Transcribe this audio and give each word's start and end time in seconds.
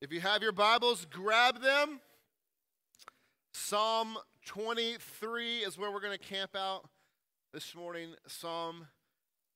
If 0.00 0.12
you 0.12 0.20
have 0.20 0.42
your 0.42 0.52
Bibles, 0.52 1.06
grab 1.10 1.62
them. 1.62 2.00
Psalm 3.52 4.18
23 4.46 5.58
is 5.58 5.78
where 5.78 5.90
we're 5.90 6.00
going 6.00 6.18
to 6.18 6.24
camp 6.24 6.56
out 6.56 6.88
this 7.52 7.74
morning. 7.74 8.14
Psalm 8.26 8.88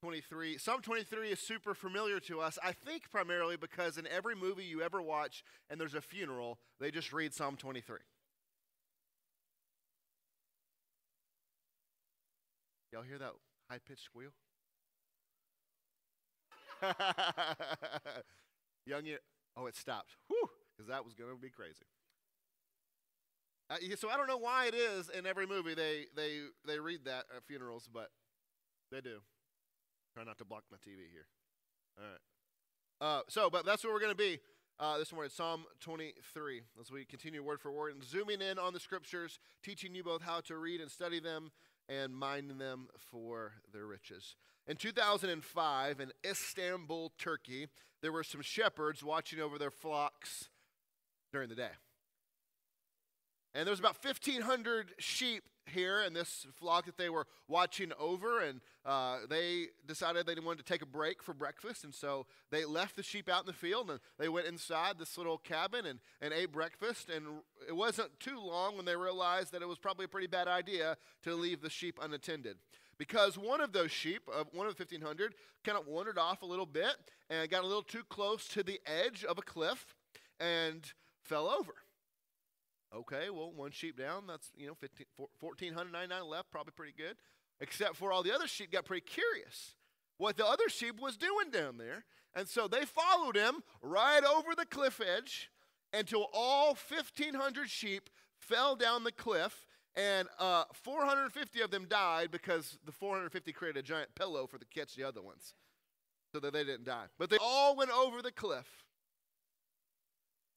23. 0.00 0.56
Psalm 0.56 0.80
23 0.80 1.30
is 1.30 1.40
super 1.40 1.74
familiar 1.74 2.20
to 2.20 2.40
us, 2.40 2.58
I 2.62 2.72
think 2.72 3.10
primarily 3.10 3.56
because 3.56 3.98
in 3.98 4.06
every 4.06 4.36
movie 4.36 4.64
you 4.64 4.80
ever 4.80 5.02
watch 5.02 5.42
and 5.68 5.80
there's 5.80 5.94
a 5.94 6.00
funeral, 6.00 6.58
they 6.80 6.90
just 6.90 7.12
read 7.12 7.34
Psalm 7.34 7.56
23. 7.56 7.98
Y'all 12.92 13.02
hear 13.02 13.18
that 13.18 13.32
high 13.68 13.78
pitched 13.86 14.04
squeal? 14.04 14.30
Young 18.86 19.04
year. 19.04 19.18
Oh, 19.58 19.66
it 19.66 19.76
stopped. 19.76 20.16
Whew, 20.28 20.48
because 20.76 20.88
that 20.88 21.04
was 21.04 21.14
going 21.14 21.34
to 21.34 21.36
be 21.36 21.50
crazy. 21.50 21.84
Uh, 23.70 23.76
so 23.96 24.08
I 24.08 24.16
don't 24.16 24.28
know 24.28 24.38
why 24.38 24.66
it 24.66 24.74
is 24.74 25.10
in 25.10 25.26
every 25.26 25.46
movie 25.46 25.74
they 25.74 26.06
they 26.16 26.40
they 26.66 26.78
read 26.78 27.04
that 27.04 27.24
at 27.36 27.44
funerals, 27.46 27.88
but 27.92 28.10
they 28.90 29.00
do. 29.00 29.18
Try 30.14 30.24
not 30.24 30.38
to 30.38 30.44
block 30.44 30.64
my 30.70 30.78
TV 30.78 31.10
here. 31.12 31.26
All 31.98 32.04
right. 32.04 32.20
Uh, 33.00 33.22
so, 33.28 33.50
but 33.50 33.64
that's 33.66 33.84
where 33.84 33.92
we're 33.92 34.00
going 34.00 34.12
to 34.12 34.16
be 34.16 34.40
uh, 34.80 34.96
this 34.98 35.12
morning, 35.12 35.30
Psalm 35.32 35.64
23, 35.80 36.62
as 36.80 36.90
we 36.90 37.04
continue 37.04 37.42
word 37.42 37.60
for 37.60 37.70
word 37.70 37.94
and 37.94 38.02
zooming 38.02 38.40
in 38.40 38.58
on 38.58 38.72
the 38.72 38.80
scriptures, 38.80 39.38
teaching 39.62 39.94
you 39.94 40.02
both 40.02 40.22
how 40.22 40.40
to 40.40 40.56
read 40.56 40.80
and 40.80 40.90
study 40.90 41.20
them 41.20 41.50
and 41.88 42.14
mine 42.14 42.58
them 42.58 42.88
for 42.98 43.52
their 43.72 43.86
riches. 43.86 44.36
In 44.66 44.76
2005, 44.76 46.00
in 46.00 46.12
Istanbul, 46.24 47.12
Turkey, 47.18 47.68
there 48.02 48.12
were 48.12 48.24
some 48.24 48.42
shepherds 48.42 49.02
watching 49.02 49.40
over 49.40 49.58
their 49.58 49.70
flocks 49.70 50.50
during 51.32 51.48
the 51.48 51.54
day. 51.54 51.70
And 53.54 53.66
there 53.66 53.72
was 53.72 53.80
about 53.80 53.96
1,500 54.02 54.94
sheep 54.98 55.42
here 55.68 56.02
in 56.02 56.12
this 56.12 56.46
flock 56.56 56.86
that 56.86 56.96
they 56.96 57.08
were 57.08 57.26
watching 57.46 57.92
over, 57.98 58.40
and 58.40 58.60
uh, 58.84 59.18
they 59.28 59.66
decided 59.86 60.26
they 60.26 60.34
wanted 60.40 60.64
to 60.64 60.72
take 60.72 60.82
a 60.82 60.86
break 60.86 61.22
for 61.22 61.34
breakfast, 61.34 61.84
and 61.84 61.94
so 61.94 62.26
they 62.50 62.64
left 62.64 62.96
the 62.96 63.02
sheep 63.02 63.28
out 63.28 63.42
in 63.42 63.46
the 63.46 63.52
field, 63.52 63.90
and 63.90 64.00
they 64.18 64.28
went 64.28 64.46
inside 64.46 64.98
this 64.98 65.16
little 65.16 65.38
cabin 65.38 65.86
and, 65.86 66.00
and 66.20 66.32
ate 66.32 66.52
breakfast, 66.52 67.08
and 67.08 67.26
it 67.66 67.76
wasn't 67.76 68.08
too 68.20 68.38
long 68.38 68.76
when 68.76 68.84
they 68.84 68.96
realized 68.96 69.52
that 69.52 69.62
it 69.62 69.68
was 69.68 69.78
probably 69.78 70.04
a 70.04 70.08
pretty 70.08 70.26
bad 70.26 70.48
idea 70.48 70.96
to 71.22 71.34
leave 71.34 71.60
the 71.60 71.70
sheep 71.70 71.98
unattended. 72.02 72.56
Because 72.98 73.38
one 73.38 73.60
of 73.60 73.72
those 73.72 73.92
sheep, 73.92 74.22
of 74.28 74.48
one 74.52 74.66
of 74.66 74.76
the 74.76 74.82
1,500, 74.82 75.34
kind 75.64 75.78
of 75.78 75.86
wandered 75.86 76.18
off 76.18 76.42
a 76.42 76.46
little 76.46 76.66
bit 76.66 76.96
and 77.30 77.48
got 77.48 77.62
a 77.62 77.66
little 77.66 77.82
too 77.82 78.02
close 78.08 78.48
to 78.48 78.64
the 78.64 78.80
edge 78.86 79.24
of 79.24 79.38
a 79.38 79.42
cliff 79.42 79.94
and 80.40 80.92
fell 81.22 81.48
over. 81.48 81.74
Okay, 82.94 83.28
well, 83.30 83.52
one 83.52 83.70
sheep 83.70 83.98
down, 83.98 84.26
that's, 84.26 84.50
you 84.56 84.66
know, 84.66 84.74
15, 84.74 85.06
1,499 85.16 86.28
left, 86.28 86.50
probably 86.50 86.72
pretty 86.74 86.94
good. 86.96 87.16
Except 87.60 87.96
for 87.96 88.12
all 88.12 88.22
the 88.22 88.34
other 88.34 88.46
sheep 88.46 88.72
got 88.72 88.84
pretty 88.84 89.04
curious 89.04 89.74
what 90.18 90.36
the 90.36 90.46
other 90.46 90.68
sheep 90.68 91.00
was 91.00 91.16
doing 91.16 91.50
down 91.50 91.78
there. 91.78 92.04
And 92.34 92.46
so 92.46 92.68
they 92.68 92.84
followed 92.84 93.36
him 93.36 93.62
right 93.80 94.22
over 94.24 94.54
the 94.56 94.66
cliff 94.66 95.00
edge 95.00 95.50
until 95.92 96.26
all 96.32 96.76
1,500 96.76 97.70
sheep 97.70 98.10
fell 98.38 98.76
down 98.76 99.04
the 99.04 99.12
cliff, 99.12 99.66
and 99.96 100.28
uh, 100.38 100.64
450 100.72 101.60
of 101.62 101.70
them 101.70 101.86
died 101.88 102.30
because 102.30 102.78
the 102.84 102.92
450 102.92 103.52
created 103.52 103.80
a 103.80 103.82
giant 103.82 104.14
pillow 104.14 104.46
for 104.46 104.58
the 104.58 104.66
catch 104.66 104.94
the 104.94 105.04
other 105.04 105.22
ones 105.22 105.54
so 106.32 106.40
that 106.40 106.52
they 106.52 106.64
didn't 106.64 106.84
die. 106.84 107.06
But 107.18 107.30
they 107.30 107.38
all 107.40 107.74
went 107.74 107.90
over 107.90 108.22
the 108.22 108.30
cliff. 108.30 108.84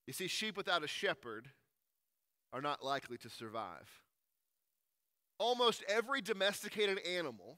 You 0.06 0.14
see, 0.14 0.28
sheep 0.28 0.58
without 0.58 0.84
a 0.84 0.88
shepherd 0.88 1.50
are 2.54 2.62
not 2.62 2.84
likely 2.84 3.18
to 3.20 3.30
survive. 3.30 3.90
Almost 5.40 5.84
every 5.88 6.22
domesticated 6.22 7.00
animal, 7.00 7.58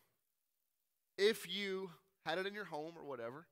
if 1.18 1.48
you 1.54 1.90
had 2.26 2.38
it 2.38 2.48
in 2.48 2.54
your 2.54 2.66
home 2.66 2.94
or 2.98 3.06
whatever, 3.06 3.48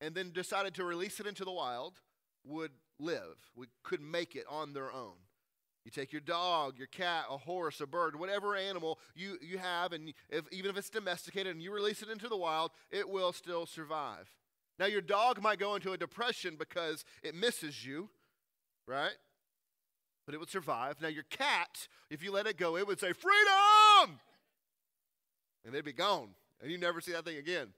and 0.00 0.14
then 0.14 0.30
decided 0.32 0.74
to 0.74 0.84
release 0.84 1.20
it 1.20 1.26
into 1.26 1.44
the 1.44 1.52
wild, 1.52 2.00
would 2.44 2.72
live, 2.98 3.36
we 3.56 3.66
could 3.82 4.00
make 4.00 4.36
it 4.36 4.44
on 4.48 4.72
their 4.72 4.92
own. 4.92 5.14
You 5.84 5.90
take 5.90 6.12
your 6.12 6.20
dog, 6.20 6.78
your 6.78 6.86
cat, 6.86 7.26
a 7.30 7.36
horse, 7.36 7.80
a 7.80 7.86
bird, 7.86 8.18
whatever 8.18 8.56
animal 8.56 8.98
you, 9.14 9.36
you 9.42 9.58
have, 9.58 9.92
and 9.92 10.14
if, 10.30 10.44
even 10.50 10.70
if 10.70 10.78
it's 10.78 10.88
domesticated 10.88 11.52
and 11.52 11.62
you 11.62 11.72
release 11.72 12.02
it 12.02 12.08
into 12.08 12.28
the 12.28 12.36
wild, 12.36 12.70
it 12.90 13.08
will 13.08 13.32
still 13.32 13.66
survive. 13.66 14.30
Now, 14.78 14.86
your 14.86 15.02
dog 15.02 15.42
might 15.42 15.58
go 15.58 15.74
into 15.74 15.92
a 15.92 15.98
depression 15.98 16.56
because 16.58 17.04
it 17.22 17.34
misses 17.34 17.84
you, 17.84 18.08
right? 18.86 19.12
But 20.26 20.34
it 20.34 20.38
would 20.38 20.50
survive. 20.50 21.00
Now, 21.00 21.08
your 21.08 21.24
cat, 21.24 21.88
if 22.10 22.22
you 22.22 22.32
let 22.32 22.46
it 22.46 22.56
go, 22.56 22.76
it 22.76 22.86
would 22.86 23.00
say, 23.00 23.12
Freedom! 23.12 24.18
And 25.64 25.74
they'd 25.74 25.84
be 25.84 25.92
gone, 25.92 26.30
and 26.60 26.70
you'd 26.70 26.80
never 26.80 27.00
see 27.00 27.12
that 27.12 27.24
thing 27.24 27.38
again. 27.38 27.68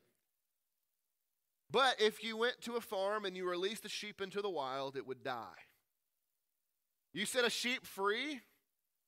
But 1.71 1.97
if 2.01 2.23
you 2.23 2.37
went 2.37 2.61
to 2.63 2.77
a 2.77 2.81
farm 2.81 3.25
and 3.25 3.37
you 3.37 3.49
released 3.49 3.83
the 3.83 3.89
sheep 3.89 4.21
into 4.21 4.41
the 4.41 4.51
wild, 4.51 4.97
it 4.97 5.07
would 5.07 5.25
die. 5.25 5.59
You 7.13 7.27
set 7.27 7.45
a 7.45 7.51
sheep 7.51 7.87
free, 7.87 8.41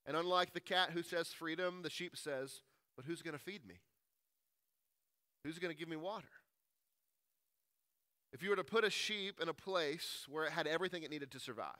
and 0.06 0.16
unlike 0.16 0.52
the 0.52 0.60
cat 0.60 0.90
who 0.90 1.02
says 1.02 1.28
freedom, 1.28 1.82
the 1.82 1.90
sheep 1.90 2.16
says, 2.16 2.62
But 2.96 3.04
who's 3.04 3.22
going 3.22 3.36
to 3.36 3.42
feed 3.42 3.66
me? 3.66 3.80
Who's 5.44 5.58
going 5.58 5.72
to 5.72 5.78
give 5.78 5.88
me 5.88 5.96
water? 5.96 6.28
If 8.32 8.42
you 8.42 8.50
were 8.50 8.56
to 8.56 8.64
put 8.64 8.84
a 8.84 8.90
sheep 8.90 9.40
in 9.40 9.48
a 9.48 9.54
place 9.54 10.26
where 10.28 10.44
it 10.44 10.52
had 10.52 10.66
everything 10.66 11.02
it 11.02 11.10
needed 11.10 11.30
to 11.32 11.40
survive, 11.40 11.74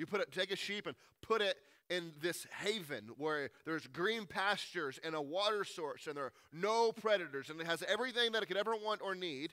you 0.00 0.06
put 0.06 0.32
take 0.32 0.50
a 0.50 0.56
sheep 0.56 0.86
and 0.86 0.96
put 1.20 1.42
it 1.42 1.58
in 1.90 2.12
this 2.22 2.46
haven 2.62 3.10
where 3.18 3.50
there's 3.66 3.86
green 3.86 4.24
pastures 4.24 4.98
and 5.04 5.14
a 5.14 5.20
water 5.20 5.62
source 5.62 6.06
and 6.06 6.16
there 6.16 6.24
are 6.24 6.32
no 6.52 6.90
predators 6.90 7.50
and 7.50 7.60
it 7.60 7.66
has 7.66 7.84
everything 7.86 8.32
that 8.32 8.42
it 8.42 8.46
could 8.46 8.56
ever 8.56 8.74
want 8.74 9.02
or 9.02 9.14
need. 9.14 9.52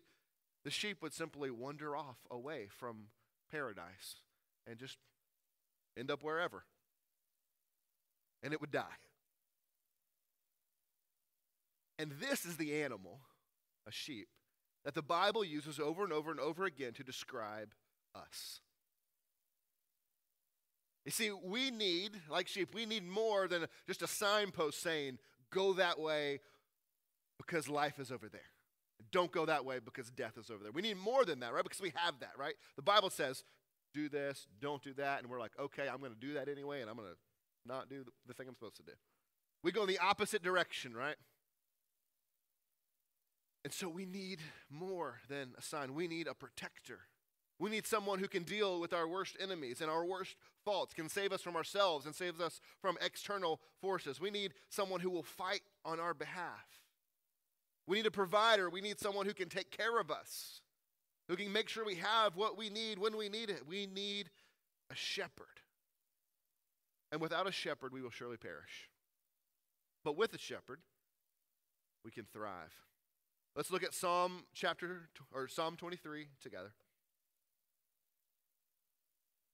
The 0.64 0.72
sheep 0.72 1.02
would 1.02 1.14
simply 1.14 1.52
wander 1.52 1.98
off 1.98 2.16
away 2.32 2.68
from 2.70 3.08
paradise 3.52 4.22
and 4.66 4.80
just 4.80 4.98
end 5.98 6.10
up 6.10 6.24
wherever. 6.24 6.64
And 8.42 8.54
it 8.54 8.62
would 8.62 8.72
die. 8.72 8.86
And 12.00 12.14
this 12.22 12.46
is 12.46 12.56
the 12.56 12.82
animal, 12.84 13.20
a 13.86 13.92
sheep, 13.92 14.30
that 14.86 14.96
the 14.96 15.02
Bible 15.02 15.44
uses 15.44 15.78
over 15.78 16.06
and 16.06 16.14
over 16.14 16.32
and 16.32 16.40
over 16.40 16.64
again 16.64 16.94
to 16.94 17.04
describe 17.04 17.74
us. 18.16 18.62
You 21.08 21.12
see, 21.12 21.32
we 21.32 21.72
need, 21.72 22.20
like 22.30 22.50
sheep, 22.50 22.76
we 22.76 22.86
need 22.86 23.08
more 23.08 23.48
than 23.48 23.68
just 23.88 24.02
a 24.02 24.08
signpost 24.08 24.82
saying, 24.82 25.20
go 25.54 25.72
that 25.76 25.98
way 25.98 26.42
because 27.38 27.70
life 27.70 27.98
is 27.98 28.12
over 28.12 28.28
there. 28.28 28.42
Don't 29.14 29.32
go 29.32 29.46
that 29.46 29.64
way 29.64 29.80
because 29.80 30.12
death 30.12 30.38
is 30.38 30.52
over 30.52 30.64
there. 30.64 30.74
We 30.74 30.82
need 30.82 30.98
more 30.98 31.24
than 31.24 31.40
that, 31.40 31.54
right? 31.54 31.64
Because 31.64 31.80
we 31.80 31.94
have 31.96 32.20
that, 32.20 32.32
right? 32.38 32.56
The 32.76 32.82
Bible 32.82 33.10
says, 33.10 33.46
do 33.94 34.10
this, 34.10 34.48
don't 34.60 34.84
do 34.84 34.94
that. 34.96 35.22
And 35.22 35.30
we're 35.32 35.40
like, 35.40 35.54
okay, 35.58 35.88
I'm 35.88 36.00
going 36.00 36.12
to 36.12 36.20
do 36.20 36.34
that 36.34 36.50
anyway, 36.50 36.82
and 36.82 36.90
I'm 36.90 36.98
going 36.98 37.08
to 37.08 37.18
not 37.66 37.90
do 37.90 38.04
the 38.28 38.34
thing 38.34 38.50
I'm 38.50 38.56
supposed 38.56 38.76
to 38.76 38.84
do. 38.84 38.92
We 39.64 39.72
go 39.72 39.84
in 39.84 39.88
the 39.88 40.00
opposite 40.00 40.44
direction, 40.44 40.94
right? 40.94 41.16
And 43.64 43.72
so 43.72 43.88
we 43.88 44.06
need 44.06 44.42
more 44.70 45.22
than 45.30 45.54
a 45.58 45.62
sign. 45.62 45.94
We 45.94 46.10
need 46.10 46.28
a 46.28 46.34
protector. 46.34 47.00
We 47.60 47.72
need 47.72 47.88
someone 47.88 48.20
who 48.20 48.28
can 48.28 48.44
deal 48.44 48.80
with 48.80 48.94
our 48.94 49.08
worst 49.08 49.36
enemies 49.40 49.82
and 49.82 49.90
our 49.90 50.06
worst 50.06 50.36
faults, 50.64 50.94
can 50.94 51.10
save 51.10 51.32
us 51.32 51.42
from 51.42 51.56
ourselves 51.56 52.06
and 52.06 52.14
saves 52.14 52.40
us 52.40 52.62
from 52.82 52.98
external 53.02 53.60
forces. 53.82 54.22
We 54.22 54.30
need 54.30 54.54
someone 54.70 55.00
who 55.00 55.10
will 55.10 55.24
fight 55.24 55.62
on 55.84 56.00
our 56.00 56.14
behalf. 56.14 56.84
We 57.88 57.98
need 57.98 58.06
a 58.06 58.12
provider. 58.12 58.70
We 58.70 58.82
need 58.82 59.00
someone 59.00 59.26
who 59.26 59.34
can 59.34 59.50
take 59.50 59.72
care 59.72 60.00
of 60.00 60.12
us, 60.12 60.62
who 61.28 61.36
can 61.36 61.52
make 61.52 61.70
sure 61.70 61.86
we 61.86 61.96
have 61.96 62.36
what 62.36 62.58
we 62.58 62.70
need 62.70 63.00
when 63.00 63.18
we 63.18 63.30
need 63.30 63.50
it. 63.50 63.64
We 63.68 63.88
need 63.88 64.30
a 64.92 64.96
shepherd. 64.96 65.62
And 67.12 67.22
without 67.22 67.48
a 67.48 67.52
shepherd, 67.52 67.94
we 67.94 68.02
will 68.02 68.12
surely 68.12 68.38
perish. 68.38 68.90
But 70.04 70.18
with 70.18 70.34
a 70.34 70.38
shepherd, 70.38 70.80
we 72.06 72.12
can 72.12 72.26
thrive. 72.32 72.74
Let's 73.56 73.72
look 73.72 73.84
at 73.84 73.94
Psalm 73.94 74.44
chapter 74.54 75.10
or 75.34 75.48
Psalm 75.48 75.76
23 75.78 76.28
together 76.42 76.74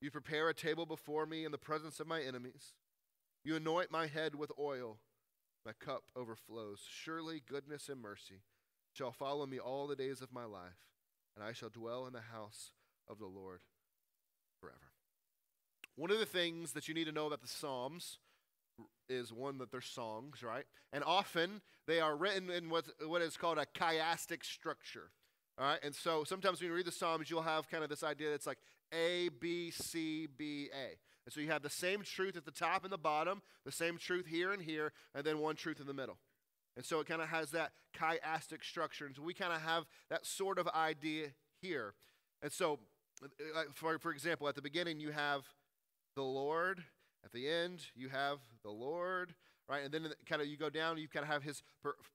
You 0.00 0.10
prepare 0.10 0.48
a 0.48 0.54
table 0.54 0.86
before 0.86 1.26
me 1.26 1.44
in 1.44 1.52
the 1.52 1.58
presence 1.58 2.00
of 2.00 2.06
my 2.06 2.20
enemies. 2.20 2.74
You 3.44 3.56
anoint 3.56 3.90
my 3.90 4.06
head 4.06 4.34
with 4.34 4.52
oil. 4.58 4.98
My 5.66 5.72
cup 5.72 6.04
overflows. 6.16 6.80
Surely 6.88 7.42
goodness 7.46 7.88
and 7.88 8.00
mercy 8.00 8.42
shall 8.92 9.12
follow 9.12 9.46
me 9.46 9.58
all 9.58 9.86
the 9.86 9.96
days 9.96 10.22
of 10.22 10.32
my 10.32 10.44
life, 10.44 10.78
and 11.36 11.44
I 11.44 11.52
shall 11.52 11.68
dwell 11.68 12.06
in 12.06 12.12
the 12.12 12.20
house 12.32 12.72
of 13.08 13.18
the 13.18 13.26
Lord 13.26 13.60
forever. 14.60 14.92
One 15.96 16.10
of 16.10 16.18
the 16.18 16.26
things 16.26 16.72
that 16.72 16.88
you 16.88 16.94
need 16.94 17.06
to 17.06 17.12
know 17.12 17.26
about 17.26 17.42
the 17.42 17.48
Psalms 17.48 18.18
is 19.08 19.32
one 19.32 19.58
that 19.58 19.72
they're 19.72 19.80
songs, 19.80 20.42
right? 20.42 20.64
And 20.92 21.02
often 21.02 21.60
they 21.86 22.00
are 22.00 22.16
written 22.16 22.50
in 22.50 22.70
what, 22.70 22.84
what 23.06 23.22
is 23.22 23.36
called 23.36 23.58
a 23.58 23.66
chiastic 23.66 24.44
structure. 24.44 25.10
All 25.60 25.66
right, 25.66 25.80
and 25.82 25.92
so 25.92 26.22
sometimes 26.22 26.60
when 26.60 26.70
you 26.70 26.76
read 26.76 26.86
the 26.86 26.92
Psalms, 26.92 27.28
you'll 27.28 27.42
have 27.42 27.68
kind 27.68 27.82
of 27.82 27.90
this 27.90 28.04
idea 28.04 28.30
that's 28.30 28.46
like 28.46 28.58
A, 28.94 29.28
B, 29.40 29.72
C, 29.72 30.28
B, 30.36 30.68
A. 30.72 30.96
And 31.26 31.32
so 31.32 31.40
you 31.40 31.48
have 31.48 31.62
the 31.62 31.70
same 31.70 32.02
truth 32.02 32.36
at 32.36 32.44
the 32.44 32.52
top 32.52 32.84
and 32.84 32.92
the 32.92 32.98
bottom, 32.98 33.42
the 33.64 33.72
same 33.72 33.98
truth 33.98 34.26
here 34.26 34.52
and 34.52 34.62
here, 34.62 34.92
and 35.16 35.24
then 35.24 35.40
one 35.40 35.56
truth 35.56 35.80
in 35.80 35.88
the 35.88 35.92
middle. 35.92 36.16
And 36.76 36.86
so 36.86 37.00
it 37.00 37.08
kind 37.08 37.20
of 37.20 37.28
has 37.28 37.50
that 37.50 37.72
chiastic 37.98 38.62
structure. 38.62 39.04
And 39.04 39.16
so 39.16 39.22
we 39.22 39.34
kind 39.34 39.52
of 39.52 39.60
have 39.62 39.84
that 40.10 40.24
sort 40.24 40.60
of 40.60 40.68
idea 40.68 41.30
here. 41.60 41.94
And 42.40 42.52
so, 42.52 42.78
for, 43.74 43.98
for 43.98 44.12
example, 44.12 44.46
at 44.46 44.54
the 44.54 44.62
beginning, 44.62 45.00
you 45.00 45.10
have 45.10 45.42
the 46.14 46.22
Lord. 46.22 46.84
At 47.24 47.32
the 47.32 47.48
end, 47.48 47.80
you 47.96 48.10
have 48.10 48.38
the 48.62 48.70
Lord 48.70 49.34
right? 49.68 49.84
And 49.84 49.92
then 49.92 50.08
kind 50.26 50.40
of 50.40 50.48
you 50.48 50.56
go 50.56 50.70
down, 50.70 50.98
you 50.98 51.08
kind 51.08 51.24
of 51.24 51.30
have 51.30 51.42
his 51.42 51.62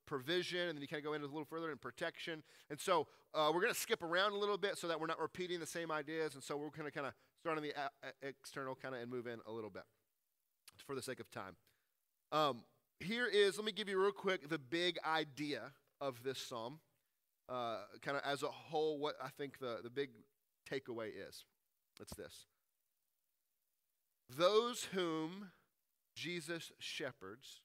provision, 0.06 0.70
and 0.70 0.78
then 0.78 0.82
you 0.82 0.88
kind 0.88 1.00
of 1.00 1.06
go 1.06 1.14
into 1.14 1.28
a 1.28 1.30
little 1.30 1.46
further 1.46 1.72
in 1.72 1.78
protection. 1.78 2.44
And 2.70 2.80
so 2.80 3.08
uh, 3.34 3.52
we're 3.54 3.62
going 3.62 3.74
to 3.74 3.80
skip 3.80 4.02
around 4.02 4.34
a 4.34 4.38
little 4.38 4.58
bit 4.58 4.78
so 4.78 4.88
that 4.88 5.00
we're 5.00 5.08
not 5.08 5.20
repeating 5.20 5.60
the 5.60 5.68
same 5.68 5.92
ideas. 5.92 6.34
And 6.34 6.44
so 6.44 6.58
we're 6.58 6.70
going 6.70 6.86
to 6.86 6.92
kind 6.92 7.08
of 7.08 7.14
start 7.40 7.58
on 7.58 7.64
the 7.64 7.72
a- 7.72 8.28
external 8.28 8.76
kind 8.76 8.96
of 8.96 9.02
and 9.02 9.12
move 9.12 9.28
in 9.28 9.40
a 9.48 9.52
little 9.52 9.70
bit 9.70 9.84
for 10.86 10.96
the 10.96 11.02
sake 11.02 11.20
of 11.20 11.30
time. 11.30 11.56
Um, 12.32 12.64
here 13.00 13.28
is, 13.28 13.58
let 13.58 13.66
me 13.66 13.72
give 13.72 13.88
you 13.88 14.02
real 14.02 14.12
quick 14.12 14.50
the 14.50 14.58
big 14.58 14.98
idea 15.06 15.72
of 16.02 16.24
this 16.24 16.40
psalm, 16.40 16.80
uh, 17.50 17.80
kind 18.02 18.18
of 18.18 18.24
as 18.26 18.44
a 18.44 18.48
whole, 18.48 18.98
what 18.98 19.16
I 19.24 19.30
think 19.38 19.60
the, 19.60 19.80
the 19.84 19.90
big 19.90 20.10
takeaway 20.70 21.10
is. 21.10 21.46
It's 22.00 22.16
this. 22.16 22.48
Those 24.36 24.86
whom 24.94 25.52
Jesus 26.16 26.72
shepherds, 26.80 27.62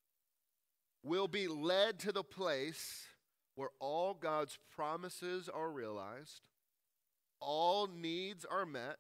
will 1.02 1.28
be 1.28 1.48
led 1.48 1.98
to 2.00 2.12
the 2.12 2.24
place 2.24 3.06
where 3.54 3.70
all 3.80 4.14
God's 4.14 4.58
promises 4.74 5.48
are 5.48 5.70
realized, 5.70 6.42
all 7.40 7.86
needs 7.86 8.44
are 8.44 8.66
met, 8.66 8.98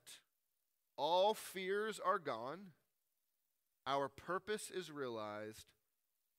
all 0.96 1.34
fears 1.34 2.00
are 2.04 2.18
gone, 2.18 2.72
our 3.86 4.08
purpose 4.08 4.70
is 4.70 4.90
realized, 4.90 5.66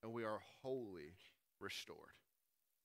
and 0.03 0.13
we 0.13 0.23
are 0.23 0.39
wholly 0.61 1.15
restored. 1.59 2.18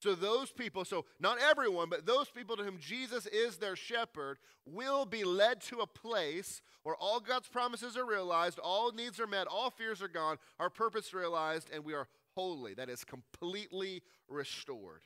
So, 0.04 0.14
those 0.14 0.52
people, 0.52 0.84
so 0.84 1.06
not 1.18 1.38
everyone, 1.40 1.88
but 1.88 2.04
those 2.04 2.28
people 2.28 2.58
to 2.58 2.62
whom 2.62 2.78
Jesus 2.78 3.24
is 3.24 3.56
their 3.56 3.74
shepherd, 3.74 4.36
will 4.66 5.06
be 5.06 5.24
led 5.24 5.62
to 5.62 5.78
a 5.78 5.86
place 5.86 6.60
where 6.82 6.94
all 6.94 7.20
God's 7.20 7.48
promises 7.48 7.96
are 7.96 8.04
realized, 8.04 8.58
all 8.58 8.92
needs 8.92 9.18
are 9.18 9.26
met, 9.26 9.46
all 9.46 9.70
fears 9.70 10.02
are 10.02 10.08
gone, 10.08 10.36
our 10.60 10.68
purpose 10.68 11.14
realized, 11.14 11.70
and 11.72 11.86
we 11.86 11.94
are 11.94 12.06
holy. 12.34 12.74
That 12.74 12.90
is 12.90 13.02
completely 13.02 14.02
restored. 14.28 15.04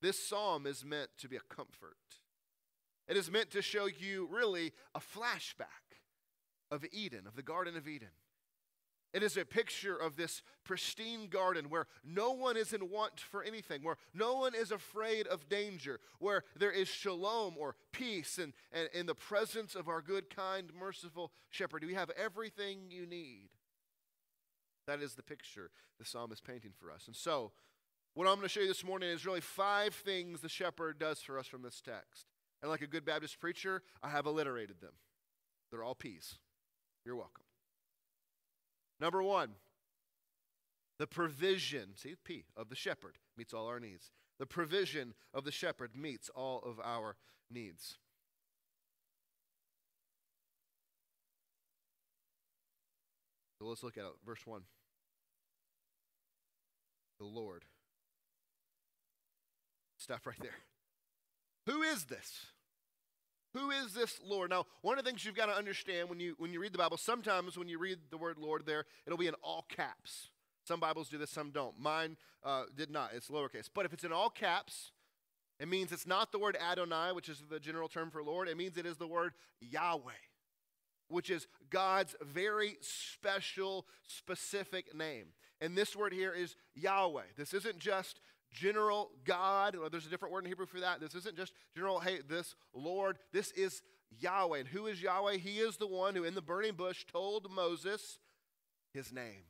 This 0.00 0.26
psalm 0.26 0.66
is 0.66 0.82
meant 0.82 1.10
to 1.18 1.28
be 1.28 1.36
a 1.36 1.54
comfort. 1.54 1.98
It 3.06 3.18
is 3.18 3.30
meant 3.30 3.50
to 3.50 3.60
show 3.60 3.84
you 3.84 4.26
really 4.32 4.72
a 4.94 5.00
flashback 5.00 6.00
of 6.70 6.82
Eden, 6.92 7.26
of 7.26 7.36
the 7.36 7.42
Garden 7.42 7.76
of 7.76 7.86
Eden. 7.86 8.08
It 9.14 9.22
is 9.22 9.36
a 9.36 9.44
picture 9.44 9.94
of 9.96 10.16
this 10.16 10.42
pristine 10.64 11.28
garden 11.28 11.70
where 11.70 11.86
no 12.04 12.32
one 12.32 12.56
is 12.56 12.72
in 12.72 12.90
want 12.90 13.20
for 13.20 13.44
anything, 13.44 13.84
where 13.84 13.96
no 14.12 14.34
one 14.34 14.56
is 14.56 14.72
afraid 14.72 15.28
of 15.28 15.48
danger, 15.48 16.00
where 16.18 16.42
there 16.58 16.72
is 16.72 16.88
shalom 16.88 17.54
or 17.56 17.76
peace 17.92 18.38
and, 18.38 18.52
and 18.72 18.88
in 18.92 19.06
the 19.06 19.14
presence 19.14 19.76
of 19.76 19.88
our 19.88 20.02
good, 20.02 20.34
kind, 20.34 20.72
merciful 20.76 21.30
shepherd. 21.48 21.84
We 21.84 21.94
have 21.94 22.10
everything 22.20 22.90
you 22.90 23.06
need. 23.06 23.50
That 24.88 25.00
is 25.00 25.14
the 25.14 25.22
picture 25.22 25.70
the 26.00 26.04
psalm 26.04 26.32
is 26.32 26.40
painting 26.40 26.72
for 26.76 26.90
us. 26.90 27.04
And 27.06 27.14
so, 27.14 27.52
what 28.14 28.26
I'm 28.26 28.34
going 28.34 28.42
to 28.42 28.48
show 28.48 28.60
you 28.60 28.68
this 28.68 28.84
morning 28.84 29.10
is 29.10 29.24
really 29.24 29.40
five 29.40 29.94
things 29.94 30.40
the 30.40 30.48
shepherd 30.48 30.98
does 30.98 31.20
for 31.20 31.38
us 31.38 31.46
from 31.46 31.62
this 31.62 31.80
text. 31.80 32.26
And 32.62 32.70
like 32.70 32.82
a 32.82 32.88
good 32.88 33.04
Baptist 33.04 33.38
preacher, 33.38 33.82
I 34.02 34.08
have 34.08 34.26
alliterated 34.26 34.80
them. 34.80 34.92
They're 35.70 35.84
all 35.84 35.94
P's. 35.94 36.38
You're 37.04 37.16
welcome. 37.16 37.43
Number 39.00 39.22
one, 39.22 39.50
the 40.98 41.06
provision, 41.06 41.96
see, 41.96 42.14
P, 42.24 42.44
of 42.56 42.68
the 42.68 42.76
shepherd 42.76 43.18
meets 43.36 43.52
all 43.52 43.66
our 43.66 43.80
needs. 43.80 44.10
The 44.38 44.46
provision 44.46 45.14
of 45.32 45.44
the 45.44 45.52
shepherd 45.52 45.96
meets 45.96 46.28
all 46.28 46.62
of 46.64 46.80
our 46.82 47.16
needs. 47.50 47.98
So 53.58 53.66
let's 53.66 53.82
look 53.82 53.96
at 53.96 54.04
it. 54.04 54.12
Verse 54.26 54.46
1. 54.46 54.62
The 57.18 57.24
Lord. 57.24 57.64
Stop 59.96 60.26
right 60.26 60.40
there. 60.40 60.58
Who 61.66 61.82
is 61.82 62.04
this? 62.04 62.46
Who 63.54 63.70
is 63.70 63.94
this 63.94 64.20
Lord? 64.24 64.50
Now, 64.50 64.66
one 64.82 64.98
of 64.98 65.04
the 65.04 65.10
things 65.10 65.24
you've 65.24 65.36
got 65.36 65.46
to 65.46 65.56
understand 65.56 66.10
when 66.10 66.18
you 66.18 66.34
when 66.38 66.52
you 66.52 66.60
read 66.60 66.74
the 66.74 66.78
Bible, 66.78 66.96
sometimes 66.96 67.56
when 67.56 67.68
you 67.68 67.78
read 67.78 67.98
the 68.10 68.18
word 68.18 68.36
Lord 68.36 68.66
there, 68.66 68.84
it'll 69.06 69.18
be 69.18 69.28
in 69.28 69.34
all 69.42 69.64
caps. 69.68 70.28
Some 70.64 70.80
Bibles 70.80 71.08
do 71.08 71.18
this, 71.18 71.30
some 71.30 71.50
don't. 71.50 71.78
Mine 71.78 72.16
uh, 72.42 72.64
did 72.76 72.90
not. 72.90 73.10
It's 73.14 73.28
lowercase. 73.28 73.68
But 73.72 73.84
if 73.84 73.92
it's 73.92 74.02
in 74.02 74.12
all 74.12 74.30
caps, 74.30 74.90
it 75.60 75.68
means 75.68 75.92
it's 75.92 76.06
not 76.06 76.32
the 76.32 76.38
word 76.38 76.56
Adonai, 76.56 77.12
which 77.12 77.28
is 77.28 77.42
the 77.48 77.60
general 77.60 77.88
term 77.88 78.10
for 78.10 78.22
Lord. 78.22 78.48
It 78.48 78.56
means 78.56 78.76
it 78.76 78.86
is 78.86 78.96
the 78.96 79.06
word 79.06 79.34
Yahweh, 79.60 80.12
which 81.08 81.30
is 81.30 81.46
God's 81.70 82.16
very 82.22 82.76
special, 82.80 83.86
specific 84.06 84.94
name. 84.94 85.26
And 85.60 85.76
this 85.76 85.94
word 85.94 86.12
here 86.12 86.32
is 86.32 86.56
Yahweh. 86.74 87.22
This 87.36 87.54
isn't 87.54 87.78
just 87.78 88.20
general 88.54 89.10
God. 89.24 89.76
There's 89.90 90.06
a 90.06 90.10
different 90.10 90.32
word 90.32 90.44
in 90.44 90.48
Hebrew 90.48 90.66
for 90.66 90.80
that. 90.80 91.00
This 91.00 91.14
isn't 91.14 91.36
just 91.36 91.52
general, 91.74 92.00
hey, 92.00 92.20
this 92.26 92.54
Lord. 92.72 93.18
This 93.32 93.50
is 93.52 93.82
Yahweh. 94.20 94.60
And 94.60 94.68
who 94.68 94.86
is 94.86 95.02
Yahweh? 95.02 95.36
He 95.36 95.58
is 95.58 95.76
the 95.76 95.86
one 95.86 96.14
who 96.14 96.24
in 96.24 96.34
the 96.34 96.42
burning 96.42 96.74
bush 96.74 97.04
told 97.10 97.50
Moses 97.50 98.18
his 98.92 99.12
name 99.12 99.44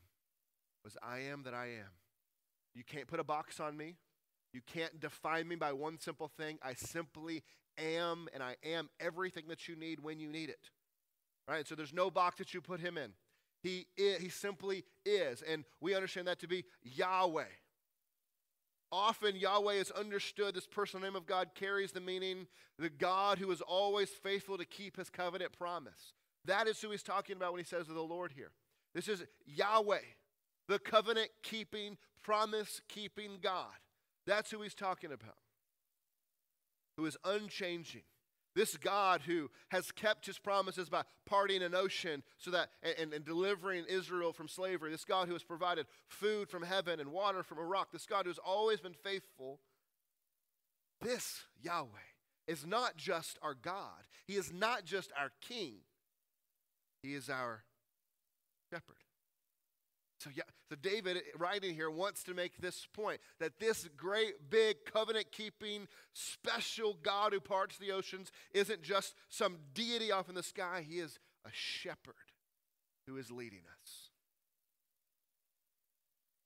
was 0.82 0.96
I 1.02 1.20
am 1.20 1.42
that 1.44 1.54
I 1.54 1.66
am. 1.66 1.92
You 2.74 2.82
can't 2.82 3.06
put 3.06 3.20
a 3.20 3.24
box 3.24 3.60
on 3.60 3.76
me. 3.76 3.96
You 4.52 4.60
can't 4.66 5.00
define 5.00 5.48
me 5.48 5.56
by 5.56 5.72
one 5.72 5.98
simple 5.98 6.28
thing. 6.28 6.58
I 6.62 6.74
simply 6.74 7.42
am, 7.78 8.28
and 8.32 8.42
I 8.42 8.56
am 8.64 8.88
everything 9.00 9.44
that 9.48 9.68
you 9.68 9.76
need 9.76 10.00
when 10.00 10.20
you 10.20 10.28
need 10.28 10.48
it. 10.48 10.70
Right? 11.48 11.66
So 11.66 11.74
there's 11.74 11.92
no 11.92 12.10
box 12.10 12.38
that 12.38 12.54
you 12.54 12.60
put 12.60 12.80
him 12.80 12.96
in. 12.96 13.12
He, 13.62 13.86
is, 13.96 14.22
he 14.22 14.28
simply 14.28 14.84
is. 15.04 15.42
And 15.42 15.64
we 15.80 15.94
understand 15.94 16.28
that 16.28 16.38
to 16.40 16.48
be 16.48 16.64
Yahweh. 16.82 17.44
Often, 18.94 19.34
Yahweh 19.34 19.74
is 19.74 19.90
understood, 19.90 20.54
this 20.54 20.68
personal 20.68 21.04
name 21.04 21.16
of 21.16 21.26
God 21.26 21.48
carries 21.56 21.90
the 21.90 22.00
meaning 22.00 22.46
the 22.78 22.88
God 22.88 23.38
who 23.38 23.50
is 23.50 23.60
always 23.60 24.08
faithful 24.08 24.56
to 24.56 24.64
keep 24.64 24.96
his 24.96 25.10
covenant 25.10 25.50
promise. 25.58 26.12
That 26.44 26.68
is 26.68 26.80
who 26.80 26.92
he's 26.92 27.02
talking 27.02 27.34
about 27.34 27.50
when 27.52 27.58
he 27.58 27.66
says 27.66 27.88
to 27.88 27.92
the 27.92 28.00
Lord 28.00 28.30
here. 28.30 28.52
This 28.94 29.08
is 29.08 29.24
Yahweh, 29.46 29.98
the 30.68 30.78
covenant 30.78 31.30
keeping, 31.42 31.96
promise 32.22 32.82
keeping 32.88 33.38
God. 33.42 33.74
That's 34.28 34.52
who 34.52 34.62
he's 34.62 34.76
talking 34.76 35.10
about, 35.10 35.38
who 36.96 37.04
is 37.04 37.16
unchanging. 37.24 38.02
This 38.54 38.76
God 38.76 39.22
who 39.22 39.50
has 39.70 39.90
kept 39.90 40.26
his 40.26 40.38
promises 40.38 40.88
by 40.88 41.02
parting 41.26 41.62
an 41.62 41.74
ocean 41.74 42.22
so 42.38 42.50
that 42.52 42.68
and, 42.82 43.12
and, 43.12 43.24
delivering 43.24 43.84
Israel 43.88 44.32
from 44.32 44.46
slavery. 44.46 44.90
This 44.90 45.04
God 45.04 45.26
who 45.26 45.32
has 45.34 45.42
provided 45.42 45.86
food 46.06 46.48
from 46.48 46.62
heaven 46.62 47.00
and 47.00 47.10
water 47.10 47.42
from 47.42 47.58
a 47.58 47.64
rock. 47.64 47.88
This 47.92 48.06
God 48.06 48.24
who 48.24 48.30
has 48.30 48.38
always 48.38 48.80
been 48.80 48.94
faithful. 48.94 49.58
This 51.00 51.42
Yahweh 51.62 51.88
is 52.46 52.64
not 52.64 52.96
just 52.96 53.38
our 53.42 53.54
God. 53.54 54.06
He 54.26 54.34
is 54.34 54.52
not 54.52 54.84
just 54.84 55.10
our 55.18 55.32
king. 55.40 55.78
He 57.02 57.14
is 57.14 57.28
our 57.28 57.64
shepherd. 58.70 59.03
So, 60.24 60.30
yeah, 60.34 60.44
so 60.70 60.76
David, 60.76 61.18
writing 61.38 61.74
here, 61.74 61.90
wants 61.90 62.24
to 62.24 62.32
make 62.32 62.56
this 62.56 62.88
point 62.94 63.20
that 63.40 63.60
this 63.60 63.86
great, 63.94 64.48
big, 64.48 64.76
covenant 64.90 65.26
keeping, 65.32 65.86
special 66.14 66.96
God 67.02 67.34
who 67.34 67.40
parts 67.40 67.76
the 67.76 67.92
oceans 67.92 68.32
isn't 68.54 68.80
just 68.80 69.14
some 69.28 69.58
deity 69.74 70.10
off 70.10 70.30
in 70.30 70.34
the 70.34 70.42
sky. 70.42 70.82
He 70.88 70.94
is 70.94 71.18
a 71.44 71.50
shepherd 71.52 72.14
who 73.06 73.18
is 73.18 73.30
leading 73.30 73.64
us. 73.82 74.08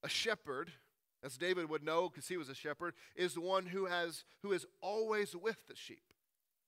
A 0.02 0.08
shepherd, 0.08 0.72
as 1.22 1.36
David 1.36 1.70
would 1.70 1.84
know 1.84 2.08
because 2.08 2.26
he 2.26 2.36
was 2.36 2.48
a 2.48 2.56
shepherd, 2.56 2.94
is 3.14 3.34
the 3.34 3.40
one 3.40 3.66
who, 3.66 3.86
has, 3.86 4.24
who 4.42 4.50
is 4.50 4.66
always 4.80 5.36
with 5.36 5.68
the 5.68 5.76
sheep. 5.76 6.12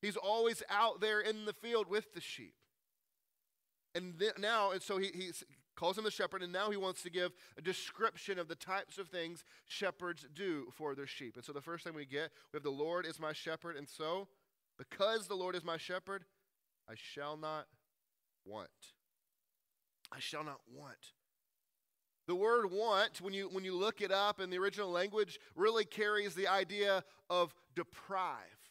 He's 0.00 0.17
always 0.17 0.62
out 0.71 1.00
there 1.00 1.21
in 1.21 1.45
the 1.45 1.55
field 1.55 1.88
with 1.88 2.14
the 2.14 2.21
sheep. 2.21 2.55
And 3.97 4.14
then, 4.17 4.31
now, 4.38 4.71
and 4.71 4.81
so 4.81 4.99
he, 4.99 5.11
he 5.12 5.33
calls 5.81 5.97
him 5.97 6.05
the 6.05 6.11
shepherd, 6.11 6.43
and 6.43 6.53
now 6.53 6.71
he 6.71 6.77
wants 6.77 7.03
to 7.03 7.09
give 7.09 7.33
a 7.57 7.63
description 7.63 8.39
of 8.39 8.49
the 8.49 8.55
types 8.55 8.99
of 8.99 9.09
things 9.09 9.45
shepherds 9.67 10.27
do 10.35 10.67
for 10.75 10.95
their 10.95 11.07
sheep. 11.07 11.37
And 11.37 11.45
so 11.45 11.55
the 11.55 11.63
first 11.63 11.85
thing 11.85 11.95
we 11.95 12.05
get, 12.05 12.31
we 12.53 12.59
have 12.59 12.63
the 12.63 12.69
Lord 12.69 13.07
is 13.07 13.19
my 13.19 13.33
shepherd, 13.33 13.77
and 13.77 13.89
so 13.89 14.29
because 14.77 15.27
the 15.27 15.35
Lord 15.35 15.57
is 15.57 15.65
my 15.65 15.79
shepherd, 15.79 16.25
I 16.87 16.93
shall 16.97 17.39
not 17.39 17.67
want. 18.45 18.69
I 20.13 20.21
shall 20.21 20.45
not 20.45 20.61
want. 20.71 21.15
The 22.27 22.35
word 22.35 22.71
want, 22.71 23.23
when 23.23 23.33
you, 23.33 23.49
when 23.49 23.65
you 23.65 23.75
look 23.75 24.03
it 24.03 24.13
up 24.13 24.39
in 24.39 24.51
the 24.51 24.59
original 24.59 24.91
language, 24.91 25.41
really 25.57 25.87
carries 25.87 26.35
the 26.35 26.49
idea 26.49 27.05
of 27.31 27.55
deprived. 27.75 28.69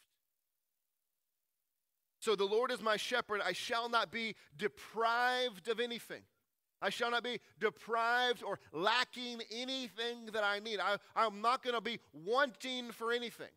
So 2.20 2.36
the 2.36 2.46
Lord 2.46 2.70
is 2.72 2.84
my 2.84 2.98
shepherd, 2.98 3.42
I 3.44 3.54
shall 3.54 3.90
not 3.90 4.12
be 4.12 4.36
deprived 4.56 5.70
of 5.70 5.80
anything. 5.80 6.22
I 6.82 6.90
shall 6.90 7.12
not 7.12 7.24
be 7.24 7.40
deprived 7.60 8.44
or 8.44 8.60
lacking 8.72 9.42
anything 9.52 10.28
that 10.34 10.44
I 10.44 10.60
need. 10.60 10.80
I, 10.80 10.98
I'm 11.16 11.42
not 11.42 11.64
going 11.64 11.76
to 11.76 11.82
be 11.82 12.00
wanting 12.14 12.92
for 12.92 13.12
anything. 13.12 13.48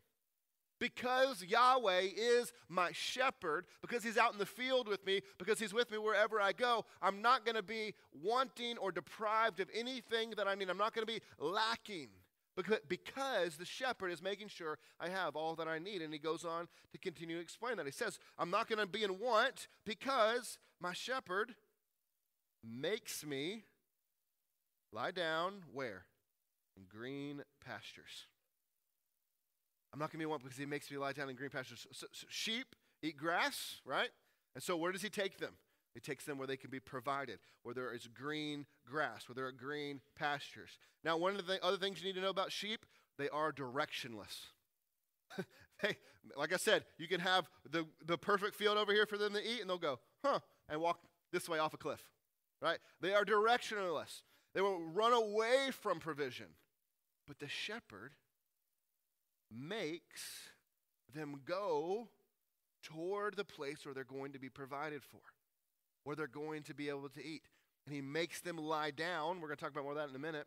Because 0.79 1.45
Yahweh 1.45 2.09
is 2.17 2.53
my 2.69 2.91
shepherd, 2.91 3.67
because 3.83 4.03
He's 4.03 4.19
out 4.19 4.33
in 4.33 4.39
the 4.41 4.47
field 4.47 4.89
with 4.89 5.07
me, 5.07 5.21
because 5.39 5.61
He's 5.61 5.73
with 5.73 5.93
me 5.93 5.99
wherever 5.99 6.41
I 6.41 6.53
go, 6.53 6.85
I'm 7.01 7.23
not 7.23 7.45
going 7.45 7.55
to 7.55 7.63
be 7.63 7.95
wanting 8.21 8.79
or 8.79 8.91
deprived 8.91 9.61
of 9.61 9.69
anything 9.73 10.31
that 10.37 10.49
I 10.49 10.57
need. 10.57 10.69
I'm 10.69 10.79
not 10.79 10.93
going 10.93 11.07
to 11.07 11.13
be 11.13 11.21
lacking 11.39 12.09
because, 12.89 13.57
the 13.57 13.65
shepherd 13.65 14.11
is 14.11 14.23
making 14.23 14.49
sure 14.49 14.79
I 15.01 15.09
have 15.09 15.37
all 15.37 15.55
that 15.57 15.69
I 15.69 15.79
need. 15.79 16.03
And 16.03 16.13
he 16.13 16.19
goes 16.19 16.45
on 16.45 16.69
to 16.93 16.99
continue 16.99 17.37
to 17.37 17.43
explain 17.43 17.77
that. 17.77 17.87
He 17.87 17.93
says, 17.93 18.19
I'm 18.39 18.51
not 18.51 18.69
going 18.69 18.79
to 18.79 18.87
be 18.87 19.05
in 19.05 19.19
want 19.19 19.69
because 19.85 20.59
my 20.81 20.93
shepherd 20.93 21.55
makes 22.65 23.25
me 23.25 23.65
lie 24.93 25.11
down 25.11 25.63
where? 25.73 26.05
In 26.77 26.85
green 26.89 27.43
pastures. 27.65 28.27
I'm 29.93 29.99
not 29.99 30.07
going 30.07 30.21
to 30.21 30.27
be 30.27 30.27
one 30.27 30.41
because 30.43 30.57
he 30.57 30.67
makes 30.67 30.91
me 30.91 30.97
lie 30.97 31.13
down 31.13 31.29
in 31.29 31.37
green 31.37 31.51
pastures. 31.51 31.87
So, 31.93 32.07
so 32.13 32.27
sheep 32.31 32.75
eat 33.03 33.17
grass, 33.17 33.81
right? 33.85 34.09
And 34.55 34.63
so 34.63 34.77
where 34.77 34.93
does 34.93 35.03
he 35.03 35.11
take 35.11 35.39
them? 35.39 35.55
He 35.95 36.01
takes 36.01 36.25
them 36.25 36.39
where 36.39 36.47
they 36.47 36.57
can 36.57 36.71
be 36.71 36.81
provided, 36.81 37.41
where 37.63 37.75
there 37.75 37.93
is 37.93 38.07
green 38.07 38.65
grass, 38.87 39.29
where 39.29 39.35
there 39.35 39.47
are 39.47 39.53
green 39.53 40.01
pastures. 40.17 40.71
Now, 41.05 41.19
one 41.19 41.37
of 41.37 41.47
the 41.47 41.63
other 41.63 41.77
things 41.77 42.01
you 42.01 42.07
need 42.07 42.15
to 42.15 42.23
know 42.23 42.31
about 42.31 42.51
sheep, 42.51 42.87
they 43.19 43.29
are 43.29 43.53
directionless. 43.53 44.47
hey, 45.83 45.97
like 46.35 46.55
I 46.55 46.57
said, 46.57 46.85
you 46.97 47.09
can 47.09 47.21
have 47.21 47.47
the, 47.71 47.85
the 48.07 48.17
perfect 48.17 48.55
field 48.55 48.79
over 48.79 48.93
here 48.93 49.05
for 49.05 49.19
them 49.19 49.35
to 49.35 49.47
eat, 49.47 49.61
and 49.61 49.69
they'll 49.69 49.77
go, 49.77 49.99
huh, 50.25 50.39
and 50.71 50.81
walk 50.81 51.01
this 51.31 51.47
way 51.47 51.59
off 51.59 51.75
a 51.75 51.79
cliff 51.79 52.01
right? 52.63 52.79
They 53.01 53.13
are 53.13 53.25
directionless. 53.25 54.23
They 54.55 54.61
will 54.61 54.81
run 54.81 55.13
away 55.13 55.71
from 55.73 55.99
provision. 55.99 56.47
But 57.27 57.39
the 57.41 57.49
shepherd 57.49 58.13
makes 59.51 60.51
them 61.15 61.41
go 61.45 62.09
toward 62.83 63.37
the 63.37 63.45
place 63.45 63.85
where 63.85 63.95
they're 63.95 64.05
going 64.05 64.33
to 64.33 64.39
be 64.39 64.49
provided 64.49 65.03
for, 65.03 65.21
where 66.05 66.17
they're 66.17 66.27
going 66.27 66.63
to 66.65 66.75
be 66.75 66.89
able 66.89 67.09
to 67.11 67.25
eat. 67.25 67.43
And 67.87 67.95
he 67.95 68.01
makes 68.01 68.41
them 68.41 68.57
lie 68.57 68.91
down. 68.93 69.41
We're 69.41 69.49
going 69.49 69.57
to 69.57 69.65
talk 69.65 69.73
about 69.73 69.85
more 69.85 69.93
of 69.93 69.99
that 69.99 70.09
in 70.09 70.17
a 70.17 70.21
minute. 70.21 70.47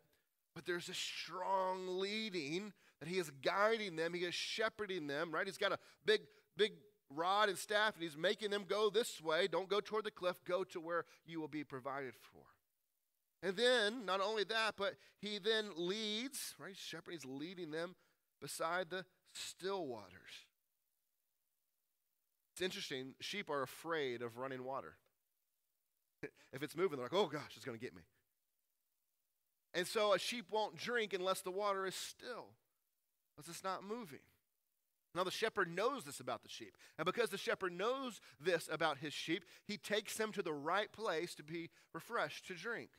But 0.54 0.64
there's 0.64 0.88
a 0.88 0.94
strong 0.94 2.00
leading 2.00 2.72
that 3.00 3.08
he 3.08 3.18
is 3.18 3.30
guiding 3.42 3.96
them, 3.96 4.14
he 4.14 4.20
is 4.20 4.34
shepherding 4.34 5.06
them, 5.06 5.30
right? 5.30 5.46
He's 5.46 5.58
got 5.58 5.72
a 5.72 5.78
big, 6.06 6.22
big 6.56 6.72
rod 7.14 7.48
and 7.48 7.58
staff, 7.58 7.94
and 7.94 8.02
he's 8.02 8.16
making 8.16 8.50
them 8.50 8.64
go 8.68 8.90
this 8.90 9.20
way. 9.20 9.46
Don't 9.46 9.68
go 9.68 9.80
toward 9.80 10.04
the 10.04 10.10
cliff, 10.10 10.36
go 10.44 10.64
to 10.64 10.80
where 10.80 11.04
you 11.26 11.40
will 11.40 11.48
be 11.48 11.64
provided 11.64 12.14
for. 12.32 12.42
And 13.42 13.56
then, 13.56 14.04
not 14.04 14.20
only 14.20 14.44
that, 14.44 14.74
but 14.76 14.94
he 15.20 15.38
then 15.38 15.70
leads, 15.76 16.54
right? 16.58 16.76
Shepherd, 16.76 17.12
he's 17.12 17.24
leading 17.24 17.70
them 17.70 17.94
beside 18.40 18.90
the 18.90 19.04
still 19.32 19.86
waters. 19.86 20.46
It's 22.52 22.62
interesting, 22.62 23.14
sheep 23.20 23.50
are 23.50 23.62
afraid 23.62 24.22
of 24.22 24.38
running 24.38 24.64
water. 24.64 24.96
if 26.52 26.62
it's 26.62 26.74
moving, 26.74 26.96
they're 26.96 27.04
like, 27.06 27.14
oh 27.14 27.26
gosh, 27.26 27.52
it's 27.54 27.64
going 27.64 27.78
to 27.78 27.84
get 27.84 27.94
me. 27.94 28.02
And 29.74 29.86
so 29.86 30.14
a 30.14 30.18
sheep 30.18 30.46
won't 30.50 30.76
drink 30.76 31.12
unless 31.12 31.42
the 31.42 31.50
water 31.50 31.86
is 31.86 31.94
still, 31.94 32.46
unless 33.36 33.48
it's 33.48 33.62
not 33.62 33.84
moving. 33.84 34.20
Now, 35.16 35.24
the 35.24 35.30
shepherd 35.30 35.74
knows 35.74 36.04
this 36.04 36.20
about 36.20 36.42
the 36.42 36.48
sheep. 36.50 36.76
And 36.98 37.06
because 37.06 37.30
the 37.30 37.38
shepherd 37.38 37.72
knows 37.72 38.20
this 38.38 38.68
about 38.70 38.98
his 38.98 39.14
sheep, 39.14 39.44
he 39.66 39.78
takes 39.78 40.16
them 40.16 40.30
to 40.32 40.42
the 40.42 40.52
right 40.52 40.92
place 40.92 41.34
to 41.36 41.42
be 41.42 41.70
refreshed, 41.94 42.46
to 42.48 42.54
drink. 42.54 42.90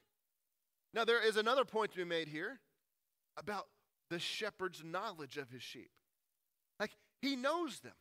Now, 0.96 1.06
there 1.06 1.26
is 1.26 1.38
another 1.38 1.64
point 1.64 1.92
to 1.92 1.98
be 1.98 2.04
made 2.04 2.28
here 2.28 2.60
about 3.38 3.68
the 4.10 4.18
shepherd's 4.18 4.84
knowledge 4.84 5.38
of 5.38 5.52
his 5.52 5.62
sheep. 5.62 5.92
Like, 6.80 6.92
he 7.22 7.36
knows 7.36 7.82
them. 7.82 7.94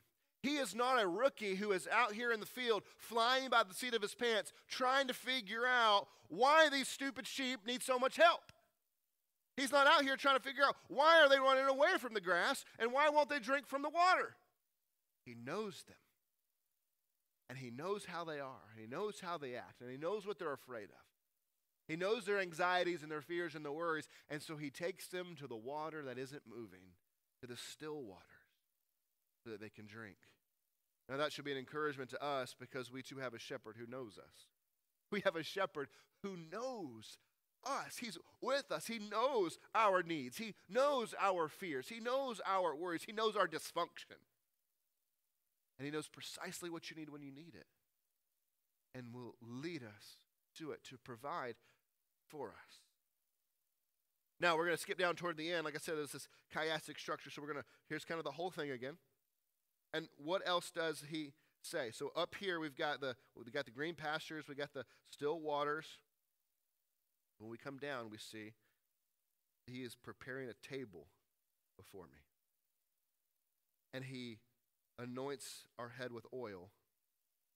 He 0.43 0.57
is 0.57 0.75
not 0.75 1.03
a 1.03 1.07
rookie 1.07 1.57
who 1.57 1.73
is 1.73 1.87
out 1.91 2.13
here 2.13 2.33
in 2.33 2.41
the 2.41 2.47
field 2.47 2.85
flying 2.97 3.51
by 3.51 3.65
the 3.65 3.75
seat 3.75 3.95
of 3.95 4.03
his 4.03 4.15
pants 4.15 4.53
trying 4.69 5.09
to 5.09 5.15
figure 5.15 5.67
out 5.67 6.07
why 6.29 6.69
these 6.71 6.89
stupid 6.89 7.27
sheep 7.27 7.67
need 7.67 7.83
so 7.83 7.99
much 7.99 8.17
help. 8.17 8.46
He's 9.57 9.73
not 9.73 9.87
out 9.87 10.03
here 10.03 10.17
trying 10.17 10.37
to 10.37 10.43
figure 10.43 10.65
out 10.65 10.77
why 10.89 11.21
are 11.23 11.29
they 11.29 11.39
running 11.39 11.67
away 11.67 11.97
from 11.99 12.15
the 12.15 12.21
grass 12.21 12.65
and 12.79 12.93
why 12.93 13.09
won't 13.09 13.31
they 13.31 13.39
drink 13.39 13.67
from 13.67 13.83
the 13.83 13.89
water. 13.89 14.37
He 15.25 15.35
knows 15.35 15.83
them. 15.87 15.97
And 17.49 17.59
he 17.59 17.71
knows 17.71 18.05
how 18.05 18.25
they 18.25 18.41
are. 18.41 18.69
And 18.73 18.81
he 18.81 18.87
knows 18.87 19.21
how 19.21 19.39
they 19.39 19.55
act. 19.55 19.81
And 19.81 19.91
he 19.91 19.97
knows 19.97 20.27
what 20.27 20.39
they're 20.39 20.53
afraid 20.53 20.85
of. 20.85 21.07
He 21.89 21.97
knows 21.97 22.25
their 22.25 22.41
anxieties 22.41 23.03
and 23.03 23.11
their 23.11 23.21
fears 23.23 23.55
and 23.55 23.65
their 23.65 23.73
worries. 23.73 24.09
And 24.29 24.43
so 24.43 24.57
he 24.57 24.71
takes 24.71 25.07
them 25.09 25.37
to 25.39 25.47
the 25.47 25.57
water 25.57 26.03
that 26.03 26.19
isn't 26.19 26.43
moving, 26.47 26.95
to 27.41 27.47
the 27.47 27.57
still 27.57 28.03
waters, 28.03 28.25
so 29.45 29.51
that 29.51 29.61
they 29.61 29.69
can 29.69 29.87
drink. 29.87 30.17
Now, 31.09 31.17
that 31.19 31.33
should 31.33 31.45
be 31.45 31.53
an 31.53 31.59
encouragement 31.59 32.11
to 32.11 32.23
us 32.23 32.55
because 32.59 32.91
we 32.91 33.03
too 33.03 33.19
have 33.19 33.35
a 33.35 33.39
shepherd 33.39 33.77
who 33.79 33.87
knows 33.87 34.19
us. 34.19 34.49
We 35.13 35.21
have 35.25 35.37
a 35.37 35.45
shepherd 35.45 35.89
who 36.25 36.37
knows 36.51 37.19
us. 37.67 37.99
He's 37.99 38.19
with 38.41 38.71
us. 38.71 38.87
He 38.87 38.99
knows 38.99 39.59
our 39.75 40.03
needs. 40.03 40.39
He 40.39 40.55
knows 40.69 41.15
our 41.21 41.49
fears. 41.49 41.89
He 41.89 42.01
knows 42.01 42.41
our 42.47 42.75
worries. 42.75 43.05
He 43.05 43.13
knows 43.13 43.37
our 43.37 43.49
dysfunction. 43.49 44.21
And 45.79 45.85
He 45.85 45.91
knows 45.91 46.09
precisely 46.09 46.71
what 46.71 46.91
you 46.91 46.97
need 46.97 47.11
when 47.11 47.23
you 47.23 47.33
need 47.33 47.55
it. 47.55 47.67
And 48.95 49.13
will 49.13 49.35
lead 49.43 49.83
us 49.83 50.17
to 50.59 50.71
it 50.71 50.83
to 50.85 50.97
provide 50.97 51.57
for 52.29 52.49
us. 52.49 52.81
Now 54.41 54.57
we're 54.57 54.67
going 54.67 54.77
to 54.77 54.83
skip 54.83 54.99
down 54.99 55.17
toward 55.17 55.37
the 55.37 55.51
end. 55.51 55.65
Like 55.65 55.75
I 55.75 55.79
said, 55.79 55.97
there's 55.97 56.13
this 56.13 56.29
chiastic 56.55 56.99
structure. 56.99 57.31
So 57.31 57.41
we're 57.41 57.53
going 57.53 57.63
to, 57.63 57.69
here's 57.89 58.05
kind 58.05 58.19
of 58.19 58.25
the 58.25 58.33
whole 58.33 58.51
thing 58.51 58.71
again. 58.71 58.97
And 59.95 60.09
what 60.17 60.43
else 60.47 60.71
does 60.71 61.05
he 61.11 61.33
say? 61.63 61.91
So 61.93 62.11
up 62.15 62.35
here 62.39 62.61
we've 62.61 62.77
got 62.77 63.01
the 63.01 63.17
we've 63.37 63.53
got 63.53 63.65
the 63.65 63.71
green 63.71 63.95
pastures, 63.95 64.47
we 64.49 64.55
got 64.55 64.75
the 64.75 64.85
still 65.11 65.41
waters, 65.41 65.87
when 67.39 67.51
we 67.51 67.57
come 67.57 67.79
down, 67.79 68.11
we 68.11 68.19
see 68.19 68.53
he 69.67 69.83
is 69.83 69.95
preparing 69.95 70.49
a 70.49 70.69
table 70.69 71.09
before 71.77 72.05
me. 72.05 72.19
And 73.93 74.05
he 74.05 74.39
anoints 74.99 75.65
our 75.79 75.91
head 75.91 76.13
with 76.13 76.25
oil, 76.33 76.71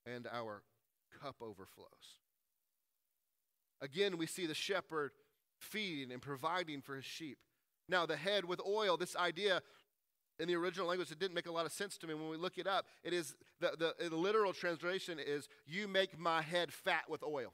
and 0.05 0.27
our 0.31 0.63
cup 1.21 1.35
overflows. 1.41 2.19
Again, 3.81 4.17
we 4.17 4.27
see 4.27 4.45
the 4.45 4.53
shepherd 4.53 5.11
feeding 5.59 6.11
and 6.11 6.21
providing 6.21 6.81
for 6.81 6.95
his 6.95 7.05
sheep. 7.05 7.37
Now, 7.89 8.05
the 8.05 8.15
head 8.15 8.45
with 8.45 8.61
oil, 8.65 8.97
this 8.97 9.15
idea 9.15 9.61
in 10.39 10.47
the 10.47 10.55
original 10.55 10.87
language, 10.87 11.11
it 11.11 11.19
didn't 11.19 11.35
make 11.35 11.47
a 11.47 11.51
lot 11.51 11.65
of 11.65 11.71
sense 11.71 11.97
to 11.99 12.07
me. 12.07 12.13
When 12.13 12.29
we 12.29 12.37
look 12.37 12.57
it 12.57 12.67
up, 12.67 12.85
it 13.03 13.13
is 13.13 13.35
the, 13.59 13.93
the, 13.99 14.09
the 14.09 14.15
literal 14.15 14.53
translation 14.53 15.19
is, 15.19 15.47
You 15.65 15.87
make 15.87 16.17
my 16.17 16.41
head 16.41 16.71
fat 16.71 17.03
with 17.09 17.23
oil. 17.23 17.53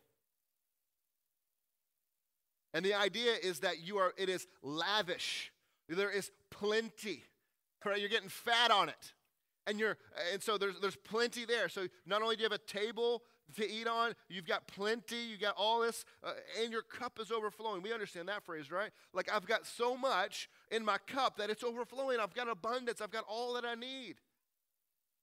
And 2.78 2.86
the 2.86 2.94
idea 2.94 3.34
is 3.42 3.62
that 3.62 3.80
you 3.80 3.98
are, 3.98 4.14
it 4.18 4.30
is 4.30 4.46
lavish. 4.62 5.52
There 5.90 6.12
is 6.12 6.30
plenty. 6.52 7.24
Right? 7.84 8.00
You're 8.00 8.08
getting 8.08 8.30
fat 8.30 8.70
on 8.70 8.88
it. 8.88 9.14
And 9.66 9.80
you're 9.80 9.98
and 10.32 10.44
so 10.44 10.60
there's 10.60 10.80
there's 10.80 10.96
plenty 10.96 11.44
there. 11.44 11.70
So 11.70 11.88
not 12.06 12.22
only 12.22 12.36
do 12.36 12.44
you 12.44 12.46
have 12.46 12.52
a 12.52 12.72
table 12.72 13.24
to 13.56 13.68
eat 13.68 13.88
on, 13.88 14.14
you've 14.30 14.46
got 14.46 14.68
plenty, 14.68 15.16
you 15.16 15.40
got 15.40 15.56
all 15.58 15.82
this, 15.82 16.06
uh, 16.24 16.34
and 16.62 16.72
your 16.72 16.84
cup 16.84 17.18
is 17.20 17.32
overflowing. 17.32 17.82
We 17.82 17.92
understand 17.92 18.30
that 18.30 18.44
phrase, 18.44 18.70
right? 18.70 18.92
Like 19.12 19.28
I've 19.34 19.48
got 19.48 19.66
so 19.66 19.98
much 19.98 20.48
in 20.70 20.86
my 20.86 21.00
cup 21.08 21.38
that 21.38 21.50
it's 21.50 21.64
overflowing. 21.64 22.20
I've 22.20 22.36
got 22.36 22.48
abundance. 22.48 23.02
I've 23.02 23.12
got 23.12 23.26
all 23.28 23.54
that 23.54 23.66
I 23.66 23.74
need. 23.74 24.18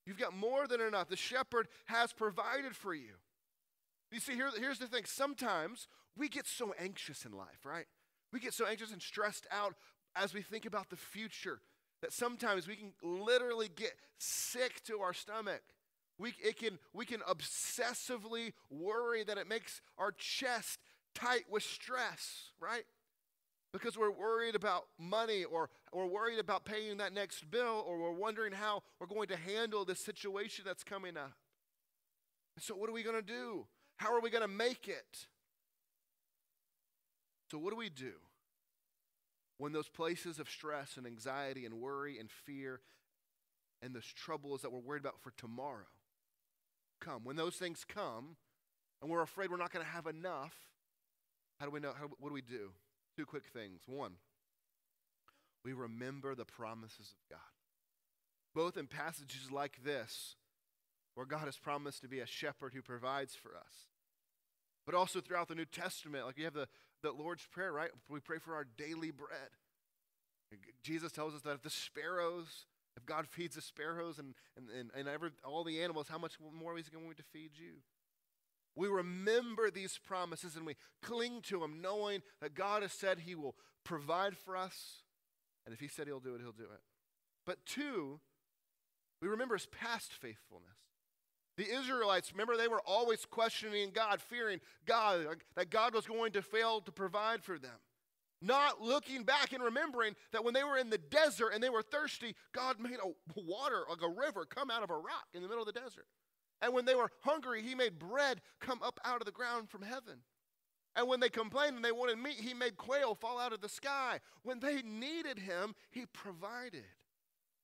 You've 0.06 0.18
got 0.18 0.36
more 0.36 0.66
than 0.66 0.80
enough. 0.80 1.08
The 1.08 1.16
shepherd 1.16 1.68
has 1.84 2.12
provided 2.12 2.74
for 2.74 2.94
you. 2.94 3.12
You 4.14 4.20
see, 4.20 4.34
here, 4.34 4.48
here's 4.56 4.78
the 4.78 4.86
thing. 4.86 5.06
Sometimes 5.06 5.88
we 6.16 6.28
get 6.28 6.46
so 6.46 6.72
anxious 6.78 7.24
in 7.24 7.32
life, 7.32 7.64
right? 7.64 7.86
We 8.32 8.38
get 8.38 8.54
so 8.54 8.64
anxious 8.64 8.92
and 8.92 9.02
stressed 9.02 9.44
out 9.50 9.74
as 10.14 10.32
we 10.32 10.40
think 10.40 10.66
about 10.66 10.88
the 10.88 10.96
future 10.96 11.58
that 12.00 12.12
sometimes 12.12 12.68
we 12.68 12.76
can 12.76 12.92
literally 13.02 13.68
get 13.74 13.94
sick 14.18 14.84
to 14.84 15.00
our 15.00 15.12
stomach 15.12 15.62
We, 16.16 16.32
it 16.40 16.56
can, 16.56 16.78
we 16.92 17.06
can 17.06 17.22
obsessively 17.22 18.52
worry 18.70 19.24
that 19.24 19.36
it 19.36 19.48
makes 19.48 19.80
our 19.98 20.12
chest 20.12 20.78
tight 21.16 21.46
with 21.50 21.64
stress, 21.64 22.52
right? 22.60 22.84
Because 23.72 23.98
we're 23.98 24.12
worried 24.12 24.54
about 24.54 24.84
money 24.96 25.42
or 25.42 25.70
we're 25.92 26.06
worried 26.06 26.38
about 26.38 26.64
paying 26.64 26.98
that 26.98 27.12
next 27.12 27.50
bill 27.50 27.84
or 27.84 27.98
we're 27.98 28.12
wondering 28.12 28.52
how 28.52 28.84
we're 29.00 29.08
going 29.08 29.26
to 29.26 29.36
handle 29.36 29.84
this 29.84 29.98
situation 29.98 30.64
that's 30.64 30.84
coming 30.84 31.16
up. 31.16 31.32
So, 32.60 32.76
what 32.76 32.88
are 32.88 32.92
we 32.92 33.02
going 33.02 33.16
to 33.16 33.22
do? 33.22 33.66
How 33.96 34.14
are 34.14 34.20
we 34.20 34.30
going 34.30 34.42
to 34.42 34.48
make 34.48 34.88
it? 34.88 35.26
So, 37.50 37.58
what 37.58 37.70
do 37.70 37.76
we 37.76 37.88
do 37.88 38.12
when 39.58 39.72
those 39.72 39.88
places 39.88 40.38
of 40.38 40.50
stress 40.50 40.96
and 40.96 41.06
anxiety 41.06 41.64
and 41.64 41.74
worry 41.74 42.18
and 42.18 42.30
fear 42.30 42.80
and 43.80 43.94
those 43.94 44.06
troubles 44.06 44.62
that 44.62 44.72
we're 44.72 44.80
worried 44.80 45.02
about 45.02 45.20
for 45.20 45.32
tomorrow 45.36 45.86
come? 47.00 47.24
When 47.24 47.36
those 47.36 47.54
things 47.56 47.84
come 47.86 48.36
and 49.00 49.10
we're 49.10 49.22
afraid 49.22 49.50
we're 49.50 49.56
not 49.56 49.72
going 49.72 49.84
to 49.84 49.92
have 49.92 50.06
enough, 50.06 50.54
how 51.60 51.66
do 51.66 51.72
we 51.72 51.80
know? 51.80 51.92
How, 51.96 52.08
what 52.18 52.30
do 52.30 52.34
we 52.34 52.42
do? 52.42 52.70
Two 53.16 53.26
quick 53.26 53.44
things. 53.52 53.82
One, 53.86 54.14
we 55.64 55.72
remember 55.72 56.34
the 56.34 56.44
promises 56.44 57.12
of 57.12 57.28
God. 57.30 57.38
Both 58.54 58.76
in 58.76 58.86
passages 58.86 59.50
like 59.52 59.84
this, 59.84 60.36
where 61.14 61.26
God 61.26 61.44
has 61.44 61.56
promised 61.56 62.02
to 62.02 62.08
be 62.08 62.20
a 62.20 62.26
shepherd 62.26 62.72
who 62.74 62.82
provides 62.82 63.34
for 63.34 63.56
us, 63.56 63.88
but 64.86 64.94
also 64.94 65.20
throughout 65.20 65.48
the 65.48 65.54
New 65.54 65.64
Testament, 65.64 66.26
like 66.26 66.38
you 66.38 66.44
have 66.44 66.54
the, 66.54 66.68
the 67.02 67.12
Lord's 67.12 67.46
Prayer, 67.46 67.72
right? 67.72 67.90
We 68.08 68.20
pray 68.20 68.38
for 68.38 68.54
our 68.54 68.66
daily 68.76 69.10
bread. 69.10 69.50
Jesus 70.82 71.12
tells 71.12 71.34
us 71.34 71.42
that 71.42 71.54
if 71.54 71.62
the 71.62 71.70
sparrows, 71.70 72.66
if 72.96 73.04
God 73.06 73.26
feeds 73.26 73.56
the 73.56 73.62
sparrows 73.62 74.18
and, 74.18 74.34
and, 74.56 74.68
and, 74.70 74.90
and 74.96 75.08
every, 75.08 75.30
all 75.44 75.64
the 75.64 75.82
animals, 75.82 76.08
how 76.08 76.18
much 76.18 76.34
more 76.52 76.78
is 76.78 76.86
He 76.86 76.92
going 76.92 77.14
to 77.14 77.22
feed 77.22 77.52
you? 77.54 77.76
We 78.76 78.88
remember 78.88 79.70
these 79.70 79.98
promises 79.98 80.56
and 80.56 80.66
we 80.66 80.76
cling 81.02 81.42
to 81.42 81.60
them, 81.60 81.80
knowing 81.80 82.22
that 82.40 82.54
God 82.54 82.82
has 82.82 82.92
said 82.92 83.20
He 83.20 83.34
will 83.34 83.54
provide 83.84 84.36
for 84.36 84.56
us. 84.56 85.02
And 85.64 85.72
if 85.72 85.80
He 85.80 85.88
said 85.88 86.06
He'll 86.06 86.20
do 86.20 86.34
it, 86.34 86.40
He'll 86.40 86.52
do 86.52 86.64
it. 86.64 86.80
But 87.46 87.64
two, 87.66 88.20
we 89.20 89.28
remember 89.28 89.54
His 89.54 89.66
past 89.66 90.12
faithfulness. 90.12 90.76
The 91.56 91.70
Israelites, 91.70 92.32
remember, 92.32 92.56
they 92.56 92.68
were 92.68 92.82
always 92.84 93.24
questioning 93.24 93.90
God, 93.92 94.20
fearing 94.20 94.60
God, 94.86 95.26
that 95.54 95.70
God 95.70 95.94
was 95.94 96.06
going 96.06 96.32
to 96.32 96.42
fail 96.42 96.80
to 96.80 96.92
provide 96.92 97.44
for 97.44 97.58
them. 97.58 97.78
Not 98.42 98.82
looking 98.82 99.22
back 99.22 99.52
and 99.52 99.62
remembering 99.62 100.14
that 100.32 100.44
when 100.44 100.52
they 100.52 100.64
were 100.64 100.76
in 100.76 100.90
the 100.90 100.98
desert 100.98 101.50
and 101.54 101.62
they 101.62 101.70
were 101.70 101.82
thirsty, 101.82 102.34
God 102.52 102.80
made 102.80 102.98
a 103.02 103.40
water, 103.40 103.84
like 103.88 104.02
a 104.02 104.08
river, 104.08 104.44
come 104.44 104.70
out 104.70 104.82
of 104.82 104.90
a 104.90 104.96
rock 104.96 105.26
in 105.32 105.42
the 105.42 105.48
middle 105.48 105.62
of 105.62 105.72
the 105.72 105.80
desert. 105.80 106.06
And 106.60 106.72
when 106.72 106.84
they 106.84 106.94
were 106.94 107.10
hungry, 107.20 107.62
he 107.62 107.74
made 107.74 107.98
bread 107.98 108.40
come 108.60 108.82
up 108.82 108.98
out 109.04 109.20
of 109.20 109.26
the 109.26 109.32
ground 109.32 109.70
from 109.70 109.82
heaven. 109.82 110.18
And 110.96 111.08
when 111.08 111.20
they 111.20 111.28
complained 111.28 111.76
and 111.76 111.84
they 111.84 111.92
wanted 111.92 112.18
meat, 112.18 112.40
he 112.40 112.54
made 112.54 112.76
quail 112.76 113.14
fall 113.14 113.38
out 113.38 113.52
of 113.52 113.60
the 113.60 113.68
sky. 113.68 114.20
When 114.42 114.60
they 114.60 114.82
needed 114.82 115.38
him, 115.38 115.74
he 115.90 116.06
provided. 116.06 116.84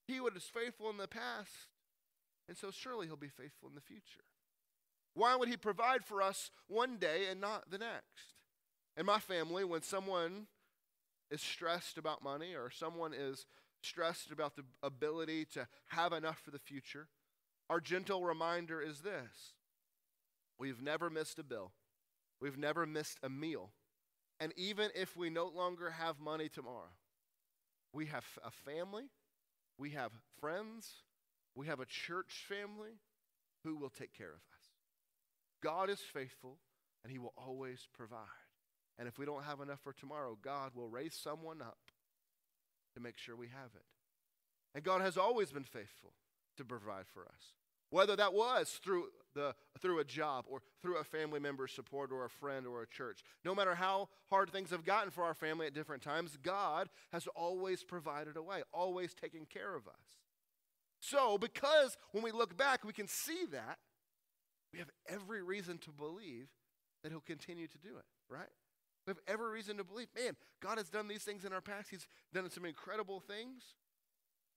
He 0.05 0.19
was 0.19 0.33
faithful 0.53 0.89
in 0.89 0.97
the 0.97 1.07
past, 1.07 1.49
and 2.47 2.57
so 2.57 2.71
surely 2.71 3.07
he'll 3.07 3.15
be 3.15 3.29
faithful 3.29 3.69
in 3.69 3.75
the 3.75 3.81
future. 3.81 4.23
Why 5.13 5.35
would 5.35 5.49
he 5.49 5.57
provide 5.57 6.03
for 6.05 6.21
us 6.21 6.51
one 6.67 6.97
day 6.97 7.25
and 7.29 7.41
not 7.41 7.69
the 7.69 7.77
next? 7.77 8.35
In 8.97 9.05
my 9.05 9.19
family, 9.19 9.63
when 9.63 9.81
someone 9.81 10.47
is 11.29 11.41
stressed 11.41 11.97
about 11.97 12.23
money 12.23 12.55
or 12.55 12.69
someone 12.69 13.13
is 13.13 13.45
stressed 13.81 14.31
about 14.31 14.55
the 14.55 14.63
ability 14.83 15.45
to 15.53 15.67
have 15.87 16.13
enough 16.13 16.39
for 16.39 16.51
the 16.51 16.59
future, 16.59 17.07
our 17.69 17.79
gentle 17.79 18.23
reminder 18.23 18.81
is 18.81 18.99
this 18.99 19.53
we've 20.59 20.81
never 20.81 21.09
missed 21.09 21.39
a 21.39 21.43
bill, 21.43 21.71
we've 22.41 22.57
never 22.57 22.85
missed 22.85 23.17
a 23.23 23.29
meal. 23.29 23.71
And 24.39 24.53
even 24.57 24.89
if 24.95 25.15
we 25.15 25.29
no 25.29 25.47
longer 25.47 25.91
have 25.91 26.19
money 26.19 26.49
tomorrow, 26.49 26.89
we 27.93 28.07
have 28.07 28.25
a 28.43 28.49
family, 28.49 29.03
we 29.77 29.91
have 29.91 30.11
friends, 30.39 31.03
we 31.55 31.67
have 31.67 31.79
a 31.79 31.85
church 31.85 32.45
family 32.47 32.99
who 33.63 33.75
will 33.75 33.89
take 33.89 34.13
care 34.13 34.29
of 34.29 34.35
us. 34.35 34.69
God 35.61 35.89
is 35.89 35.99
faithful 35.99 36.57
and 37.03 37.11
he 37.11 37.19
will 37.19 37.33
always 37.37 37.87
provide. 37.93 38.17
And 38.97 39.07
if 39.07 39.17
we 39.17 39.25
don't 39.25 39.43
have 39.43 39.61
enough 39.61 39.79
for 39.81 39.93
tomorrow, 39.93 40.37
God 40.41 40.71
will 40.75 40.87
raise 40.87 41.15
someone 41.15 41.61
up 41.61 41.79
to 42.95 43.01
make 43.01 43.17
sure 43.17 43.35
we 43.35 43.47
have 43.47 43.71
it. 43.75 43.85
And 44.75 44.83
God 44.83 45.01
has 45.01 45.17
always 45.17 45.51
been 45.51 45.63
faithful 45.63 46.13
to 46.57 46.65
provide 46.65 47.05
for 47.07 47.23
us. 47.23 47.53
Whether 47.89 48.15
that 48.15 48.33
was 48.33 48.79
through, 48.83 49.07
the, 49.35 49.53
through 49.79 49.99
a 49.99 50.05
job 50.05 50.45
or 50.47 50.61
through 50.81 50.97
a 50.97 51.03
family 51.03 51.39
member's 51.39 51.73
support 51.73 52.11
or 52.11 52.23
a 52.23 52.29
friend 52.29 52.65
or 52.65 52.83
a 52.83 52.87
church. 52.87 53.21
No 53.43 53.53
matter 53.53 53.75
how 53.75 54.07
hard 54.29 54.49
things 54.49 54.69
have 54.69 54.85
gotten 54.85 55.11
for 55.11 55.23
our 55.25 55.33
family 55.33 55.67
at 55.67 55.73
different 55.73 56.01
times, 56.01 56.37
God 56.41 56.89
has 57.11 57.27
always 57.35 57.83
provided 57.83 58.37
a 58.37 58.41
way, 58.41 58.61
always 58.73 59.13
taken 59.13 59.45
care 59.45 59.75
of 59.75 59.87
us. 59.87 60.20
So, 61.01 61.37
because 61.39 61.97
when 62.11 62.23
we 62.23 62.31
look 62.31 62.55
back, 62.55 62.85
we 62.85 62.93
can 62.93 63.07
see 63.07 63.45
that, 63.51 63.79
we 64.71 64.79
have 64.79 64.89
every 65.09 65.41
reason 65.41 65.79
to 65.79 65.91
believe 65.91 66.47
that 67.03 67.11
He'll 67.11 67.21
continue 67.21 67.67
to 67.67 67.77
do 67.79 67.97
it, 67.97 68.05
right? 68.29 68.47
We 69.05 69.11
have 69.11 69.19
every 69.27 69.51
reason 69.51 69.77
to 69.77 69.83
believe, 69.83 70.07
man, 70.15 70.35
God 70.61 70.77
has 70.77 70.89
done 70.89 71.07
these 71.07 71.23
things 71.23 71.43
in 71.43 71.53
our 71.53 71.61
past. 71.61 71.89
He's 71.89 72.07
done 72.33 72.49
some 72.51 72.65
incredible 72.65 73.19
things. 73.19 73.63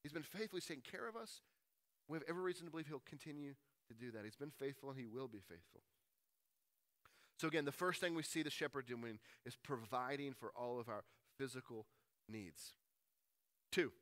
He's 0.02 0.12
been 0.12 0.22
faithfully 0.22 0.61
taking 0.61 0.83
care 0.83 1.09
of 1.09 1.16
us. 1.16 1.40
We 2.09 2.16
have 2.16 2.24
every 2.28 2.42
reason 2.42 2.66
to 2.66 2.70
believe 2.70 2.87
he'll 2.87 3.02
continue 3.09 3.54
to 3.88 3.94
do 3.94 4.11
that. 4.11 4.24
He's 4.24 4.37
been 4.37 4.50
faithful 4.50 4.90
and 4.90 4.98
he 4.98 5.07
will 5.07 5.28
be 5.28 5.40
faithful. 5.40 5.80
So, 7.40 7.48
again, 7.48 7.64
the 7.64 7.72
first 7.72 8.02
thing 8.02 8.14
we 8.14 8.22
see 8.22 8.42
the 8.42 8.50
shepherd 8.50 8.87
doing 8.87 9.18
is 9.46 9.57
providing 9.57 10.35
for 10.35 10.52
all 10.54 10.78
of 10.78 10.90
our 10.90 11.04
physical 11.38 11.87
needs. 12.28 12.74
Two, 13.72 13.92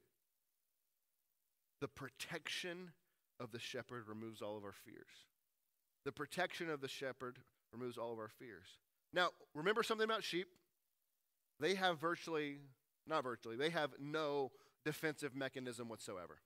the 1.82 1.88
protection 1.88 2.92
of 3.40 3.50
the 3.50 3.58
shepherd 3.58 4.06
removes 4.06 4.40
all 4.40 4.56
of 4.56 4.62
our 4.62 4.72
fears. 4.72 5.26
The 6.04 6.12
protection 6.12 6.70
of 6.70 6.80
the 6.80 6.86
shepherd 6.86 7.38
removes 7.72 7.98
all 7.98 8.12
of 8.12 8.20
our 8.20 8.28
fears. 8.28 8.78
Now, 9.12 9.30
remember 9.52 9.82
something 9.82 10.04
about 10.04 10.22
sheep? 10.22 10.46
They 11.58 11.74
have 11.74 11.98
virtually, 11.98 12.58
not 13.04 13.24
virtually, 13.24 13.56
they 13.56 13.70
have 13.70 13.90
no 14.00 14.52
defensive 14.84 15.34
mechanism 15.34 15.88
whatsoever. 15.88 16.38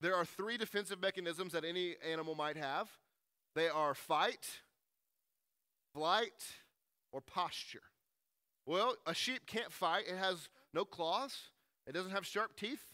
There 0.00 0.14
are 0.14 0.24
three 0.24 0.56
defensive 0.56 1.00
mechanisms 1.00 1.52
that 1.52 1.64
any 1.64 1.96
animal 2.08 2.36
might 2.36 2.56
have 2.56 2.88
they 3.56 3.68
are 3.68 3.94
fight, 3.94 4.46
flight, 5.92 6.44
or 7.10 7.20
posture. 7.20 7.82
Well, 8.66 8.94
a 9.06 9.14
sheep 9.14 9.46
can't 9.46 9.72
fight. 9.72 10.04
It 10.06 10.18
has 10.18 10.50
no 10.72 10.84
claws, 10.84 11.36
it 11.86 11.94
doesn't 11.94 12.12
have 12.12 12.26
sharp 12.26 12.54
teeth, 12.54 12.84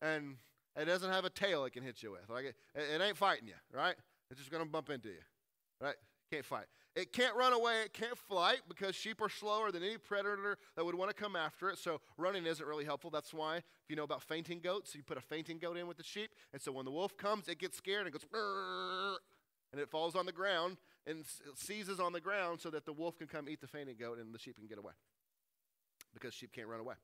and 0.00 0.36
it 0.78 0.84
doesn't 0.86 1.10
have 1.10 1.24
a 1.24 1.30
tail 1.30 1.64
it 1.64 1.72
can 1.72 1.82
hit 1.82 2.02
you 2.02 2.12
with. 2.12 2.28
Like 2.28 2.44
it, 2.46 2.56
it 2.74 3.00
ain't 3.00 3.16
fighting 3.16 3.48
you, 3.48 3.54
right? 3.72 3.96
It's 4.30 4.38
just 4.38 4.50
going 4.50 4.62
to 4.62 4.68
bump 4.68 4.90
into 4.90 5.08
you, 5.08 5.22
right? 5.80 5.96
Can't 6.30 6.44
fight. 6.44 6.66
It 6.94 7.12
can't 7.12 7.36
run 7.36 7.52
away, 7.52 7.82
it 7.84 7.92
can't 7.92 8.18
flight 8.18 8.60
because 8.68 8.94
sheep 8.94 9.22
are 9.22 9.28
slower 9.28 9.70
than 9.70 9.82
any 9.82 9.98
predator 9.98 10.58
that 10.74 10.84
would 10.84 10.94
want 10.94 11.10
to 11.10 11.14
come 11.14 11.36
after 11.36 11.70
it. 11.70 11.78
So 11.78 12.00
running 12.16 12.44
isn't 12.44 12.66
really 12.66 12.84
helpful. 12.84 13.10
That's 13.10 13.32
why, 13.32 13.58
if 13.58 13.64
you 13.88 13.96
know 13.96 14.02
about 14.02 14.22
fainting 14.22 14.60
goats, 14.60 14.94
you 14.94 15.02
put 15.02 15.16
a 15.16 15.20
fainting 15.20 15.58
goat 15.58 15.76
in 15.76 15.86
with 15.86 15.96
the 15.96 16.02
sheep. 16.02 16.30
And 16.52 16.60
so 16.60 16.72
when 16.72 16.84
the 16.84 16.90
wolf 16.90 17.16
comes, 17.16 17.48
it 17.48 17.58
gets 17.58 17.76
scared 17.76 18.06
and 18.06 18.12
goes, 18.12 18.24
and 19.72 19.80
it 19.80 19.88
falls 19.90 20.16
on 20.16 20.26
the 20.26 20.32
ground 20.32 20.78
and 21.06 21.24
seizes 21.54 22.00
on 22.00 22.12
the 22.12 22.20
ground 22.20 22.60
so 22.60 22.70
that 22.70 22.84
the 22.84 22.92
wolf 22.92 23.16
can 23.16 23.26
come 23.26 23.48
eat 23.48 23.60
the 23.60 23.68
fainting 23.68 23.96
goat 23.98 24.18
and 24.18 24.34
the 24.34 24.38
sheep 24.38 24.56
can 24.56 24.66
get 24.66 24.78
away 24.78 24.92
because 26.12 26.34
sheep 26.34 26.52
can't 26.52 26.68
run 26.68 26.80
away. 26.80 26.94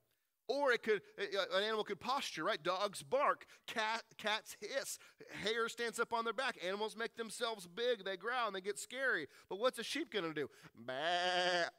Or 0.47 0.73
it 0.73 0.83
could, 0.83 1.01
an 1.19 1.63
animal 1.63 1.85
could 1.85 2.01
posture, 2.01 2.45
right? 2.45 2.63
Dogs 2.63 3.03
bark, 3.03 3.47
cat, 3.67 4.03
cats 4.19 4.57
hiss, 4.61 4.99
hair 5.43 5.69
stands 5.69 5.99
up 5.99 6.13
on 6.13 6.25
their 6.25 6.35
back. 6.35 6.59
Animals 6.65 6.97
make 6.97 7.17
themselves 7.17 7.67
big, 7.67 8.05
they 8.05 8.17
growl, 8.17 8.49
and 8.49 8.57
they 8.57 8.61
get 8.61 8.79
scary. 8.79 9.27
But 9.49 9.59
what's 9.59 9.79
a 9.79 9.83
sheep 9.83 10.13
going 10.13 10.27
to 10.27 10.35
do? 10.35 10.51
Bah. 10.75 11.71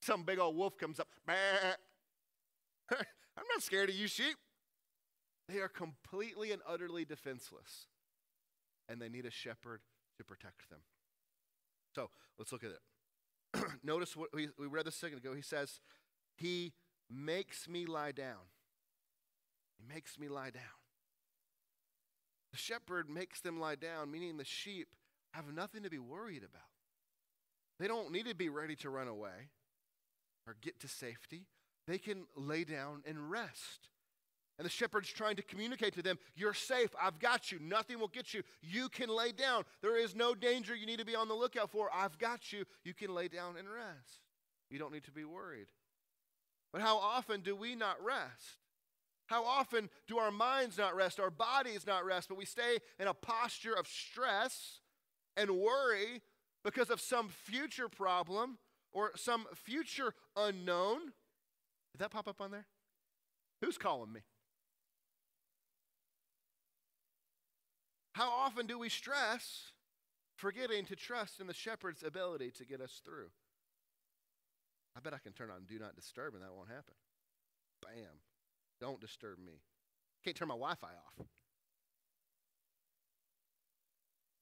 Some 0.00 0.22
big 0.22 0.38
old 0.38 0.56
wolf 0.56 0.78
comes 0.78 1.00
up. 1.00 1.08
Bah. 1.26 1.34
I'm 2.90 3.46
not 3.52 3.62
scared 3.62 3.88
of 3.88 3.96
you, 3.96 4.06
sheep. 4.06 4.36
They 5.48 5.58
are 5.58 5.68
completely 5.68 6.52
and 6.52 6.62
utterly 6.68 7.04
defenseless, 7.04 7.88
and 8.88 9.00
they 9.00 9.08
need 9.08 9.26
a 9.26 9.30
shepherd 9.30 9.80
to 10.18 10.24
protect 10.24 10.70
them. 10.70 10.80
So 11.94 12.10
let's 12.38 12.52
look 12.52 12.64
at 12.64 12.70
it. 12.70 13.66
Notice 13.84 14.16
what 14.16 14.30
we, 14.32 14.48
we 14.58 14.66
read 14.66 14.86
this 14.86 14.96
second 14.96 15.18
ago. 15.18 15.34
He 15.34 15.42
says, 15.42 15.80
He 16.36 16.72
makes 17.10 17.68
me 17.68 17.86
lie 17.86 18.12
down. 18.12 18.48
He 19.78 19.92
makes 19.92 20.18
me 20.18 20.28
lie 20.28 20.50
down. 20.50 20.62
The 22.52 22.58
shepherd 22.58 23.10
makes 23.10 23.40
them 23.40 23.58
lie 23.58 23.74
down, 23.74 24.10
meaning 24.10 24.36
the 24.36 24.44
sheep 24.44 24.88
have 25.32 25.52
nothing 25.52 25.82
to 25.82 25.90
be 25.90 25.98
worried 25.98 26.44
about. 26.44 26.62
They 27.80 27.88
don't 27.88 28.12
need 28.12 28.26
to 28.26 28.34
be 28.34 28.48
ready 28.48 28.76
to 28.76 28.90
run 28.90 29.08
away 29.08 29.50
or 30.46 30.54
get 30.60 30.78
to 30.80 30.88
safety. 30.88 31.46
They 31.86 31.98
can 31.98 32.26
lay 32.36 32.64
down 32.64 33.02
and 33.06 33.30
rest. 33.30 33.88
And 34.56 34.64
the 34.64 34.70
shepherd's 34.70 35.08
trying 35.08 35.34
to 35.36 35.42
communicate 35.42 35.94
to 35.94 36.02
them, 36.02 36.16
You're 36.36 36.54
safe. 36.54 36.90
I've 37.00 37.18
got 37.18 37.50
you. 37.50 37.58
Nothing 37.60 37.98
will 37.98 38.08
get 38.08 38.32
you. 38.32 38.42
You 38.62 38.88
can 38.88 39.08
lay 39.08 39.32
down. 39.32 39.64
There 39.82 39.98
is 39.98 40.14
no 40.14 40.34
danger 40.34 40.76
you 40.76 40.86
need 40.86 41.00
to 41.00 41.04
be 41.04 41.16
on 41.16 41.26
the 41.26 41.34
lookout 41.34 41.70
for. 41.70 41.90
I've 41.92 42.18
got 42.18 42.52
you. 42.52 42.64
You 42.84 42.94
can 42.94 43.12
lay 43.12 43.26
down 43.26 43.56
and 43.58 43.68
rest. 43.68 44.20
You 44.70 44.78
don't 44.78 44.92
need 44.92 45.04
to 45.04 45.10
be 45.10 45.24
worried. 45.24 45.66
But 46.74 46.82
how 46.82 46.96
often 46.96 47.40
do 47.40 47.54
we 47.54 47.76
not 47.76 48.04
rest? 48.04 48.58
How 49.26 49.44
often 49.44 49.88
do 50.08 50.18
our 50.18 50.32
minds 50.32 50.76
not 50.76 50.96
rest, 50.96 51.20
our 51.20 51.30
bodies 51.30 51.86
not 51.86 52.04
rest, 52.04 52.28
but 52.28 52.36
we 52.36 52.44
stay 52.44 52.78
in 52.98 53.06
a 53.06 53.14
posture 53.14 53.72
of 53.72 53.86
stress 53.86 54.80
and 55.36 55.50
worry 55.52 56.20
because 56.64 56.90
of 56.90 57.00
some 57.00 57.28
future 57.28 57.88
problem 57.88 58.58
or 58.90 59.12
some 59.14 59.46
future 59.54 60.14
unknown? 60.36 60.98
Did 61.92 62.00
that 62.00 62.10
pop 62.10 62.26
up 62.26 62.40
on 62.40 62.50
there? 62.50 62.66
Who's 63.60 63.78
calling 63.78 64.12
me? 64.12 64.22
How 68.14 68.30
often 68.30 68.66
do 68.66 68.80
we 68.80 68.88
stress, 68.88 69.70
forgetting 70.34 70.86
to 70.86 70.96
trust 70.96 71.38
in 71.38 71.46
the 71.46 71.54
shepherd's 71.54 72.02
ability 72.02 72.50
to 72.58 72.64
get 72.64 72.80
us 72.80 73.00
through? 73.04 73.28
I 74.96 75.00
bet 75.00 75.14
I 75.14 75.18
can 75.18 75.32
turn 75.32 75.50
on 75.50 75.64
do 75.66 75.78
not 75.78 75.96
disturb 75.96 76.34
and 76.34 76.42
that 76.42 76.54
won't 76.54 76.68
happen. 76.68 76.94
Bam. 77.82 78.20
Don't 78.80 79.00
disturb 79.00 79.38
me. 79.38 79.62
Can't 80.24 80.36
turn 80.36 80.48
my 80.48 80.54
Wi 80.54 80.74
Fi 80.74 80.88
off. 80.88 81.26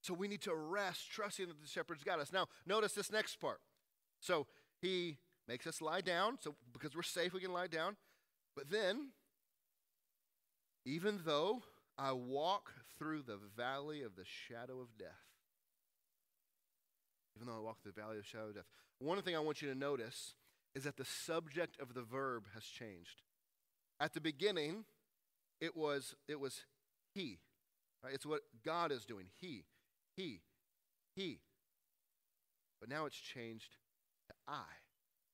So 0.03 0.15
we 0.15 0.27
need 0.27 0.43
to 0.43 0.55
rest, 0.55 1.11
trusting 1.11 1.47
that 1.47 1.61
the 1.61 1.69
shepherd's 1.69 2.03
got 2.03 2.19
us. 2.19 2.33
Now, 2.33 2.47
notice 2.67 2.93
this 2.93 3.13
next 3.13 3.37
part. 3.37 3.61
So 4.21 4.47
he 4.81 5.19
makes 5.47 5.67
us 5.67 5.81
lie 5.81 6.01
down, 6.01 6.39
so 6.41 6.57
because 6.73 6.97
we're 6.97 7.03
safe, 7.03 7.33
we 7.33 7.41
can 7.41 7.53
lie 7.53 7.69
down. 7.69 7.97
But 8.57 8.71
then, 8.71 9.11
even 10.85 11.21
though 11.25 11.63
I 11.97 12.13
walk 12.13 12.73
through 12.99 13.23
the 13.23 13.39
valley 13.57 14.03
of 14.03 14.17
the 14.17 14.25
shadow 14.25 14.81
of 14.81 14.99
death, 14.99 15.09
even 17.37 17.47
though 17.47 17.57
I 17.57 17.61
walk 17.61 17.81
through 17.81 17.93
the 17.93 18.01
valley 18.01 18.17
of 18.17 18.25
the 18.25 18.29
shadow 18.29 18.49
of 18.49 18.55
death, 18.55 18.67
one 18.99 19.21
thing 19.23 19.37
I 19.37 19.41
want 19.41 19.63
you 19.63 19.69
to 19.69 19.79
notice 19.79 20.35
is 20.75 20.85
that 20.85 20.97
the 20.97 21.05
subject 21.05 21.79
of 21.81 21.95
the 21.95 22.03
verb 22.03 22.45
has 22.55 22.65
changed. 22.65 23.23
At 24.01 24.15
the 24.15 24.21
beginning, 24.21 24.85
it 25.61 25.77
was 25.77 26.15
it 26.29 26.41
was 26.41 26.63
he. 27.15 27.39
Right? 28.03 28.15
It's 28.15 28.27
what 28.27 28.43
God 28.65 28.91
is 28.91 29.05
doing. 29.05 29.27
He, 29.41 29.65
he, 30.17 30.41
he. 31.15 31.39
But 32.81 32.89
now 32.89 33.07
it's 33.07 33.17
changed 33.17 33.77
to 34.29 34.35
I. 34.49 34.65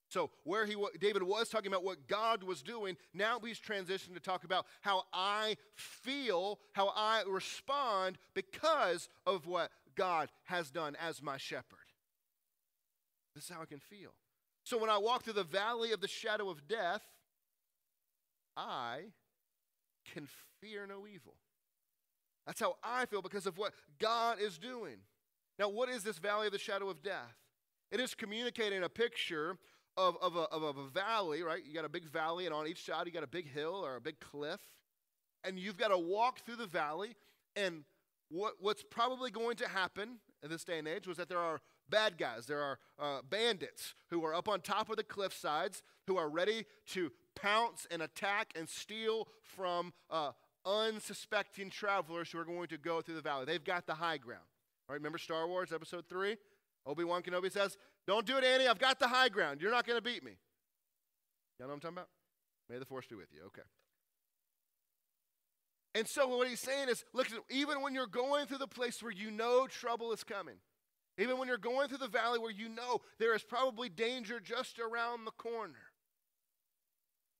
So 0.09 0.31
where 0.43 0.65
he 0.65 0.75
David 0.99 1.23
was 1.23 1.49
talking 1.49 1.67
about 1.67 1.83
what 1.83 2.07
God 2.07 2.43
was 2.43 2.61
doing, 2.61 2.97
now 3.13 3.39
he's 3.39 3.59
transitioned 3.59 4.15
to 4.15 4.19
talk 4.19 4.43
about 4.43 4.65
how 4.81 5.03
I 5.13 5.55
feel, 5.75 6.59
how 6.73 6.91
I 6.95 7.23
respond 7.27 8.17
because 8.33 9.07
of 9.25 9.45
what 9.45 9.71
God 9.95 10.29
has 10.45 10.71
done 10.71 10.95
as 10.99 11.21
my 11.21 11.37
shepherd. 11.37 11.77
This 13.35 13.45
is 13.45 13.49
how 13.51 13.61
I 13.61 13.65
can 13.65 13.79
feel. 13.79 14.11
So 14.69 14.77
when 14.77 14.91
I 14.91 14.99
walk 14.99 15.23
through 15.23 15.33
the 15.33 15.43
valley 15.43 15.93
of 15.93 15.99
the 15.99 16.07
shadow 16.07 16.47
of 16.47 16.67
death, 16.67 17.01
I 18.55 19.05
can 20.13 20.27
fear 20.61 20.85
no 20.85 21.07
evil. 21.11 21.33
That's 22.45 22.59
how 22.59 22.75
I 22.83 23.07
feel 23.07 23.23
because 23.23 23.47
of 23.47 23.57
what 23.57 23.73
God 23.99 24.37
is 24.39 24.59
doing. 24.59 24.97
Now, 25.57 25.69
what 25.69 25.89
is 25.89 26.03
this 26.03 26.19
valley 26.19 26.45
of 26.45 26.53
the 26.53 26.59
shadow 26.59 26.87
of 26.87 27.01
death? 27.01 27.35
It 27.91 27.99
is 27.99 28.13
communicating 28.13 28.83
a 28.83 28.89
picture 28.89 29.57
of, 29.97 30.17
of, 30.21 30.35
a, 30.35 30.41
of 30.41 30.77
a 30.77 30.87
valley, 30.89 31.41
right? 31.41 31.65
You 31.65 31.73
got 31.73 31.85
a 31.85 31.89
big 31.89 32.05
valley, 32.05 32.45
and 32.45 32.53
on 32.53 32.67
each 32.67 32.85
side, 32.85 33.07
you 33.07 33.11
got 33.11 33.23
a 33.23 33.27
big 33.27 33.51
hill 33.51 33.83
or 33.83 33.95
a 33.95 34.01
big 34.01 34.19
cliff. 34.19 34.61
And 35.43 35.57
you've 35.57 35.77
got 35.77 35.87
to 35.87 35.97
walk 35.97 36.45
through 36.45 36.57
the 36.57 36.67
valley. 36.67 37.15
And 37.55 37.85
what, 38.29 38.53
what's 38.59 38.83
probably 38.83 39.31
going 39.31 39.55
to 39.55 39.67
happen 39.67 40.19
in 40.43 40.51
this 40.51 40.63
day 40.63 40.77
and 40.77 40.87
age 40.87 41.07
was 41.07 41.17
that 41.17 41.27
there 41.27 41.39
are 41.39 41.59
bad 41.89 42.17
guys, 42.17 42.45
there 42.45 42.61
are 42.61 42.79
uh, 42.99 43.21
bandits 43.27 43.95
who 44.09 44.23
are 44.25 44.33
up 44.33 44.47
on 44.47 44.61
top 44.61 44.89
of 44.89 44.97
the 44.97 45.03
cliff 45.03 45.33
sides 45.33 45.83
who 46.07 46.17
are 46.17 46.29
ready 46.29 46.65
to 46.87 47.11
pounce 47.35 47.87
and 47.91 48.01
attack 48.01 48.53
and 48.55 48.67
steal 48.67 49.27
from 49.41 49.93
uh, 50.09 50.31
unsuspecting 50.65 51.69
travelers 51.69 52.31
who 52.31 52.39
are 52.39 52.45
going 52.45 52.67
to 52.67 52.77
go 52.77 53.01
through 53.01 53.15
the 53.15 53.21
valley. 53.21 53.45
They've 53.45 53.63
got 53.63 53.87
the 53.87 53.95
high 53.95 54.17
ground. 54.17 54.43
All 54.87 54.93
right, 54.93 54.99
remember 54.99 55.17
Star 55.17 55.47
Wars 55.47 55.71
Episode 55.71 56.05
3? 56.07 56.37
Obi 56.85 57.03
Wan 57.03 57.21
Kenobi 57.21 57.51
says, 57.51 57.77
Don't 58.07 58.25
do 58.25 58.37
it, 58.37 58.43
Annie. 58.43 58.67
I've 58.67 58.79
got 58.79 58.99
the 58.99 59.07
high 59.07 59.29
ground. 59.29 59.61
You're 59.61 59.71
not 59.71 59.85
going 59.85 59.97
to 59.97 60.03
beat 60.03 60.23
me. 60.23 60.37
Y'all 61.59 61.67
know 61.67 61.73
what 61.73 61.75
I'm 61.75 61.79
talking 61.81 61.97
about? 61.97 62.09
May 62.69 62.79
the 62.79 62.85
force 62.85 63.05
be 63.07 63.15
with 63.15 63.27
you. 63.33 63.41
Okay. 63.47 63.61
And 65.95 66.07
so 66.07 66.27
what 66.27 66.47
he's 66.47 66.59
saying 66.59 66.89
is, 66.89 67.03
look, 67.13 67.27
even 67.49 67.81
when 67.81 67.93
you're 67.93 68.07
going 68.07 68.45
through 68.45 68.59
the 68.59 68.67
place 68.67 69.01
where 69.01 69.11
you 69.11 69.31
know 69.31 69.67
trouble 69.67 70.11
is 70.11 70.23
coming, 70.23 70.55
even 71.19 71.37
when 71.37 71.47
you're 71.47 71.57
going 71.57 71.89
through 71.89 71.97
the 71.97 72.07
valley 72.07 72.39
where 72.39 72.51
you 72.51 72.69
know 72.69 73.01
there 73.19 73.35
is 73.35 73.43
probably 73.43 73.89
danger 73.89 74.39
just 74.39 74.79
around 74.79 75.25
the 75.25 75.31
corner, 75.31 75.91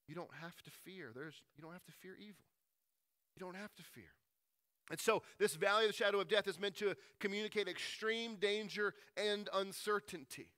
you 0.06 0.14
don't 0.14 0.34
have 0.42 0.60
to 0.62 0.70
fear. 0.84 1.12
There's, 1.14 1.42
you 1.56 1.62
don't 1.62 1.72
have 1.72 1.84
to 1.84 1.92
fear 1.92 2.16
evil. 2.18 2.44
You 3.36 3.40
don't 3.40 3.56
have 3.56 3.74
to 3.76 3.82
fear. 3.82 4.12
And 4.90 4.98
so, 4.98 5.22
this 5.38 5.54
valley 5.54 5.84
of 5.84 5.90
the 5.90 5.96
shadow 5.96 6.20
of 6.20 6.28
death 6.28 6.48
is 6.48 6.58
meant 6.58 6.74
to 6.76 6.96
communicate 7.20 7.68
extreme 7.68 8.34
danger 8.36 8.94
and 9.16 9.48
uncertainty. 9.54 10.48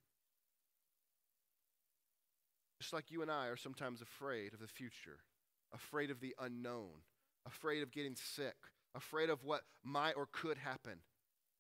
Just 2.81 2.95
like 2.95 3.11
you 3.11 3.21
and 3.21 3.31
I 3.31 3.49
are 3.49 3.57
sometimes 3.57 4.01
afraid 4.01 4.55
of 4.55 4.59
the 4.59 4.67
future, 4.67 5.19
afraid 5.73 6.11
of 6.11 6.21
the 6.21 6.35
unknown, 6.41 7.03
afraid 7.47 7.83
of 7.83 7.93
getting 7.93 8.17
sick, 8.17 8.57
afraid 8.95 9.29
of 9.29 9.45
what 9.45 9.63
might 9.85 10.15
or 10.15 10.27
could 10.33 10.57
happen. 10.57 11.01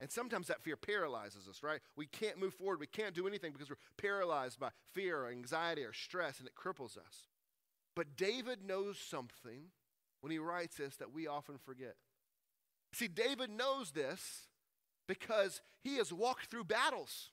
And 0.02 0.10
sometimes 0.10 0.48
that 0.48 0.60
fear 0.60 0.76
paralyzes 0.76 1.46
us, 1.48 1.62
right? 1.62 1.78
We 1.94 2.06
can't 2.06 2.36
move 2.36 2.54
forward. 2.54 2.80
We 2.80 2.88
can't 2.88 3.14
do 3.14 3.28
anything 3.28 3.52
because 3.52 3.70
we're 3.70 3.76
paralyzed 3.96 4.58
by 4.58 4.70
fear 4.92 5.20
or 5.20 5.28
anxiety 5.28 5.84
or 5.84 5.92
stress, 5.92 6.40
and 6.40 6.48
it 6.48 6.56
cripples 6.56 6.98
us. 6.98 7.28
But 7.94 8.16
David 8.16 8.66
knows 8.66 8.98
something 8.98 9.66
when 10.20 10.32
he 10.32 10.38
writes 10.38 10.78
this 10.78 10.96
that 10.96 11.12
we 11.12 11.28
often 11.28 11.56
forget. 11.56 11.94
See, 12.92 13.06
David 13.06 13.48
knows 13.48 13.92
this 13.92 14.48
because 15.06 15.62
he 15.84 15.98
has 15.98 16.12
walked 16.12 16.46
through 16.46 16.64
battles. 16.64 17.30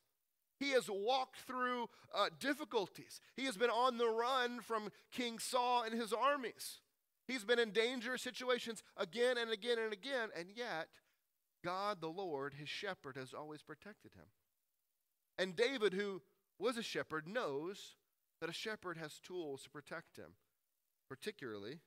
He 0.60 0.69
has 0.73 0.91
walked 0.91 1.38
through 1.47 1.89
uh, 2.13 2.29
difficulties. 2.39 3.19
He 3.36 3.45
has 3.45 3.58
been 3.58 3.71
on 3.71 3.97
the 3.97 4.10
run 4.10 4.60
from 4.62 4.89
King 5.12 5.39
Saul 5.39 5.82
and 5.82 5.99
his 5.99 6.13
armies. 6.13 6.82
He's 7.27 7.43
been 7.43 7.58
in 7.58 7.71
dangerous 7.71 8.21
situations 8.21 8.84
again 8.95 9.39
and 9.39 9.49
again 9.49 9.79
and 9.79 9.91
again, 9.91 10.29
and 10.38 10.49
yet 10.55 10.88
God, 11.63 12.02
the 12.02 12.08
Lord, 12.08 12.54
his 12.54 12.69
shepherd, 12.69 13.17
has 13.17 13.34
always 13.34 13.62
protected 13.62 14.13
him. 14.13 14.26
And 15.38 15.56
David, 15.56 15.93
who 15.93 16.22
was 16.58 16.78
a 16.78 16.84
shepherd, 16.84 17.28
knows 17.28 17.95
that 18.41 18.50
a 18.50 18.54
shepherd 18.54 18.98
has 18.98 19.19
tools 19.19 19.63
to 19.63 19.69
protect 19.69 20.17
him, 20.17 20.34
particularly 21.10 21.80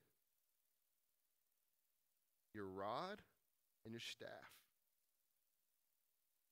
your 2.54 2.66
rod 2.66 3.22
and 3.84 3.92
your 3.92 4.00
staff. 4.00 4.28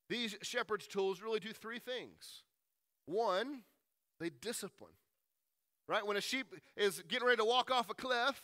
These 0.08 0.36
shepherd's 0.42 0.86
tools 0.86 1.22
really 1.22 1.40
do 1.40 1.52
three 1.52 1.78
things. 1.78 2.42
One, 3.06 3.62
they 4.18 4.30
discipline. 4.30 4.92
Right? 5.88 6.06
When 6.06 6.16
a 6.16 6.20
sheep 6.20 6.46
is 6.76 7.02
getting 7.08 7.26
ready 7.26 7.38
to 7.38 7.44
walk 7.44 7.70
off 7.70 7.90
a 7.90 7.94
cliff, 7.94 8.40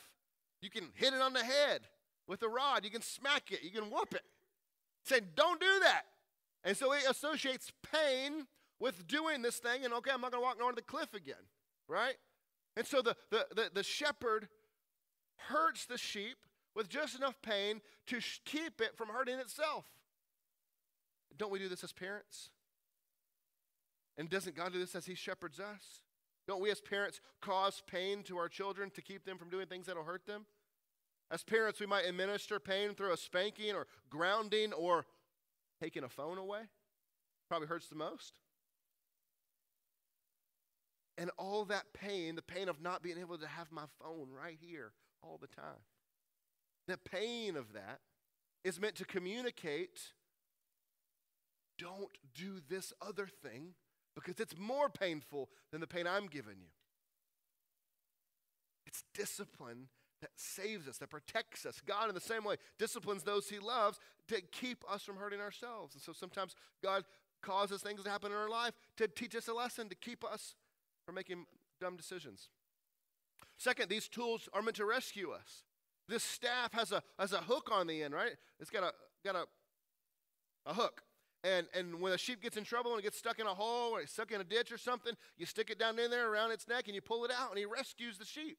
you 0.61 0.71
can 0.71 0.89
hit 0.95 1.15
it 1.15 1.21
on 1.21 1.33
the 1.33 1.45
head 1.45 1.83
with 2.27 2.43
a 2.43 2.49
rod. 2.49 2.85
You 2.85 2.91
can 2.91 3.03
smack 3.03 3.53
it. 3.53 3.63
You 3.63 3.71
can 3.71 3.91
whoop 3.91 4.15
it. 4.15 4.23
Saying, 5.07 5.23
don't 5.37 5.61
do 5.61 5.81
that. 5.83 6.03
And 6.65 6.77
so 6.77 6.91
he 6.91 7.05
associates 7.07 7.73
pain 7.93 8.47
with 8.81 9.07
doing 9.07 9.41
this 9.41 9.59
thing, 9.59 9.85
and 9.85 9.95
okay, 9.95 10.11
I'm 10.13 10.21
not 10.21 10.33
going 10.33 10.43
to 10.43 10.47
walk 10.47 10.59
on 10.63 10.75
the 10.75 10.83
cliff 10.83 11.15
again. 11.15 11.35
Right? 11.89 12.17
And 12.77 12.87
so 12.87 13.01
the, 13.03 13.17
the, 13.31 13.47
the, 13.55 13.71
the 13.73 13.83
shepherd 13.83 14.49
hurts 15.37 15.87
the 15.87 15.97
sheep 15.97 16.37
with 16.75 16.89
just 16.89 17.17
enough 17.17 17.41
pain 17.41 17.81
to 18.09 18.19
keep 18.45 18.81
it 18.81 18.97
from 18.97 19.09
hurting 19.09 19.39
itself. 19.39 19.85
Don't 21.39 21.53
we 21.53 21.59
do 21.59 21.69
this 21.69 21.85
as 21.85 21.93
parents? 21.93 22.51
And 24.19 24.29
doesn't 24.29 24.57
God 24.57 24.73
do 24.73 24.79
this 24.79 24.95
as 24.95 25.07
He 25.07 25.15
shepherds 25.15 25.61
us? 25.61 26.01
Don't 26.49 26.61
we 26.61 26.71
as 26.71 26.81
parents 26.81 27.21
cause 27.41 27.83
pain 27.87 28.23
to 28.25 28.39
our 28.39 28.49
children 28.49 28.91
to 28.91 29.03
keep 29.03 29.25
them 29.25 29.39
from 29.39 29.51
doing 29.51 29.67
things 29.67 29.87
that'll 29.87 30.05
hurt 30.05 30.27
them? 30.27 30.47
As 31.31 31.43
parents, 31.43 31.81
we 31.81 31.87
might 31.87 32.07
administer 32.07 32.61
pain 32.61 32.95
through 32.95 33.13
a 33.13 33.17
spanking 33.17 33.75
or 33.75 33.87
grounding 34.11 34.73
or 34.73 35.07
taking 35.81 36.05
a 36.05 36.09
phone 36.09 36.39
away. 36.39 36.61
Probably 37.49 37.67
hurts 37.67 37.89
the 37.89 37.97
most. 37.97 38.35
And 41.19 41.31
all 41.39 41.65
that 41.67 41.87
pain, 41.95 42.37
the 42.37 42.43
pain 42.43 42.69
of 42.69 42.81
not 42.81 43.03
being 43.03 43.19
able 43.19 43.39
to 43.39 43.47
have 43.47 43.73
my 43.73 43.85
phone 44.01 44.29
right 44.31 44.59
here 44.61 44.93
all 45.23 45.39
the 45.41 45.47
time, 45.47 45.83
the 46.87 46.99
pain 46.99 47.57
of 47.57 47.73
that 47.73 48.01
is 48.65 48.81
meant 48.81 48.97
to 48.97 49.05
communicate 49.05 50.13
don't 51.79 52.11
do 52.35 52.61
this 52.69 52.93
other 53.01 53.27
thing 53.27 53.75
because 54.15 54.41
it's 54.41 54.57
more 54.59 54.89
painful 54.89 55.49
than 55.73 55.81
the 55.81 55.87
pain 55.87 56.07
I'm 56.07 56.27
giving 56.27 56.57
you. 56.61 56.71
It's 58.87 59.05
discipline 59.15 59.89
that 60.27 60.41
saves 60.41 60.89
us, 60.89 60.99
that 60.99 61.11
protects 61.11 61.65
us. 61.65 61.81
God, 61.87 62.09
in 62.09 62.15
the 62.15 62.21
same 62.21 62.43
way, 62.45 62.57
disciplines 62.79 63.23
those 63.23 63.49
he 63.49 63.61
loves 63.61 63.99
to 64.29 64.41
keep 64.41 64.85
us 64.91 65.03
from 65.03 65.17
hurting 65.17 65.41
ourselves. 65.41 65.95
And 65.95 66.03
so 66.03 66.13
sometimes 66.13 66.55
God 66.83 67.05
causes 67.43 67.81
things 67.81 68.03
to 68.03 68.11
happen 68.11 68.33
in 68.33 68.37
our 68.37 68.51
life 68.51 68.75
to 68.97 69.07
teach 69.07 69.37
us 69.37 69.47
a 69.47 69.55
lesson, 69.55 69.89
to 69.89 69.95
keep 69.95 70.25
us 70.25 70.57
from 71.05 71.15
making 71.15 71.47
dumb 71.81 71.97
decisions. 71.97 72.49
Second, 73.57 73.89
these 73.89 74.09
tools 74.09 74.49
are 74.53 74.63
meant 74.63 74.77
to 74.77 74.85
rescue 74.85 75.31
us. 75.31 75.63
This 76.09 76.25
staff 76.25 76.73
has 76.73 76.91
a, 76.91 77.03
has 77.19 77.33
a 77.33 77.39
hook 77.39 77.71
on 77.73 77.87
the 77.87 78.03
end, 78.03 78.13
right? 78.13 78.33
It's 78.59 78.71
got 78.71 78.83
a, 78.83 78.93
got 79.25 79.37
a, 79.37 79.45
a 80.69 80.75
hook. 80.75 81.03
And, 81.45 81.69
and 81.73 82.01
when 82.01 82.13
a 82.13 82.19
sheep 82.19 82.43
gets 82.43 82.57
in 82.57 82.65
trouble 82.65 82.93
and 82.93 83.01
it 83.01 83.05
gets 83.05 83.19
stuck 83.19 83.39
in 83.39 83.47
a 83.47 83.55
hole 83.55 83.93
or 83.93 84.01
it's 84.01 84.13
stuck 84.13 84.33
in 84.33 84.41
a 84.41 84.45
ditch 84.45 84.73
or 84.73 84.79
something, 84.79 85.15
you 85.37 85.47
stick 85.47 85.71
it 85.71 85.79
down 85.79 85.97
in 86.01 86.11
there 86.11 86.29
around 86.33 86.51
its 86.51 86.67
neck 86.67 86.85
and 86.87 86.95
you 86.97 87.01
pull 87.01 87.25
it 87.25 87.31
out 87.31 87.51
and 87.51 87.59
he 87.59 87.65
rescues 87.65 88.19
the 88.19 88.25
sheep. 88.25 88.59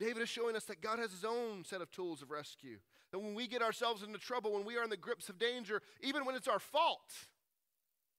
David 0.00 0.22
is 0.22 0.30
showing 0.30 0.56
us 0.56 0.64
that 0.64 0.80
God 0.80 0.98
has 0.98 1.12
his 1.12 1.26
own 1.26 1.62
set 1.64 1.82
of 1.82 1.90
tools 1.90 2.22
of 2.22 2.30
rescue. 2.30 2.78
That 3.12 3.18
when 3.18 3.34
we 3.34 3.46
get 3.46 3.60
ourselves 3.60 4.02
into 4.02 4.18
trouble, 4.18 4.54
when 4.54 4.64
we 4.64 4.78
are 4.78 4.82
in 4.82 4.88
the 4.88 4.96
grips 4.96 5.28
of 5.28 5.38
danger, 5.38 5.82
even 6.00 6.24
when 6.24 6.34
it's 6.34 6.48
our 6.48 6.58
fault, 6.58 7.12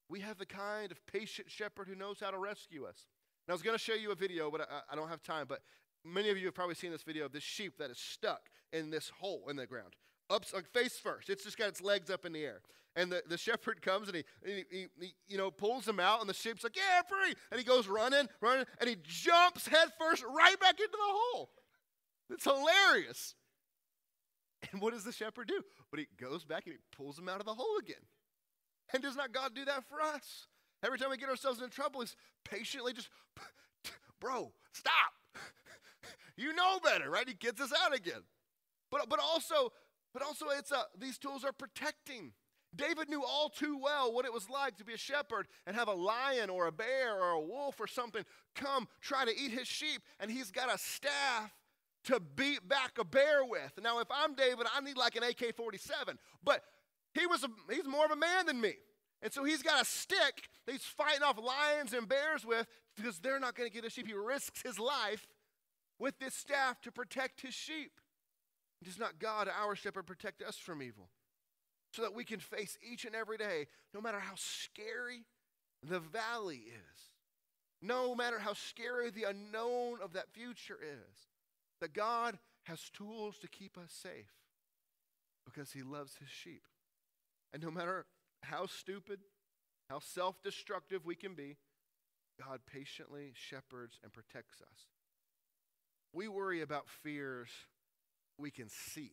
we 0.07 0.19
have 0.19 0.37
the 0.37 0.45
kind 0.45 0.91
of 0.91 1.03
patient 1.07 1.49
shepherd 1.49 1.87
who 1.87 1.95
knows 1.95 2.19
how 2.19 2.29
to 2.29 2.37
rescue 2.37 2.85
us. 2.85 3.07
And 3.47 3.51
I 3.51 3.53
was 3.53 3.63
going 3.63 3.75
to 3.75 3.83
show 3.83 3.95
you 3.95 4.11
a 4.11 4.15
video, 4.15 4.51
but 4.51 4.61
I, 4.61 4.93
I, 4.93 4.95
don't 4.95 5.09
have 5.09 5.23
time. 5.23 5.47
But 5.49 5.61
many 6.05 6.29
of 6.29 6.37
you 6.37 6.45
have 6.45 6.53
probably 6.53 6.75
seen 6.75 6.91
this 6.91 7.01
video 7.01 7.25
of 7.25 7.31
this 7.31 7.43
sheep 7.43 7.79
that 7.79 7.89
is 7.89 7.97
stuck 7.97 8.49
in 8.71 8.91
this 8.91 9.11
hole 9.19 9.47
in 9.49 9.55
the 9.55 9.65
ground, 9.65 9.95
up 10.29 10.45
like 10.53 10.67
face 10.67 10.99
first. 10.99 11.31
It's 11.31 11.45
just 11.45 11.57
got 11.57 11.69
its 11.69 11.81
legs 11.81 12.11
up 12.11 12.25
in 12.25 12.33
the 12.33 12.43
air. 12.43 12.61
And 12.95 13.11
the, 13.11 13.23
the 13.27 13.37
shepherd 13.37 13.81
comes 13.81 14.09
and 14.09 14.17
he, 14.17 14.23
he, 14.45 14.63
he, 14.69 14.87
he, 14.99 15.13
you 15.29 15.37
know, 15.37 15.49
pulls 15.49 15.87
him 15.87 15.99
out, 15.99 16.19
and 16.19 16.29
the 16.29 16.33
sheep's 16.33 16.63
like, 16.63 16.75
yeah, 16.75 17.01
free. 17.07 17.33
And 17.49 17.59
he 17.59 17.65
goes 17.65 17.87
running, 17.87 18.27
running, 18.41 18.65
and 18.79 18.89
he 18.89 18.97
jumps 19.01 19.67
headfirst 19.67 20.23
right 20.25 20.59
back 20.59 20.79
into 20.79 20.91
the 20.91 20.97
hole. 20.99 21.49
It's 22.31 22.45
hilarious. 22.45 23.35
And 24.71 24.81
what 24.81 24.93
does 24.93 25.03
the 25.03 25.11
shepherd 25.11 25.47
do? 25.47 25.63
But 25.89 25.99
he 25.99 26.07
goes 26.19 26.45
back 26.45 26.65
and 26.65 26.73
he 26.73 26.79
pulls 26.95 27.17
him 27.17 27.27
out 27.27 27.39
of 27.39 27.45
the 27.45 27.53
hole 27.53 27.77
again. 27.79 28.03
And 28.93 29.01
does 29.01 29.15
not 29.15 29.31
God 29.31 29.55
do 29.55 29.65
that 29.65 29.83
for 29.87 30.01
us? 30.01 30.47
Every 30.83 30.97
time 30.97 31.09
we 31.09 31.17
get 31.17 31.29
ourselves 31.29 31.61
in 31.61 31.69
trouble, 31.69 32.01
he's 32.01 32.15
patiently 32.43 32.93
just, 32.93 33.09
bro, 34.19 34.51
stop. 34.73 35.13
you 36.37 36.53
know 36.53 36.79
better, 36.83 37.09
right? 37.09 37.27
He 37.27 37.33
gets 37.33 37.61
us 37.61 37.73
out 37.83 37.95
again. 37.95 38.21
But, 38.89 39.09
but 39.09 39.19
also, 39.19 39.71
but 40.13 40.21
also 40.21 40.47
it's 40.57 40.71
a, 40.71 40.83
these 40.99 41.17
tools 41.17 41.43
are 41.43 41.53
protecting. 41.53 42.33
David 42.75 43.09
knew 43.09 43.23
all 43.23 43.49
too 43.49 43.77
well 43.77 44.13
what 44.13 44.25
it 44.25 44.33
was 44.33 44.49
like 44.49 44.77
to 44.77 44.85
be 44.85 44.93
a 44.93 44.97
shepherd 44.97 45.47
and 45.67 45.75
have 45.75 45.87
a 45.87 45.93
lion 45.93 46.49
or 46.49 46.67
a 46.67 46.71
bear 46.71 47.15
or 47.15 47.31
a 47.31 47.39
wolf 47.39 47.79
or 47.79 47.87
something 47.87 48.23
come 48.55 48.87
try 49.01 49.25
to 49.25 49.31
eat 49.31 49.51
his 49.51 49.67
sheep, 49.67 50.01
and 50.19 50.31
he's 50.31 50.51
got 50.51 50.73
a 50.73 50.77
staff 50.77 51.51
to 52.05 52.19
beat 52.19 52.67
back 52.67 52.97
a 52.99 53.03
bear 53.03 53.45
with. 53.45 53.71
Now, 53.81 53.99
if 53.99 54.07
I'm 54.09 54.33
David, 54.33 54.67
I 54.75 54.81
need 54.81 54.97
like 54.97 55.15
an 55.15 55.23
AK 55.23 55.55
47, 55.55 56.17
but 56.43 56.63
he 57.13 57.27
was 57.27 57.43
a, 57.43 57.49
he's 57.71 57.85
more 57.85 58.05
of 58.05 58.11
a 58.11 58.15
man 58.15 58.45
than 58.45 58.59
me. 58.59 58.73
And 59.21 59.31
so 59.31 59.43
he's 59.43 59.61
got 59.61 59.81
a 59.81 59.85
stick 59.85 60.49
he's 60.69 60.83
fighting 60.83 61.23
off 61.23 61.37
lions 61.37 61.93
and 61.93 62.07
bears 62.07 62.45
with 62.45 62.67
because 62.95 63.19
they're 63.19 63.39
not 63.39 63.55
going 63.55 63.69
to 63.69 63.73
get 63.73 63.85
a 63.85 63.89
sheep. 63.89 64.07
He 64.07 64.13
risks 64.13 64.61
his 64.61 64.79
life 64.79 65.27
with 65.99 66.17
this 66.19 66.33
staff 66.33 66.81
to 66.81 66.91
protect 66.91 67.41
his 67.41 67.53
sheep. 67.53 67.91
Does 68.83 68.97
not 68.97 69.19
God, 69.19 69.47
our 69.47 69.75
shepherd, 69.75 70.07
protect 70.07 70.41
us 70.41 70.57
from 70.57 70.81
evil? 70.81 71.09
So 71.93 72.01
that 72.03 72.15
we 72.15 72.23
can 72.23 72.39
face 72.39 72.77
each 72.89 73.05
and 73.05 73.15
every 73.15 73.37
day, 73.37 73.67
no 73.93 74.01
matter 74.01 74.19
how 74.19 74.33
scary 74.35 75.25
the 75.83 75.99
valley 75.99 76.63
is, 76.67 77.01
no 77.81 78.15
matter 78.15 78.39
how 78.39 78.53
scary 78.53 79.09
the 79.09 79.23
unknown 79.23 79.97
of 80.01 80.13
that 80.13 80.31
future 80.31 80.79
is, 80.81 81.27
that 81.81 81.93
God 81.93 82.39
has 82.63 82.89
tools 82.89 83.37
to 83.39 83.47
keep 83.47 83.77
us 83.77 83.91
safe 83.91 84.31
because 85.45 85.71
he 85.71 85.81
loves 85.81 86.15
his 86.19 86.29
sheep. 86.29 86.63
And 87.53 87.61
no 87.61 87.71
matter 87.71 88.05
how 88.43 88.65
stupid, 88.65 89.19
how 89.89 89.99
self 89.99 90.41
destructive 90.41 91.05
we 91.05 91.15
can 91.15 91.33
be, 91.33 91.57
God 92.39 92.61
patiently 92.71 93.33
shepherds 93.35 93.99
and 94.03 94.13
protects 94.13 94.61
us. 94.61 94.87
We 96.13 96.27
worry 96.27 96.61
about 96.61 96.87
fears 97.03 97.49
we 98.37 98.51
can 98.51 98.69
see. 98.69 99.11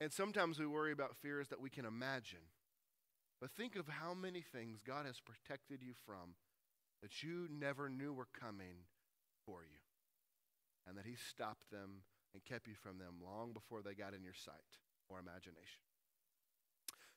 And 0.00 0.12
sometimes 0.12 0.58
we 0.58 0.66
worry 0.66 0.92
about 0.92 1.16
fears 1.16 1.48
that 1.48 1.60
we 1.60 1.70
can 1.70 1.84
imagine. 1.84 2.38
But 3.40 3.50
think 3.50 3.76
of 3.76 3.88
how 3.88 4.14
many 4.14 4.42
things 4.42 4.80
God 4.86 5.06
has 5.06 5.20
protected 5.20 5.82
you 5.82 5.94
from 6.06 6.34
that 7.02 7.22
you 7.22 7.48
never 7.50 7.88
knew 7.88 8.12
were 8.12 8.28
coming 8.38 8.84
for 9.44 9.60
you. 9.62 9.78
And 10.88 10.96
that 10.96 11.06
He 11.06 11.16
stopped 11.16 11.70
them 11.70 12.02
and 12.32 12.44
kept 12.44 12.66
you 12.66 12.74
from 12.74 12.98
them 12.98 13.20
long 13.22 13.52
before 13.52 13.82
they 13.82 13.94
got 13.94 14.14
in 14.14 14.22
your 14.22 14.34
sight 14.34 14.78
or 15.08 15.18
imagination. 15.18 15.84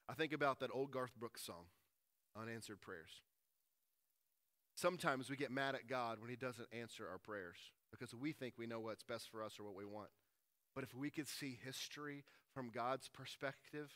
I 0.10 0.14
think 0.14 0.34
about 0.34 0.60
that 0.60 0.72
old 0.74 0.92
Garth 0.92 1.16
Brooks 1.18 1.46
song, 1.46 1.72
Unanswered 2.36 2.82
Prayers. 2.82 3.22
Sometimes 4.76 5.30
we 5.30 5.38
get 5.38 5.52
mad 5.52 5.76
at 5.76 5.88
God 5.88 6.20
when 6.20 6.30
He 6.30 6.36
doesn't 6.36 6.68
answer 6.74 7.08
our 7.10 7.18
prayers 7.18 7.58
because 7.92 8.14
we 8.14 8.32
think 8.32 8.56
we 8.58 8.68
know 8.68 8.80
what's 8.80 9.04
best 9.04 9.30
for 9.30 9.44
us 9.44 9.60
or 9.60 9.64
what 9.64 9.76
we 9.76 9.86
want. 9.86 10.10
But 10.74 10.84
if 10.84 10.96
we 10.96 11.10
could 11.10 11.28
see 11.28 11.60
history 11.64 12.24
from 12.54 12.72
God's 12.74 13.10
perspective, 13.10 13.92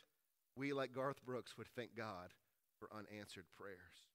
we, 0.55 0.73
like 0.73 0.93
Garth 0.93 1.25
Brooks, 1.25 1.57
would 1.57 1.67
thank 1.67 1.95
God 1.95 2.33
for 2.79 2.89
unanswered 2.93 3.45
prayers, 3.57 4.07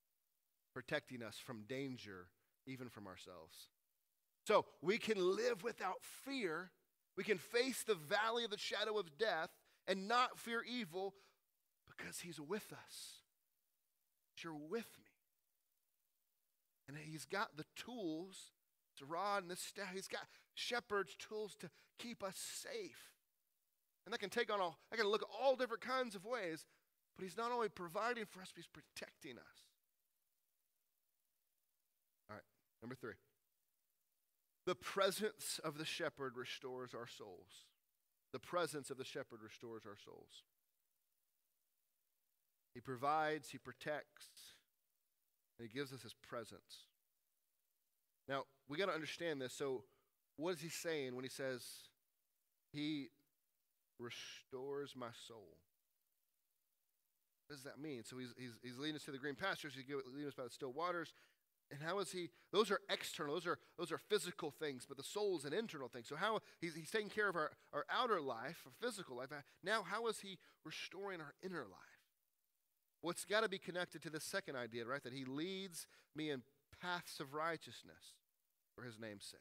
protecting 0.75 1.23
us 1.23 1.39
from 1.45 1.65
danger, 1.69 2.27
even 2.67 2.89
from 2.89 3.07
ourselves. 3.07 3.69
So 4.51 4.65
we 4.83 4.99
can 4.99 5.17
live 5.17 5.63
without 5.63 6.03
fear. 6.03 6.73
We 7.17 7.23
can 7.23 7.39
face 7.39 7.85
the 7.85 7.95
valley 7.95 8.43
of 8.43 8.51
the 8.51 8.59
shadow 8.59 8.99
of 8.99 9.17
death 9.17 9.51
and 9.87 10.09
not 10.09 10.41
fear 10.41 10.65
evil 10.69 11.15
because 11.89 12.19
He's 12.19 12.41
with 12.41 12.73
us. 12.73 13.23
You're 14.43 14.55
with 14.55 14.89
me. 14.99 15.13
And 16.89 16.97
He's 16.99 17.27
got 17.27 17.57
the 17.57 17.67
tools, 17.77 18.51
the 18.99 19.07
rod 19.07 19.43
and 19.43 19.53
the 19.53 19.57
staff. 19.57 19.95
He's 19.95 20.09
got 20.09 20.27
shepherd's 20.55 21.15
tools 21.15 21.55
to 21.61 21.71
keep 22.01 22.25
us 22.25 22.35
safe. 22.37 23.13
And 24.05 24.13
that 24.13 24.19
can 24.19 24.31
take 24.31 24.53
on 24.53 24.61
all, 24.61 24.81
that 24.91 24.97
can 24.97 25.07
look 25.07 25.25
all 25.41 25.55
different 25.55 25.83
kinds 25.83 26.17
of 26.17 26.25
ways, 26.25 26.67
but 27.17 27.23
He's 27.23 27.37
not 27.37 27.53
only 27.53 27.69
providing 27.69 28.25
for 28.25 28.41
us, 28.41 28.51
but 28.53 28.65
He's 28.65 28.83
protecting 28.83 29.39
us. 29.39 29.69
All 32.29 32.35
right, 32.35 32.45
number 32.83 32.97
three. 32.97 33.15
The 34.67 34.75
presence 34.75 35.61
of 35.65 35.79
the 35.79 35.85
shepherd 35.85 36.37
restores 36.37 36.95
our 36.95 37.07
souls. 37.07 37.67
The 38.33 38.39
presence 38.39 38.91
of 38.91 38.99
the 38.99 39.05
shepherd 39.05 39.41
restores 39.43 39.83
our 39.87 39.97
souls. 40.05 40.45
He 42.75 42.81
provides, 42.81 43.51
He 43.51 43.59
protects, 43.59 44.29
and 45.59 45.69
He 45.69 45.77
gives 45.77 45.93
us 45.93 46.03
His 46.03 46.15
presence. 46.15 46.87
Now, 48.29 48.45
we 48.69 48.79
got 48.79 48.87
to 48.87 48.93
understand 48.93 49.41
this. 49.41 49.53
So, 49.53 49.83
what 50.37 50.55
is 50.55 50.61
He 50.61 50.69
saying 50.69 51.15
when 51.15 51.25
He 51.25 51.31
says, 51.31 51.65
He 52.73 53.09
restores 53.99 54.95
my 54.95 55.11
soul? 55.27 55.57
What 57.49 57.57
does 57.57 57.65
that 57.65 57.81
mean? 57.81 58.05
So, 58.05 58.19
He's, 58.19 58.33
he's, 58.39 58.53
he's 58.63 58.79
leading 58.79 58.97
us 58.97 59.05
to 59.05 59.11
the 59.11 59.19
green 59.19 59.35
pastures, 59.35 59.73
He's 59.75 59.93
leading 60.15 60.29
us 60.29 60.35
by 60.35 60.45
the 60.45 60.51
still 60.51 60.73
waters. 60.73 61.13
And 61.71 61.81
how 61.83 62.01
is 62.01 62.11
he? 62.11 62.31
Those 62.53 62.71
are 62.71 62.81
external, 62.91 63.35
those 63.35 63.47
are, 63.47 63.59
those 63.79 63.93
are 63.93 63.99
physical 63.99 64.51
things, 64.51 64.87
but 64.89 64.97
the 64.97 65.05
soul 65.05 65.39
is 65.39 65.45
an 65.45 65.53
internal 65.53 65.89
thing. 65.89 66.03
So, 66.05 66.17
how 66.17 66.41
he's, 66.61 66.75
he's 66.75 66.91
taking 66.91 67.11
care 67.11 67.29
of 67.29 67.37
our, 67.37 67.53
our 67.73 67.85
outer 67.91 68.21
life, 68.21 68.65
our 68.67 68.73
physical 68.81 69.17
life. 69.17 69.29
Uh, 69.31 69.43
now, 69.63 69.83
how 69.83 70.09
is 70.09 70.21
he 70.21 70.39
restoring 70.65 71.21
our 71.21 71.35
inner 71.43 71.63
life? 71.63 72.01
Well, 73.03 73.13
it's 73.13 73.25
got 73.25 73.43
to 73.43 73.49
be 73.49 73.59
connected 73.59 74.03
to 74.03 74.11
the 74.11 74.21
second 74.21 74.57
idea, 74.57 74.85
right? 74.85 75.03
That 75.03 75.13
he 75.13 75.25
leads 75.25 75.87
me 76.17 76.31
in 76.31 76.43
paths 76.83 77.21
of 77.21 77.35
righteousness 77.35 78.15
for 78.75 78.83
his 78.83 78.99
name's 78.99 79.25
sake. 79.25 79.41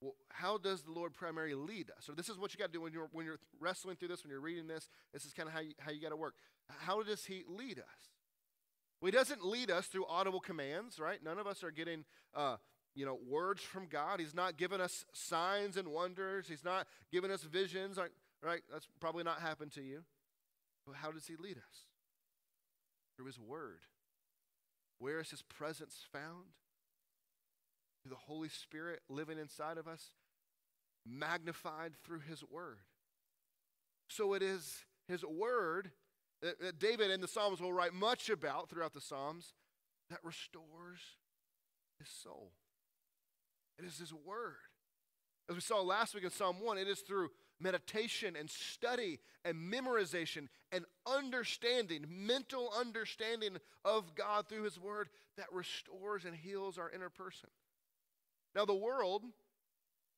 Well, 0.00 0.14
how 0.30 0.56
does 0.56 0.82
the 0.82 0.92
Lord 0.92 1.12
primarily 1.12 1.54
lead 1.54 1.90
us? 1.90 2.04
So 2.04 2.12
this 2.12 2.28
is 2.28 2.38
what 2.38 2.54
you 2.54 2.58
got 2.58 2.66
to 2.66 2.72
do 2.72 2.80
when 2.80 2.92
you're 2.92 3.08
when 3.12 3.26
you're 3.26 3.38
wrestling 3.58 3.96
through 3.96 4.08
this, 4.08 4.24
when 4.24 4.30
you're 4.30 4.40
reading 4.40 4.66
this. 4.66 4.88
This 5.12 5.24
is 5.24 5.32
kind 5.32 5.48
of 5.48 5.54
how 5.54 5.60
you, 5.60 5.72
how 5.78 5.90
you 5.90 6.00
got 6.00 6.10
to 6.10 6.16
work. 6.16 6.34
How 6.80 7.02
does 7.02 7.26
He 7.26 7.44
lead 7.46 7.78
us? 7.78 8.08
He 9.02 9.10
doesn't 9.10 9.44
lead 9.44 9.70
us 9.70 9.86
through 9.86 10.04
audible 10.06 10.40
commands, 10.40 10.98
right? 10.98 11.22
None 11.22 11.38
of 11.38 11.46
us 11.46 11.64
are 11.64 11.70
getting, 11.70 12.04
uh, 12.34 12.56
you 12.94 13.06
know, 13.06 13.18
words 13.26 13.62
from 13.62 13.86
God. 13.86 14.20
He's 14.20 14.34
not 14.34 14.58
giving 14.58 14.80
us 14.80 15.06
signs 15.14 15.76
and 15.76 15.88
wonders. 15.88 16.46
He's 16.48 16.64
not 16.64 16.86
giving 17.10 17.30
us 17.30 17.42
visions, 17.42 17.98
right? 18.42 18.60
That's 18.70 18.88
probably 19.00 19.24
not 19.24 19.40
happened 19.40 19.72
to 19.72 19.82
you. 19.82 20.02
But 20.86 20.96
how 20.96 21.10
does 21.10 21.26
He 21.26 21.36
lead 21.36 21.56
us? 21.56 21.86
Through 23.16 23.26
His 23.26 23.38
Word. 23.38 23.80
Where 24.98 25.20
is 25.20 25.30
His 25.30 25.42
presence 25.42 26.04
found? 26.12 26.44
Through 28.02 28.10
the 28.10 28.16
Holy 28.16 28.48
Spirit 28.48 29.00
living 29.08 29.38
inside 29.38 29.78
of 29.78 29.88
us, 29.88 30.10
magnified 31.06 31.92
through 32.04 32.20
His 32.20 32.44
Word. 32.44 32.78
So 34.08 34.34
it 34.34 34.42
is 34.42 34.84
His 35.08 35.24
Word 35.24 35.90
that, 36.42 36.60
that 36.60 36.78
David 36.78 37.10
in 37.10 37.20
the 37.20 37.28
Psalms 37.28 37.60
will 37.60 37.72
write 37.72 37.94
much 37.94 38.30
about 38.30 38.68
throughout 38.68 38.94
the 38.94 39.00
Psalms 39.00 39.54
that 40.08 40.20
restores 40.24 41.00
his 42.00 42.08
soul. 42.08 42.52
It 43.78 43.84
is 43.84 43.98
His 43.98 44.12
Word. 44.12 44.56
As 45.48 45.54
we 45.54 45.60
saw 45.60 45.80
last 45.80 46.14
week 46.14 46.24
in 46.24 46.30
Psalm 46.30 46.56
1, 46.60 46.78
it 46.78 46.88
is 46.88 47.00
through 47.00 47.30
meditation 47.60 48.36
and 48.36 48.48
study 48.48 49.18
and 49.44 49.56
memorization 49.56 50.48
and 50.72 50.84
understanding, 51.06 52.06
mental 52.08 52.72
understanding 52.78 53.56
of 53.84 54.14
God 54.14 54.48
through 54.48 54.64
His 54.64 54.78
Word 54.78 55.08
that 55.36 55.52
restores 55.52 56.24
and 56.24 56.34
heals 56.34 56.78
our 56.78 56.90
inner 56.90 57.10
person. 57.10 57.50
Now, 58.54 58.64
the 58.64 58.74
world 58.74 59.24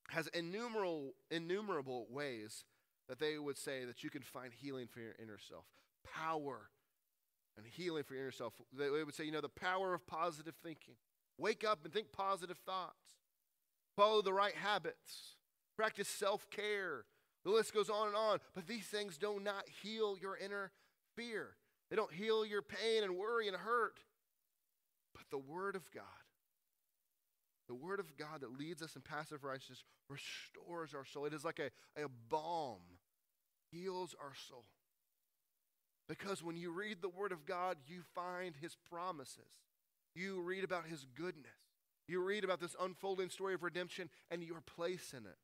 has 0.09 0.27
innumerable, 0.27 1.13
innumerable 1.31 2.07
ways 2.09 2.65
that 3.09 3.19
they 3.19 3.37
would 3.37 3.57
say 3.57 3.85
that 3.85 4.03
you 4.03 4.09
can 4.09 4.21
find 4.21 4.53
healing 4.53 4.87
for 4.87 4.99
your 4.99 5.15
inner 5.21 5.37
self, 5.37 5.65
power 6.03 6.69
and 7.57 7.65
healing 7.65 8.03
for 8.03 8.13
your 8.13 8.23
inner 8.23 8.31
self. 8.31 8.53
They 8.77 8.89
would 8.89 9.13
say, 9.13 9.25
you 9.25 9.31
know, 9.31 9.41
the 9.41 9.49
power 9.49 9.93
of 9.93 10.05
positive 10.07 10.55
thinking. 10.63 10.95
Wake 11.37 11.63
up 11.63 11.83
and 11.83 11.93
think 11.93 12.11
positive 12.11 12.57
thoughts. 12.65 13.13
Follow 13.95 14.21
the 14.21 14.33
right 14.33 14.55
habits. 14.55 15.35
Practice 15.75 16.07
self 16.07 16.49
care. 16.49 17.05
The 17.43 17.51
list 17.51 17.73
goes 17.73 17.89
on 17.89 18.07
and 18.07 18.15
on. 18.15 18.39
But 18.55 18.67
these 18.67 18.85
things 18.85 19.17
do 19.17 19.39
not 19.43 19.65
heal 19.81 20.17
your 20.19 20.37
inner 20.37 20.71
fear, 21.15 21.55
they 21.89 21.95
don't 21.95 22.13
heal 22.13 22.45
your 22.45 22.61
pain 22.61 23.03
and 23.03 23.15
worry 23.15 23.47
and 23.47 23.57
hurt. 23.57 23.99
But 25.13 25.23
the 25.29 25.37
Word 25.37 25.75
of 25.75 25.91
God, 25.91 26.03
the 27.67 27.75
Word 27.75 27.99
of 27.99 28.17
God 28.17 28.41
that 28.41 28.57
leads 28.57 28.81
us 28.81 28.95
in 28.95 29.03
passive 29.03 29.43
righteousness, 29.43 29.83
restores 30.09 30.95
our 30.95 31.05
soul. 31.05 31.25
It 31.25 31.33
is 31.33 31.45
like 31.45 31.59
a, 31.59 31.69
a 32.01 32.07
balm, 32.29 32.81
heals 33.71 34.15
our 34.19 34.33
soul. 34.49 34.65
Because 36.07 36.43
when 36.43 36.57
you 36.57 36.71
read 36.71 36.97
the 37.01 37.09
Word 37.09 37.31
of 37.31 37.45
God, 37.45 37.77
you 37.87 38.01
find 38.13 38.55
His 38.55 38.75
promises. 38.89 39.39
You 40.15 40.41
read 40.41 40.63
about 40.63 40.85
His 40.85 41.05
goodness. 41.15 41.51
You 42.07 42.21
read 42.21 42.43
about 42.43 42.59
this 42.59 42.75
unfolding 42.79 43.29
story 43.29 43.53
of 43.53 43.63
redemption 43.63 44.09
and 44.29 44.43
your 44.43 44.61
place 44.61 45.13
in 45.17 45.25
it. 45.25 45.37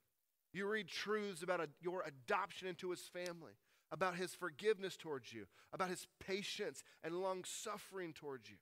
You 0.53 0.67
read 0.67 0.87
truths 0.87 1.43
about 1.43 1.61
a, 1.61 1.69
your 1.81 2.03
adoption 2.05 2.67
into 2.67 2.89
His 2.89 3.01
family, 3.01 3.53
about 3.91 4.15
His 4.15 4.35
forgiveness 4.35 4.97
towards 4.97 5.31
you, 5.31 5.45
about 5.71 5.89
His 5.89 6.07
patience 6.19 6.83
and 7.03 7.15
long 7.15 7.45
suffering 7.45 8.11
towards 8.13 8.49
you, 8.49 8.57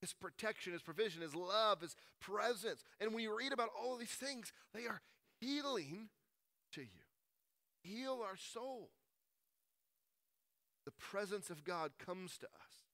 His 0.00 0.12
protection, 0.12 0.74
His 0.74 0.82
provision, 0.82 1.22
His 1.22 1.34
love, 1.34 1.80
His 1.80 1.96
presence. 2.20 2.84
And 3.00 3.14
when 3.14 3.22
you 3.22 3.36
read 3.36 3.52
about 3.52 3.70
all 3.80 3.94
of 3.94 4.00
these 4.00 4.08
things, 4.10 4.52
they 4.74 4.86
are 4.86 5.00
healing 5.40 6.10
to 6.72 6.82
you. 6.82 6.88
Heal 7.82 8.20
our 8.22 8.36
soul. 8.36 8.90
The 10.88 10.92
presence 10.92 11.50
of 11.50 11.64
God 11.64 11.90
comes 11.98 12.38
to 12.38 12.46
us 12.46 12.86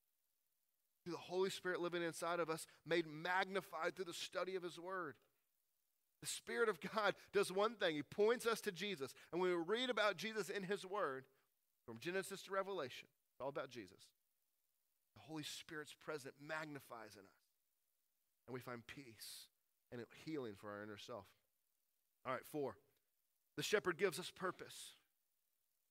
through 1.05 1.13
the 1.13 1.19
Holy 1.19 1.49
Spirit 1.49 1.81
living 1.81 2.03
inside 2.03 2.41
of 2.41 2.51
us, 2.51 2.67
made 2.85 3.07
magnified 3.07 3.95
through 3.95 4.07
the 4.07 4.13
study 4.13 4.57
of 4.57 4.65
His 4.65 4.81
Word. 4.81 5.15
The 6.21 6.27
Spirit 6.27 6.69
of 6.69 6.81
God 6.81 7.15
does 7.33 7.53
one 7.53 7.77
thing 7.77 7.95
He 7.95 8.03
points 8.03 8.47
us 8.47 8.61
to 8.63 8.73
Jesus. 8.73 9.15
And 9.31 9.41
when 9.41 9.51
we 9.51 9.57
read 9.57 9.91
about 9.91 10.17
Jesus 10.17 10.49
in 10.49 10.65
His 10.65 10.85
Word, 10.85 11.23
from 11.87 12.01
Genesis 12.01 12.43
to 12.43 12.51
Revelation, 12.51 13.07
it's 13.31 13.41
all 13.41 13.49
about 13.49 13.71
Jesus. 13.71 14.01
The 15.15 15.23
Holy 15.29 15.45
Spirit's 15.45 15.95
presence 15.95 16.35
magnifies 16.45 17.15
in 17.15 17.21
us. 17.21 17.45
And 18.49 18.55
we 18.55 18.61
find 18.61 18.85
peace 18.89 19.47
and 19.93 20.01
healing 20.25 20.55
for 20.57 20.69
our 20.69 20.83
inner 20.83 20.99
self. 20.99 21.27
All 22.27 22.33
right, 22.33 22.45
four. 22.45 22.75
The 23.57 23.63
shepherd 23.63 23.99
gives 23.99 24.19
us 24.19 24.33
purpose. 24.35 24.95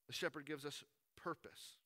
The 0.08 0.14
shepherd 0.14 0.46
gives 0.46 0.66
us 0.66 0.84
purpose. 1.16 1.78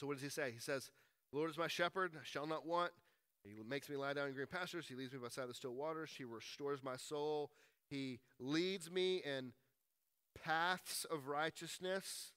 So 0.00 0.06
what 0.06 0.14
does 0.14 0.22
he 0.22 0.30
say? 0.30 0.50
He 0.50 0.58
says, 0.58 0.90
The 1.30 1.36
Lord 1.36 1.50
is 1.50 1.58
my 1.58 1.68
shepherd, 1.68 2.12
I 2.16 2.24
shall 2.24 2.46
not 2.46 2.66
want. 2.66 2.92
He 3.44 3.50
makes 3.68 3.90
me 3.90 3.96
lie 3.96 4.14
down 4.14 4.28
in 4.28 4.34
green 4.34 4.46
pastures. 4.46 4.86
He 4.88 4.94
leads 4.94 5.12
me 5.12 5.18
beside 5.22 5.46
the 5.46 5.54
still 5.54 5.74
waters. 5.74 6.10
He 6.16 6.24
restores 6.24 6.82
my 6.82 6.96
soul. 6.96 7.50
He 7.86 8.20
leads 8.38 8.90
me 8.90 9.22
in 9.22 9.52
paths 10.42 11.04
of 11.04 11.28
righteousness 11.28 12.32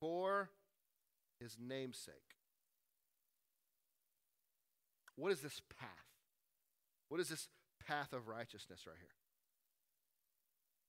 for 0.00 0.48
his 1.38 1.58
namesake. 1.60 2.14
What 5.16 5.32
is 5.32 5.40
this 5.40 5.60
path? 5.78 5.88
What 7.10 7.20
is 7.20 7.28
this 7.28 7.48
path 7.86 8.14
of 8.14 8.28
righteousness 8.28 8.80
right 8.86 8.96
here? 8.98 9.08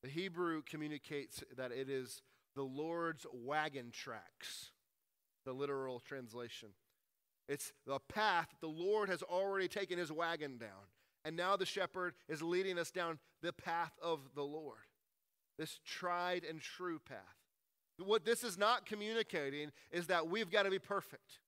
The 0.01 0.09
Hebrew 0.09 0.61
communicates 0.61 1.43
that 1.57 1.73
it 1.73 1.89
is 1.89 2.21
the 2.55 2.63
Lord's 2.63 3.25
wagon 3.33 3.91
tracks, 3.91 4.71
the 5.45 5.53
literal 5.53 5.99
translation. 5.99 6.69
It's 7.47 7.73
the 7.85 7.99
path 7.99 8.47
the 8.61 8.67
Lord 8.67 9.09
has 9.09 9.21
already 9.21 9.67
taken 9.67 9.97
his 9.97 10.11
wagon 10.11 10.57
down. 10.57 10.87
And 11.25 11.35
now 11.35 11.55
the 11.55 11.65
shepherd 11.65 12.15
is 12.27 12.41
leading 12.41 12.77
us 12.77 12.91
down 12.91 13.19
the 13.41 13.53
path 13.53 13.93
of 14.01 14.19
the 14.35 14.43
Lord, 14.43 14.87
this 15.57 15.79
tried 15.85 16.43
and 16.43 16.61
true 16.61 16.99
path. 16.99 17.19
What 17.97 18.25
this 18.25 18.43
is 18.43 18.57
not 18.57 18.85
communicating 18.85 19.71
is 19.91 20.07
that 20.07 20.27
we've 20.27 20.49
got 20.49 20.63
to 20.63 20.71
be 20.71 20.79
perfect, 20.79 21.39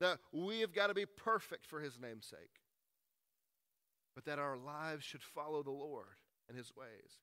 that 0.00 0.18
we 0.32 0.60
have 0.60 0.74
got 0.74 0.88
to 0.88 0.94
be 0.94 1.06
perfect 1.06 1.64
for 1.64 1.80
his 1.80 1.98
name's 1.98 2.26
sake, 2.26 2.60
but 4.14 4.24
that 4.24 4.38
our 4.38 4.56
lives 4.56 5.04
should 5.04 5.22
follow 5.22 5.62
the 5.62 5.70
Lord 5.70 6.18
and 6.48 6.58
his 6.58 6.72
ways 6.76 7.20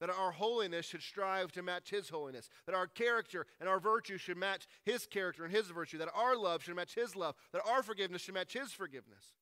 that 0.00 0.10
our 0.10 0.32
holiness 0.32 0.86
should 0.86 1.02
strive 1.02 1.52
to 1.52 1.62
match 1.62 1.90
His 1.90 2.08
holiness, 2.08 2.48
that 2.66 2.74
our 2.74 2.86
character 2.86 3.46
and 3.60 3.68
our 3.68 3.80
virtue 3.80 4.18
should 4.18 4.36
match 4.36 4.66
His 4.84 5.06
character 5.06 5.44
and 5.44 5.54
His 5.54 5.68
virtue, 5.68 5.98
that 5.98 6.10
our 6.14 6.36
love 6.36 6.62
should 6.62 6.76
match 6.76 6.94
His 6.94 7.14
love, 7.14 7.34
that 7.52 7.62
our 7.66 7.82
forgiveness 7.82 8.22
should 8.22 8.34
match 8.34 8.52
His 8.52 8.72
forgiveness, 8.72 9.32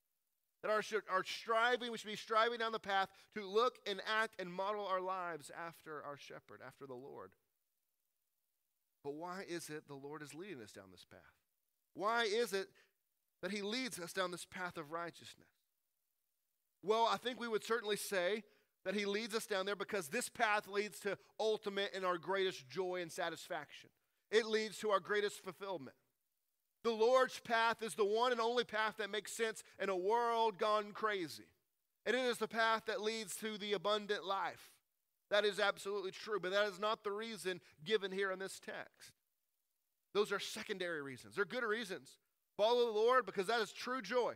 that 0.62 0.70
our, 0.70 0.82
should, 0.82 1.02
our 1.10 1.24
striving, 1.24 1.90
we 1.90 1.98
should 1.98 2.10
be 2.10 2.16
striving 2.16 2.58
down 2.58 2.72
the 2.72 2.78
path 2.78 3.08
to 3.34 3.44
look 3.44 3.78
and 3.86 4.00
act 4.20 4.40
and 4.40 4.52
model 4.52 4.86
our 4.86 5.00
lives 5.00 5.50
after 5.66 6.02
our 6.04 6.16
shepherd, 6.16 6.60
after 6.64 6.86
the 6.86 6.94
Lord. 6.94 7.32
But 9.02 9.14
why 9.14 9.44
is 9.48 9.68
it 9.68 9.88
the 9.88 9.94
Lord 9.94 10.22
is 10.22 10.34
leading 10.34 10.62
us 10.62 10.70
down 10.70 10.86
this 10.92 11.04
path? 11.10 11.20
Why 11.94 12.24
is 12.24 12.52
it 12.52 12.68
that 13.42 13.50
He 13.50 13.62
leads 13.62 13.98
us 13.98 14.12
down 14.12 14.30
this 14.30 14.44
path 14.44 14.76
of 14.76 14.92
righteousness? 14.92 15.48
Well, 16.84 17.08
I 17.10 17.16
think 17.16 17.40
we 17.40 17.48
would 17.48 17.64
certainly 17.64 17.96
say 17.96 18.44
that 18.84 18.94
He 18.94 19.04
leads 19.04 19.34
us 19.34 19.46
down 19.46 19.66
there 19.66 19.76
because 19.76 20.08
this 20.08 20.28
path 20.28 20.66
leads 20.68 20.98
to 21.00 21.16
ultimate 21.38 21.92
and 21.94 22.04
our 22.04 22.18
greatest 22.18 22.68
joy 22.68 23.00
and 23.02 23.10
satisfaction. 23.10 23.90
It 24.30 24.46
leads 24.46 24.78
to 24.78 24.90
our 24.90 25.00
greatest 25.00 25.42
fulfillment. 25.42 25.96
The 26.84 26.90
Lord's 26.90 27.38
path 27.40 27.82
is 27.82 27.94
the 27.94 28.04
one 28.04 28.32
and 28.32 28.40
only 28.40 28.64
path 28.64 28.94
that 28.98 29.10
makes 29.10 29.32
sense 29.32 29.62
in 29.80 29.88
a 29.88 29.96
world 29.96 30.58
gone 30.58 30.92
crazy. 30.92 31.44
And 32.04 32.16
it 32.16 32.24
is 32.24 32.38
the 32.38 32.48
path 32.48 32.82
that 32.86 33.00
leads 33.00 33.36
to 33.36 33.56
the 33.56 33.74
abundant 33.74 34.24
life. 34.24 34.70
That 35.30 35.44
is 35.44 35.60
absolutely 35.60 36.10
true, 36.10 36.40
but 36.40 36.50
that 36.50 36.66
is 36.66 36.80
not 36.80 37.04
the 37.04 37.12
reason 37.12 37.60
given 37.84 38.10
here 38.10 38.32
in 38.32 38.38
this 38.38 38.58
text. 38.58 39.12
Those 40.12 40.32
are 40.32 40.40
secondary 40.40 41.02
reasons. 41.02 41.36
They're 41.36 41.44
good 41.44 41.64
reasons. 41.64 42.18
Follow 42.56 42.86
the 42.86 42.98
Lord 42.98 43.24
because 43.24 43.46
that 43.46 43.60
is 43.60 43.72
true 43.72 44.02
joy. 44.02 44.34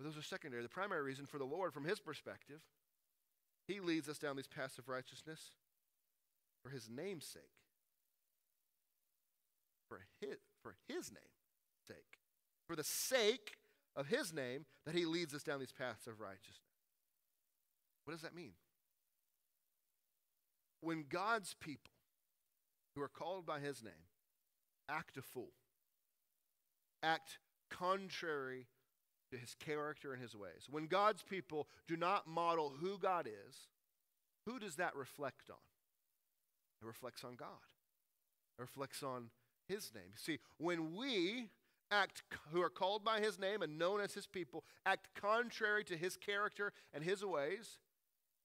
But 0.00 0.06
those 0.06 0.16
are 0.16 0.26
secondary. 0.26 0.62
The 0.62 0.68
primary 0.70 1.02
reason 1.02 1.26
for 1.26 1.36
the 1.36 1.44
Lord, 1.44 1.74
from 1.74 1.84
his 1.84 2.00
perspective, 2.00 2.62
he 3.68 3.80
leads 3.80 4.08
us 4.08 4.16
down 4.16 4.34
these 4.34 4.46
paths 4.46 4.78
of 4.78 4.88
righteousness 4.88 5.50
for 6.62 6.70
his 6.70 6.88
name's 6.88 7.26
sake. 7.26 7.42
For 9.90 10.00
his, 10.18 10.38
for 10.62 10.76
his 10.88 11.10
name's 11.10 11.86
sake. 11.86 12.18
For 12.66 12.76
the 12.76 12.84
sake 12.84 13.58
of 13.94 14.06
his 14.06 14.32
name, 14.32 14.64
that 14.86 14.94
he 14.94 15.04
leads 15.04 15.34
us 15.34 15.42
down 15.42 15.60
these 15.60 15.70
paths 15.70 16.06
of 16.06 16.18
righteousness. 16.18 16.56
What 18.06 18.14
does 18.14 18.22
that 18.22 18.34
mean? 18.34 18.52
When 20.80 21.04
God's 21.10 21.54
people, 21.60 21.92
who 22.94 23.02
are 23.02 23.08
called 23.08 23.44
by 23.44 23.60
his 23.60 23.82
name, 23.82 23.92
act 24.88 25.18
a 25.18 25.22
fool, 25.22 25.52
act 27.02 27.36
contrary 27.68 28.66
his 29.36 29.54
character 29.54 30.12
and 30.12 30.20
his 30.20 30.34
ways. 30.34 30.66
When 30.70 30.86
God's 30.86 31.22
people 31.22 31.68
do 31.86 31.96
not 31.96 32.26
model 32.26 32.72
who 32.80 32.98
God 32.98 33.26
is, 33.26 33.68
who 34.46 34.58
does 34.58 34.76
that 34.76 34.96
reflect 34.96 35.50
on? 35.50 35.56
It 36.82 36.86
reflects 36.86 37.24
on 37.24 37.34
God. 37.36 37.48
It 38.58 38.62
reflects 38.62 39.02
on 39.02 39.30
his 39.68 39.92
name. 39.94 40.12
See, 40.16 40.38
when 40.58 40.94
we 40.94 41.48
act 41.90 42.22
who 42.52 42.62
are 42.62 42.70
called 42.70 43.04
by 43.04 43.20
his 43.20 43.38
name 43.38 43.62
and 43.62 43.78
known 43.78 44.00
as 44.00 44.14
his 44.14 44.26
people 44.26 44.64
act 44.86 45.08
contrary 45.14 45.84
to 45.84 45.96
his 45.96 46.16
character 46.16 46.72
and 46.94 47.04
his 47.04 47.24
ways, 47.24 47.78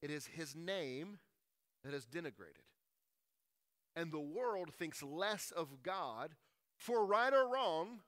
it 0.02 0.10
is 0.10 0.28
his 0.28 0.56
name 0.56 1.20
that 1.84 1.94
is 1.94 2.06
denigrated. 2.06 2.66
And 3.96 4.12
the 4.12 4.20
world 4.20 4.74
thinks 4.74 5.02
less 5.02 5.52
of 5.52 5.84
God 5.84 6.36
for 6.76 7.06
right 7.06 7.34
or 7.34 7.48
wrong 7.48 8.00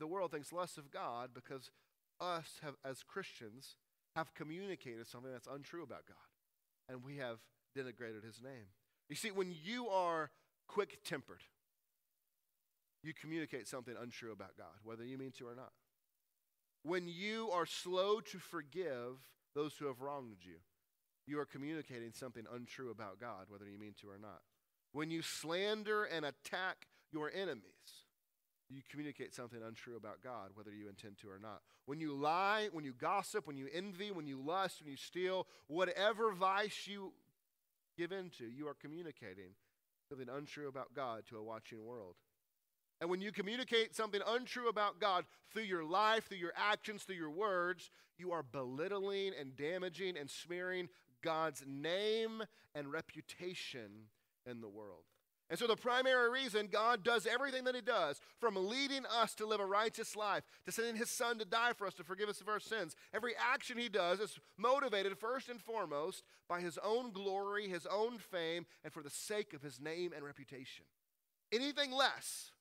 the 0.00 0.06
world 0.06 0.30
thinks 0.30 0.52
less 0.52 0.76
of 0.76 0.90
God 0.90 1.30
because 1.34 1.70
us 2.20 2.60
have, 2.62 2.74
as 2.84 3.02
Christians 3.02 3.76
have 4.16 4.34
communicated 4.34 5.06
something 5.06 5.32
that's 5.32 5.48
untrue 5.48 5.82
about 5.82 6.06
God. 6.06 6.16
And 6.88 7.04
we 7.04 7.16
have 7.16 7.38
denigrated 7.76 8.24
his 8.24 8.40
name. 8.42 8.68
You 9.08 9.16
see, 9.16 9.30
when 9.30 9.54
you 9.64 9.88
are 9.88 10.30
quick 10.68 11.02
tempered, 11.04 11.42
you 13.02 13.12
communicate 13.12 13.68
something 13.68 13.94
untrue 14.00 14.32
about 14.32 14.56
God, 14.56 14.80
whether 14.82 15.04
you 15.04 15.18
mean 15.18 15.32
to 15.38 15.46
or 15.46 15.54
not. 15.54 15.72
when 16.84 17.08
you 17.08 17.50
are 17.50 17.66
slow 17.66 18.20
to 18.20 18.38
forgive 18.38 19.18
those 19.54 19.74
who 19.74 19.86
have 19.86 20.00
wronged 20.00 20.36
you, 20.42 20.56
you 21.26 21.40
are 21.40 21.46
communicating 21.46 22.12
something 22.12 22.44
untrue 22.52 22.90
about 22.90 23.18
God, 23.18 23.46
whether 23.48 23.68
you 23.68 23.78
mean 23.78 23.94
to 24.02 24.10
or 24.10 24.18
not. 24.20 24.40
When 24.92 25.10
you 25.10 25.22
slander 25.22 26.04
and 26.04 26.24
attack 26.24 26.86
your 27.10 27.32
enemies, 27.34 28.04
you 28.68 28.80
communicate 28.90 29.34
something 29.34 29.60
untrue 29.62 29.96
about 29.96 30.22
God, 30.22 30.50
whether 30.54 30.72
you 30.72 30.88
intend 30.88 31.18
to 31.18 31.28
or 31.28 31.38
not. 31.38 31.60
When 31.86 32.00
you 32.00 32.14
lie, 32.14 32.68
when 32.72 32.84
you 32.84 32.92
gossip, 32.92 33.46
when 33.46 33.56
you 33.56 33.68
envy, 33.72 34.10
when 34.10 34.26
you 34.26 34.40
lust, 34.40 34.80
when 34.80 34.90
you 34.90 34.96
steal, 34.96 35.46
whatever 35.66 36.32
vice 36.32 36.86
you 36.86 37.12
give 37.96 38.12
into, 38.12 38.44
you 38.46 38.66
are 38.68 38.74
communicating 38.74 39.54
something 40.08 40.28
untrue 40.28 40.68
about 40.68 40.94
God 40.94 41.24
to 41.28 41.36
a 41.36 41.42
watching 41.42 41.84
world. 41.84 42.14
And 43.00 43.10
when 43.10 43.20
you 43.20 43.32
communicate 43.32 43.94
something 43.94 44.20
untrue 44.26 44.68
about 44.68 45.00
God 45.00 45.24
through 45.52 45.64
your 45.64 45.84
life, 45.84 46.26
through 46.28 46.38
your 46.38 46.52
actions, 46.56 47.02
through 47.02 47.16
your 47.16 47.30
words, 47.30 47.90
you 48.18 48.32
are 48.32 48.42
belittling 48.42 49.32
and 49.38 49.56
damaging 49.56 50.16
and 50.16 50.30
smearing 50.30 50.88
God's 51.22 51.64
name 51.66 52.42
and 52.74 52.92
reputation 52.92 54.08
in 54.46 54.60
the 54.60 54.68
world. 54.68 55.04
And 55.50 55.58
so, 55.58 55.66
the 55.66 55.76
primary 55.76 56.30
reason 56.30 56.68
God 56.72 57.04
does 57.04 57.26
everything 57.26 57.64
that 57.64 57.74
He 57.74 57.82
does, 57.82 58.20
from 58.40 58.56
leading 58.56 59.04
us 59.06 59.34
to 59.34 59.46
live 59.46 59.60
a 59.60 59.66
righteous 59.66 60.16
life, 60.16 60.42
to 60.64 60.72
sending 60.72 60.96
His 60.96 61.10
Son 61.10 61.38
to 61.38 61.44
die 61.44 61.74
for 61.74 61.86
us, 61.86 61.94
to 61.94 62.04
forgive 62.04 62.30
us 62.30 62.40
of 62.40 62.48
our 62.48 62.60
sins, 62.60 62.96
every 63.12 63.32
action 63.36 63.76
He 63.76 63.90
does 63.90 64.20
is 64.20 64.38
motivated 64.56 65.18
first 65.18 65.50
and 65.50 65.60
foremost 65.60 66.22
by 66.48 66.60
His 66.60 66.78
own 66.82 67.12
glory, 67.12 67.68
His 67.68 67.86
own 67.86 68.18
fame, 68.18 68.64
and 68.82 68.92
for 68.92 69.02
the 69.02 69.10
sake 69.10 69.52
of 69.52 69.62
His 69.62 69.78
name 69.78 70.12
and 70.14 70.24
reputation. 70.24 70.86
Anything 71.52 71.92
less, 71.92 72.52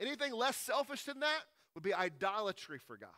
anything 0.00 0.32
less 0.32 0.56
selfish 0.56 1.04
than 1.04 1.18
that 1.20 1.42
would 1.74 1.82
be 1.82 1.92
idolatry 1.92 2.78
for 2.78 2.96
God. 2.96 3.10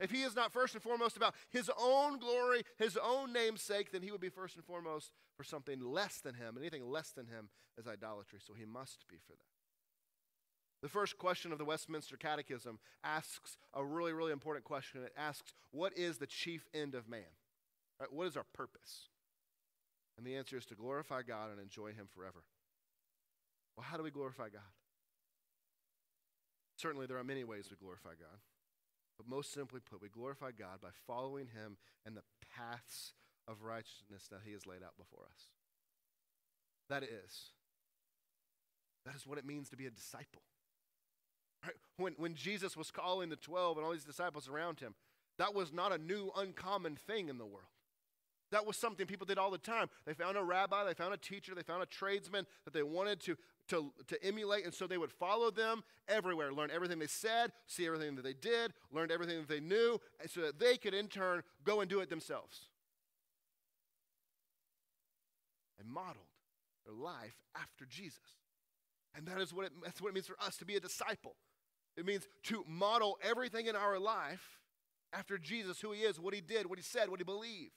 If 0.00 0.10
he 0.10 0.22
is 0.22 0.34
not 0.34 0.52
first 0.52 0.74
and 0.74 0.82
foremost 0.82 1.16
about 1.16 1.34
his 1.50 1.70
own 1.78 2.18
glory, 2.18 2.62
his 2.78 2.96
own 2.96 3.32
namesake, 3.32 3.92
then 3.92 4.02
he 4.02 4.10
would 4.10 4.20
be 4.20 4.30
first 4.30 4.56
and 4.56 4.64
foremost 4.64 5.12
for 5.36 5.44
something 5.44 5.80
less 5.80 6.20
than 6.20 6.34
him. 6.34 6.56
Anything 6.58 6.88
less 6.88 7.10
than 7.10 7.26
him 7.26 7.50
is 7.78 7.86
idolatry, 7.86 8.38
so 8.44 8.54
he 8.54 8.64
must 8.64 9.06
be 9.08 9.18
for 9.26 9.32
that. 9.32 9.44
The 10.82 10.88
first 10.88 11.18
question 11.18 11.52
of 11.52 11.58
the 11.58 11.64
Westminster 11.66 12.16
Catechism 12.16 12.78
asks 13.04 13.58
a 13.74 13.84
really, 13.84 14.14
really 14.14 14.32
important 14.32 14.64
question. 14.64 15.02
It 15.02 15.12
asks, 15.16 15.52
What 15.70 15.96
is 15.96 16.16
the 16.16 16.26
chief 16.26 16.66
end 16.72 16.94
of 16.94 17.06
man? 17.06 17.20
Right, 18.00 18.10
what 18.10 18.26
is 18.26 18.36
our 18.36 18.46
purpose? 18.54 19.08
And 20.16 20.26
the 20.26 20.36
answer 20.36 20.56
is 20.56 20.64
to 20.66 20.74
glorify 20.74 21.20
God 21.22 21.50
and 21.50 21.60
enjoy 21.60 21.88
him 21.88 22.08
forever. 22.14 22.44
Well, 23.76 23.86
how 23.88 23.98
do 23.98 24.02
we 24.02 24.10
glorify 24.10 24.48
God? 24.48 24.62
Certainly, 26.76 27.06
there 27.06 27.18
are 27.18 27.24
many 27.24 27.44
ways 27.44 27.68
we 27.70 27.76
glorify 27.76 28.10
God. 28.10 28.38
But 29.20 29.28
most 29.28 29.52
simply 29.52 29.80
put, 29.80 30.00
we 30.00 30.08
glorify 30.08 30.50
God 30.58 30.80
by 30.80 30.88
following 31.06 31.48
Him 31.48 31.76
and 32.06 32.16
the 32.16 32.22
paths 32.56 33.12
of 33.46 33.62
righteousness 33.62 34.26
that 34.30 34.40
He 34.46 34.52
has 34.52 34.66
laid 34.66 34.82
out 34.82 34.96
before 34.96 35.26
us. 35.30 35.42
That 36.88 37.02
is, 37.02 37.52
that 39.04 39.14
is 39.14 39.26
what 39.26 39.36
it 39.36 39.44
means 39.44 39.68
to 39.68 39.76
be 39.76 39.84
a 39.84 39.90
disciple. 39.90 40.40
Right? 41.62 41.74
When, 41.98 42.14
when 42.16 42.34
Jesus 42.34 42.78
was 42.78 42.90
calling 42.90 43.28
the 43.28 43.36
12 43.36 43.76
and 43.76 43.84
all 43.84 43.92
these 43.92 44.04
disciples 44.04 44.48
around 44.48 44.80
him, 44.80 44.94
that 45.36 45.54
was 45.54 45.70
not 45.70 45.92
a 45.92 45.98
new, 45.98 46.30
uncommon 46.34 46.96
thing 46.96 47.28
in 47.28 47.36
the 47.36 47.44
world. 47.44 47.68
That 48.50 48.66
was 48.66 48.76
something 48.76 49.06
people 49.06 49.26
did 49.26 49.38
all 49.38 49.50
the 49.50 49.58
time. 49.58 49.88
They 50.06 50.12
found 50.12 50.36
a 50.36 50.42
rabbi, 50.42 50.84
they 50.84 50.94
found 50.94 51.14
a 51.14 51.16
teacher, 51.16 51.54
they 51.54 51.62
found 51.62 51.82
a 51.82 51.86
tradesman 51.86 52.46
that 52.64 52.74
they 52.74 52.82
wanted 52.82 53.20
to, 53.20 53.36
to, 53.68 53.92
to 54.08 54.24
emulate, 54.24 54.64
and 54.64 54.74
so 54.74 54.86
they 54.86 54.98
would 54.98 55.12
follow 55.12 55.50
them 55.50 55.84
everywhere, 56.08 56.52
learn 56.52 56.70
everything 56.72 56.98
they 56.98 57.06
said, 57.06 57.52
see 57.66 57.86
everything 57.86 58.16
that 58.16 58.22
they 58.22 58.32
did, 58.32 58.72
learn 58.92 59.10
everything 59.12 59.38
that 59.38 59.48
they 59.48 59.60
knew, 59.60 60.00
so 60.26 60.40
that 60.40 60.58
they 60.58 60.76
could 60.76 60.94
in 60.94 61.06
turn 61.06 61.42
go 61.64 61.80
and 61.80 61.88
do 61.88 62.00
it 62.00 62.10
themselves. 62.10 62.66
And 65.78 65.88
modeled 65.88 66.26
their 66.84 66.94
life 66.94 67.36
after 67.54 67.86
Jesus. 67.88 68.18
And 69.14 69.26
that 69.26 69.40
is 69.40 69.54
what 69.54 69.66
it, 69.66 69.72
that's 69.82 70.02
what 70.02 70.08
it 70.08 70.14
means 70.14 70.26
for 70.26 70.36
us 70.44 70.56
to 70.56 70.64
be 70.64 70.74
a 70.74 70.80
disciple. 70.80 71.36
It 71.96 72.04
means 72.04 72.26
to 72.44 72.64
model 72.68 73.18
everything 73.22 73.66
in 73.66 73.76
our 73.76 73.98
life 73.98 74.58
after 75.12 75.38
Jesus, 75.38 75.80
who 75.80 75.92
he 75.92 76.00
is, 76.00 76.18
what 76.20 76.34
he 76.34 76.40
did, 76.40 76.66
what 76.66 76.78
he 76.78 76.84
said, 76.84 77.08
what 77.10 77.20
he 77.20 77.24
believed 77.24 77.72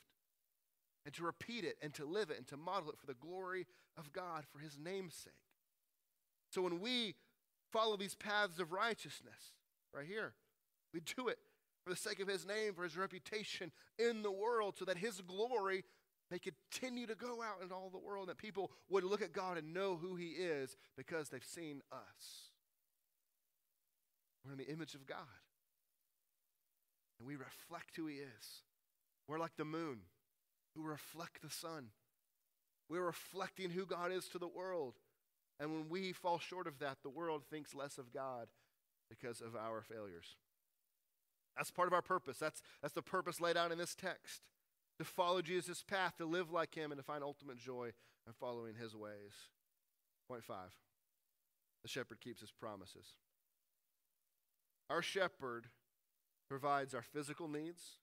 and 1.06 1.14
to 1.16 1.24
repeat 1.24 1.64
it 1.64 1.76
and 1.82 1.94
to 1.94 2.06
live 2.06 2.30
it 2.30 2.38
and 2.38 2.48
to 2.48 2.58
model 2.58 2.90
it 2.90 2.98
for 3.00 3.08
the 3.08 3.14
glory 3.14 3.66
of 3.98 4.12
God 4.14 4.46
for 4.52 4.60
his 4.60 4.78
name's 4.78 5.16
sake. 5.16 5.34
So 6.52 6.62
when 6.62 6.80
we 6.80 7.16
follow 7.72 7.98
these 7.98 8.16
paths 8.16 8.60
of 8.60 8.72
righteousness, 8.72 9.54
right 9.94 10.06
here, 10.06 10.34
we 10.94 11.02
do 11.02 11.28
it 11.28 11.40
for 11.84 11.90
the 11.90 11.96
sake 11.96 12.20
of 12.20 12.28
his 12.28 12.46
name, 12.46 12.74
for 12.74 12.84
his 12.84 12.96
reputation 12.96 13.72
in 13.98 14.22
the 14.22 14.32
world, 14.32 14.76
so 14.78 14.86
that 14.86 14.98
his 14.98 15.20
glory 15.22 15.84
may 16.32 16.40
continue 16.40 17.06
to 17.08 17.16
go 17.16 17.42
out 17.42 17.64
in 17.64 17.72
all 17.72 17.90
the 17.92 18.00
world, 18.00 18.30
and 18.30 18.30
that 18.30 18.42
people 18.42 18.72
would 18.90 19.04
look 19.04 19.22
at 19.22 19.34
God 19.34 19.58
and 19.58 19.74
know 19.74 19.98
who 19.98 20.16
he 20.16 20.28
is 20.28 20.78
because 20.96 21.30
they've 21.30 21.44
seen 21.44 21.82
us. 21.92 22.52
We're 24.46 24.54
in 24.54 24.58
the 24.58 24.72
image 24.72 24.94
of 24.94 25.06
God. 25.06 25.18
And 27.20 27.28
we 27.28 27.36
reflect 27.36 27.96
who 27.96 28.08
he 28.08 28.16
is. 28.16 28.64
We're 29.28 29.40
like 29.40 29.56
the 29.58 29.66
moon 29.66 30.00
who 30.76 30.84
reflect 30.84 31.42
the 31.42 31.50
sun. 31.50 31.88
We're 32.90 33.06
reflecting 33.06 33.70
who 33.70 33.86
God 33.86 34.12
is 34.12 34.28
to 34.30 34.40
the 34.40 34.48
world. 34.48 34.96
And 35.60 35.72
when 35.72 35.90
we 35.90 36.12
fall 36.12 36.40
short 36.40 36.68
of 36.68 36.80
that, 36.80 36.98
the 37.04 37.10
world 37.10 37.44
thinks 37.50 37.76
less 37.76 37.98
of 37.98 38.12
God 38.14 38.48
because 39.10 39.42
of 39.42 39.56
our 39.56 39.82
failures. 39.82 40.36
That's 41.56 41.72
part 41.72 41.88
of 41.88 41.94
our 41.94 42.02
purpose. 42.02 42.38
That's, 42.38 42.62
that's 42.82 42.94
the 42.94 43.02
purpose 43.02 43.40
laid 43.40 43.58
out 43.58 43.72
in 43.72 43.78
this 43.78 43.96
text 43.96 44.42
to 44.98 45.04
follow 45.04 45.42
Jesus' 45.42 45.84
path, 45.84 46.18
to 46.18 46.26
live 46.26 46.52
like 46.52 46.76
him, 46.76 46.92
and 46.92 47.00
to 47.00 47.04
find 47.04 47.24
ultimate 47.24 47.58
joy 47.58 47.92
in 48.28 48.34
following 48.34 48.76
his 48.76 48.96
ways. 48.96 49.34
Point 50.28 50.44
five 50.44 50.72
the 51.84 51.90
shepherd 51.90 52.22
keeps 52.22 52.40
his 52.40 52.52
promises. 52.52 53.18
Our 54.90 55.02
shepherd 55.02 55.68
provides 56.48 56.94
our 56.94 57.02
physical 57.02 57.48
needs, 57.50 57.98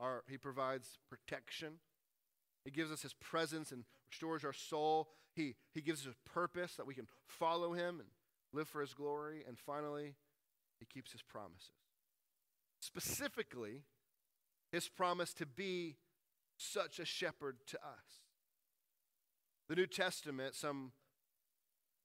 our, 0.00 0.22
he 0.28 0.36
provides 0.36 0.98
protection. 1.08 1.74
He 2.64 2.70
gives 2.70 2.90
us 2.90 3.02
his 3.02 3.14
presence 3.14 3.72
and 3.72 3.84
restores 4.10 4.44
our 4.44 4.52
soul. 4.52 5.08
He, 5.34 5.54
he 5.72 5.80
gives 5.80 6.06
us 6.06 6.12
a 6.12 6.28
purpose 6.28 6.74
that 6.76 6.86
we 6.86 6.94
can 6.94 7.06
follow 7.26 7.72
him 7.72 8.00
and 8.00 8.08
live 8.52 8.68
for 8.68 8.80
his 8.80 8.94
glory. 8.94 9.42
And 9.46 9.58
finally, 9.58 10.14
he 10.78 10.86
keeps 10.86 11.12
his 11.12 11.22
promises. 11.22 11.70
Specifically, 12.80 13.82
his 14.70 14.88
promise 14.88 15.32
to 15.34 15.46
be 15.46 15.96
such 16.56 16.98
a 16.98 17.04
shepherd 17.04 17.56
to 17.68 17.78
us. 17.78 18.22
The 19.68 19.76
New 19.76 19.86
Testament, 19.86 20.54
some 20.54 20.92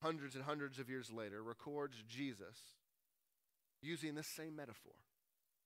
hundreds 0.02 0.34
and 0.34 0.44
hundreds 0.44 0.78
of 0.78 0.88
years 0.88 1.10
later, 1.10 1.42
records 1.42 2.02
Jesus 2.06 2.58
using 3.82 4.14
this 4.14 4.26
same 4.26 4.56
metaphor 4.56 4.94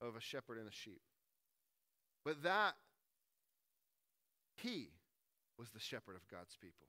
of 0.01 0.17
a 0.17 0.21
shepherd 0.21 0.59
and 0.59 0.69
a 0.69 0.73
sheep. 0.73 1.01
But 2.25 2.43
that 2.43 2.75
he 4.57 4.91
was 5.59 5.71
the 5.71 5.81
shepherd 5.81 6.17
of 6.17 6.29
God's 6.29 6.57
people. 6.57 6.87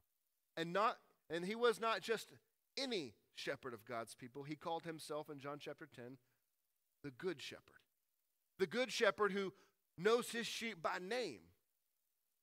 And 0.57 0.73
not 0.73 0.97
and 1.29 1.45
he 1.45 1.55
was 1.55 1.79
not 1.79 2.01
just 2.01 2.29
any 2.77 3.13
shepherd 3.35 3.73
of 3.73 3.85
God's 3.85 4.15
people. 4.15 4.43
He 4.43 4.55
called 4.55 4.83
himself 4.83 5.29
in 5.29 5.39
John 5.39 5.57
chapter 5.59 5.87
10 5.95 6.17
the 7.03 7.11
good 7.11 7.41
shepherd. 7.41 7.63
The 8.57 8.67
good 8.67 8.91
shepherd 8.91 9.31
who 9.31 9.53
knows 9.97 10.31
his 10.31 10.47
sheep 10.47 10.81
by 10.81 10.97
name. 10.99 11.39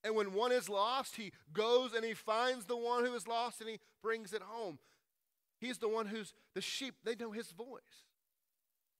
And 0.02 0.14
when 0.14 0.32
one 0.32 0.52
is 0.52 0.68
lost, 0.68 1.16
he 1.16 1.32
goes 1.52 1.92
and 1.92 2.04
he 2.04 2.14
finds 2.14 2.64
the 2.66 2.76
one 2.76 3.04
who 3.04 3.14
is 3.14 3.26
lost 3.26 3.60
and 3.60 3.68
he 3.68 3.78
brings 4.02 4.32
it 4.32 4.42
home. 4.42 4.78
He's 5.58 5.78
the 5.78 5.88
one 5.88 6.06
who's 6.06 6.32
the 6.54 6.60
sheep, 6.60 6.94
they 7.04 7.16
know 7.16 7.32
his 7.32 7.50
voice. 7.50 8.04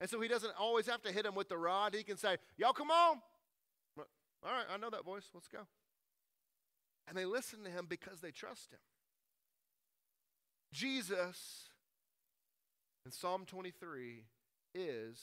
And 0.01 0.11
so 0.11 0.21
he 0.21 0.29
doesn't 0.29 0.53
always 0.59 0.87
have 0.87 1.03
to 1.03 1.13
hit 1.13 1.25
them 1.25 1.35
with 1.35 1.49
the 1.49 1.57
rod. 1.57 1.95
He 1.95 2.03
can 2.03 2.17
say, 2.17 2.37
Y'all 2.59 2.73
come 2.73 2.91
on, 2.91 3.21
all 4.47 4.53
right, 4.53 4.67
I 4.73 4.77
know 4.77 4.91
that 4.91 5.05
voice. 5.05 5.25
Let's 5.35 5.49
go. 5.49 5.67
And 7.09 7.17
they 7.17 7.25
listen 7.25 7.65
to 7.65 7.71
him 7.71 7.87
because 7.89 8.21
they 8.21 8.31
trust 8.31 8.73
him. 8.73 8.79
Jesus 10.73 11.71
in 13.05 13.13
Psalm 13.13 13.45
23 13.47 14.25
is 14.75 15.19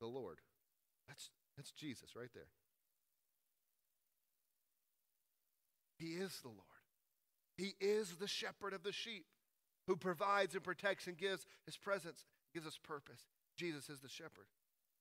the 0.00 0.06
Lord. 0.06 0.38
That's, 1.06 1.30
that's 1.56 1.72
Jesus 1.72 2.10
right 2.16 2.30
there. 2.34 2.48
He 5.98 6.14
is 6.14 6.38
the 6.42 6.48
Lord. 6.48 6.62
He 7.56 7.74
is 7.80 8.16
the 8.16 8.28
shepherd 8.28 8.72
of 8.72 8.82
the 8.82 8.92
sheep 8.92 9.26
who 9.86 9.96
provides 9.96 10.54
and 10.54 10.62
protects 10.62 11.06
and 11.06 11.16
gives 11.16 11.46
his 11.66 11.76
presence, 11.76 12.24
gives 12.54 12.66
us 12.66 12.78
purpose. 12.82 13.22
Jesus 13.56 13.88
is 13.88 14.00
the 14.00 14.08
shepherd. 14.08 14.46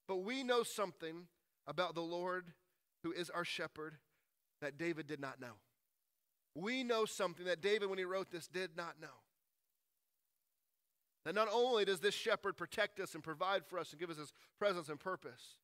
But 0.08 0.18
we 0.18 0.44
know 0.44 0.64
something 0.64 1.28
about 1.68 1.96
the 1.96 2.02
Lord 2.02 2.46
who 3.04 3.12
is 3.12 3.30
our 3.30 3.46
shepherd 3.46 3.96
that 4.62 4.78
David 4.78 5.08
did 5.08 5.20
not 5.20 5.40
know. 5.40 5.60
We 6.56 6.84
know 6.84 7.06
something 7.06 7.46
that 7.46 7.62
David, 7.62 7.90
when 7.90 8.00
he 8.00 8.06
wrote 8.06 8.32
this, 8.32 8.48
did 8.48 8.76
not 8.76 8.96
know. 9.02 9.08
That 11.26 11.36
not 11.36 11.50
only 11.52 11.86
does 11.86 12.00
this 12.00 12.16
shepherd 12.16 12.58
protect 12.58 13.00
us 13.00 13.14
and 13.14 13.24
provide 13.24 13.66
for 13.66 13.78
us 13.78 13.92
and 13.92 14.00
give 14.00 14.10
us 14.10 14.18
his 14.18 14.32
presence 14.58 14.90
and 14.90 15.00
purpose, 15.00 15.58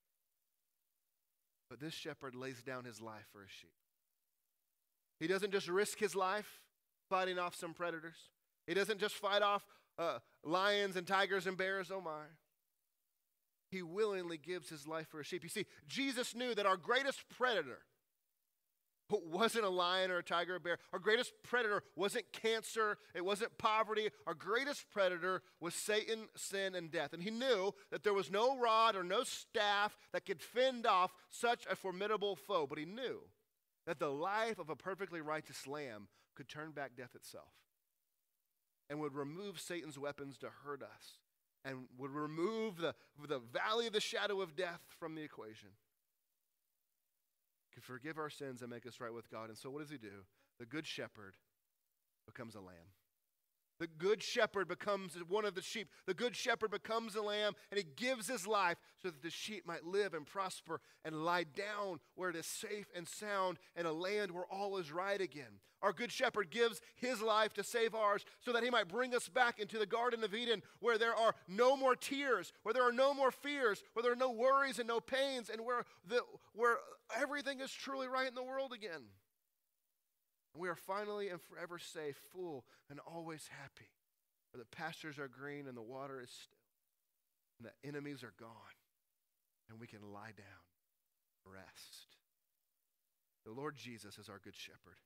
but 1.70 1.80
this 1.80 1.94
shepherd 1.94 2.34
lays 2.34 2.62
down 2.62 2.84
his 2.84 3.00
life 3.00 3.26
for 3.32 3.40
his 3.40 3.50
sheep. 3.50 3.72
He 5.18 5.26
doesn't 5.26 5.52
just 5.52 5.68
risk 5.68 5.98
his 5.98 6.14
life 6.14 6.60
fighting 7.08 7.38
off 7.38 7.54
some 7.54 7.72
predators, 7.72 8.30
he 8.66 8.74
doesn't 8.74 9.00
just 9.00 9.14
fight 9.14 9.42
off 9.42 9.64
uh, 9.98 10.18
lions 10.44 10.96
and 10.96 11.06
tigers 11.06 11.46
and 11.46 11.56
bears, 11.56 11.90
oh 11.90 12.00
my. 12.00 12.24
He 13.74 13.82
willingly 13.82 14.38
gives 14.38 14.68
his 14.68 14.86
life 14.86 15.08
for 15.08 15.18
his 15.18 15.26
sheep. 15.26 15.42
You 15.42 15.48
see, 15.48 15.66
Jesus 15.88 16.32
knew 16.32 16.54
that 16.54 16.64
our 16.64 16.76
greatest 16.76 17.28
predator 17.36 17.80
wasn't 19.10 19.64
a 19.64 19.68
lion 19.68 20.12
or 20.12 20.18
a 20.18 20.22
tiger 20.22 20.52
or 20.52 20.56
a 20.56 20.60
bear. 20.60 20.78
Our 20.92 21.00
greatest 21.00 21.32
predator 21.42 21.82
wasn't 21.96 22.32
cancer, 22.32 22.98
it 23.16 23.24
wasn't 23.24 23.58
poverty. 23.58 24.10
Our 24.28 24.34
greatest 24.34 24.88
predator 24.92 25.42
was 25.60 25.74
Satan, 25.74 26.28
sin, 26.36 26.76
and 26.76 26.88
death. 26.88 27.12
And 27.12 27.22
he 27.22 27.32
knew 27.32 27.72
that 27.90 28.04
there 28.04 28.14
was 28.14 28.30
no 28.30 28.56
rod 28.56 28.94
or 28.94 29.02
no 29.02 29.24
staff 29.24 29.96
that 30.12 30.24
could 30.24 30.40
fend 30.40 30.86
off 30.86 31.12
such 31.28 31.66
a 31.68 31.74
formidable 31.74 32.36
foe. 32.36 32.68
But 32.68 32.78
he 32.78 32.84
knew 32.84 33.22
that 33.86 33.98
the 33.98 34.12
life 34.12 34.60
of 34.60 34.70
a 34.70 34.76
perfectly 34.76 35.20
righteous 35.20 35.66
lamb 35.66 36.06
could 36.36 36.48
turn 36.48 36.70
back 36.70 36.92
death 36.96 37.16
itself 37.16 37.52
and 38.88 39.00
would 39.00 39.16
remove 39.16 39.58
Satan's 39.58 39.98
weapons 39.98 40.38
to 40.38 40.48
hurt 40.64 40.80
us 40.80 41.18
and 41.64 41.86
would 41.98 42.10
remove 42.10 42.76
the, 42.76 42.94
the 43.28 43.40
valley 43.52 43.86
of 43.86 43.92
the 43.92 44.00
shadow 44.00 44.40
of 44.40 44.54
death 44.54 44.80
from 44.98 45.14
the 45.14 45.22
equation 45.22 45.70
can 47.72 47.82
forgive 47.82 48.18
our 48.18 48.30
sins 48.30 48.62
and 48.62 48.70
make 48.70 48.86
us 48.86 49.00
right 49.00 49.12
with 49.12 49.30
God. 49.30 49.48
And 49.48 49.58
so, 49.58 49.68
what 49.68 49.82
does 49.82 49.90
he 49.90 49.98
do? 49.98 50.24
The 50.58 50.66
good 50.66 50.86
shepherd 50.86 51.34
becomes 52.26 52.54
a 52.54 52.60
lamb. 52.60 52.92
The 53.80 53.86
good 53.86 54.22
shepherd 54.22 54.68
becomes 54.68 55.16
one 55.28 55.44
of 55.44 55.54
the 55.54 55.62
sheep. 55.62 55.88
The 56.06 56.14
good 56.14 56.36
shepherd 56.36 56.70
becomes 56.70 57.16
a 57.16 57.22
lamb, 57.22 57.54
and 57.70 57.78
he 57.78 57.84
gives 57.96 58.28
his 58.28 58.46
life 58.46 58.78
so 59.02 59.08
that 59.10 59.22
the 59.22 59.30
sheep 59.30 59.66
might 59.66 59.84
live 59.84 60.14
and 60.14 60.24
prosper 60.24 60.80
and 61.04 61.24
lie 61.24 61.44
down 61.44 61.98
where 62.14 62.30
it 62.30 62.36
is 62.36 62.46
safe 62.46 62.86
and 62.94 63.06
sound 63.06 63.58
in 63.76 63.86
a 63.86 63.92
land 63.92 64.30
where 64.30 64.46
all 64.46 64.76
is 64.78 64.92
right 64.92 65.20
again. 65.20 65.60
Our 65.82 65.92
good 65.92 66.10
shepherd 66.10 66.50
gives 66.50 66.80
his 66.96 67.20
life 67.20 67.52
to 67.54 67.62
save 67.62 67.94
ours 67.94 68.24
so 68.40 68.52
that 68.52 68.62
he 68.62 68.70
might 68.70 68.88
bring 68.88 69.14
us 69.14 69.28
back 69.28 69.58
into 69.58 69.78
the 69.78 69.84
Garden 69.84 70.24
of 70.24 70.34
Eden 70.34 70.62
where 70.80 70.96
there 70.96 71.14
are 71.14 71.34
no 71.46 71.76
more 71.76 71.94
tears, 71.94 72.54
where 72.62 72.72
there 72.72 72.88
are 72.88 72.92
no 72.92 73.12
more 73.12 73.30
fears, 73.30 73.82
where 73.92 74.02
there 74.02 74.12
are 74.12 74.16
no 74.16 74.30
worries 74.30 74.78
and 74.78 74.88
no 74.88 74.98
pains, 74.98 75.50
and 75.50 75.62
where, 75.62 75.84
the, 76.08 76.22
where 76.54 76.78
everything 77.14 77.60
is 77.60 77.70
truly 77.70 78.08
right 78.08 78.28
in 78.28 78.34
the 78.34 78.42
world 78.42 78.72
again. 78.72 79.02
And 80.54 80.62
we 80.62 80.68
are 80.68 80.76
finally 80.76 81.28
and 81.28 81.40
forever 81.40 81.78
safe, 81.78 82.16
full, 82.32 82.64
and 82.88 83.00
always 83.00 83.48
happy. 83.60 83.90
Where 84.52 84.62
the 84.62 84.76
pastures 84.76 85.18
are 85.18 85.26
green 85.26 85.66
and 85.66 85.76
the 85.76 85.82
water 85.82 86.20
is 86.22 86.30
still, 86.30 86.58
and 87.58 87.68
the 87.68 87.88
enemies 87.88 88.22
are 88.22 88.34
gone, 88.38 88.78
and 89.68 89.80
we 89.80 89.88
can 89.88 90.12
lie 90.12 90.32
down, 90.36 90.64
rest. 91.44 92.14
The 93.44 93.52
Lord 93.52 93.76
Jesus 93.76 94.16
is 94.16 94.28
our 94.28 94.38
good 94.42 94.54
shepherd. 94.54 94.98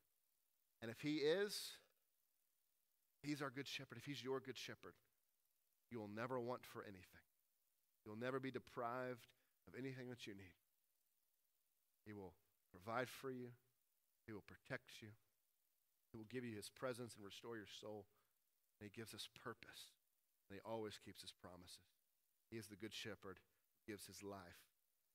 And 0.83 0.91
if 0.91 1.01
he 1.01 1.17
is, 1.17 1.73
he's 3.23 3.41
our 3.41 3.51
good 3.51 3.67
shepherd. 3.67 3.97
If 3.97 4.05
he's 4.05 4.23
your 4.23 4.41
good 4.41 4.59
shepherd, 4.59 4.93
you 5.91 5.99
will 5.99 6.11
never 6.15 6.39
want 6.39 6.65
for 6.65 6.83
anything. 6.83 7.25
You'll 8.05 8.19
never 8.19 8.39
be 8.39 8.51
deprived 8.51 9.27
of 9.67 9.75
anything 9.79 10.11
that 10.11 10.27
you 10.27 10.35
need. 10.35 10.57
He 12.07 12.13
will 12.13 12.35
provide 12.71 13.09
for 13.09 13.31
you, 13.31 13.49
He 14.27 14.33
will 14.33 14.45
protect 14.47 14.91
you, 15.01 15.09
He 16.11 16.17
will 16.17 16.29
give 16.31 16.45
you 16.45 16.57
His 16.57 16.71
presence 16.71 17.15
and 17.15 17.25
restore 17.25 17.57
your 17.57 17.71
soul. 17.81 18.07
And 18.81 18.89
He 18.89 18.99
gives 18.99 19.13
us 19.15 19.29
purpose, 19.35 19.93
and 20.49 20.59
He 20.59 20.63
always 20.65 20.99
keeps 21.05 21.23
His 21.23 21.33
promises. 21.33 21.85
He 22.51 22.57
is 22.57 22.67
the 22.67 22.77
good 22.77 22.95
shepherd 22.95 23.39
who 23.39 23.93
gives 23.93 24.07
His 24.07 24.23
life 24.23 24.63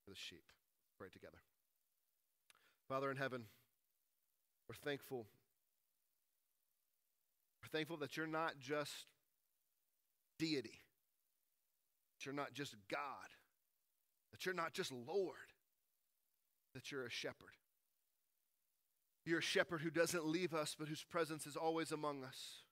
for 0.03 0.11
the 0.11 0.17
sheep. 0.17 0.43
Let's 0.45 0.97
pray 0.97 1.09
together. 1.11 1.41
Father 2.87 3.09
in 3.09 3.17
heaven, 3.17 3.45
we're 4.67 4.75
thankful. 4.75 5.25
We're 7.61 7.77
thankful 7.77 7.97
that 7.97 8.17
you're 8.17 8.27
not 8.27 8.59
just 8.59 9.07
deity, 10.37 10.81
that 12.13 12.25
you're 12.25 12.35
not 12.35 12.53
just 12.53 12.75
God, 12.91 12.99
that 14.31 14.45
you're 14.45 14.53
not 14.53 14.73
just 14.73 14.91
Lord, 14.91 15.53
that 16.73 16.91
you're 16.91 17.05
a 17.05 17.09
shepherd. 17.09 17.55
You're 19.25 19.39
a 19.39 19.41
shepherd 19.41 19.81
who 19.81 19.89
doesn't 19.89 20.25
leave 20.25 20.53
us, 20.53 20.75
but 20.77 20.87
whose 20.87 21.03
presence 21.03 21.47
is 21.47 21.55
always 21.55 21.91
among 21.91 22.23
us. 22.23 22.63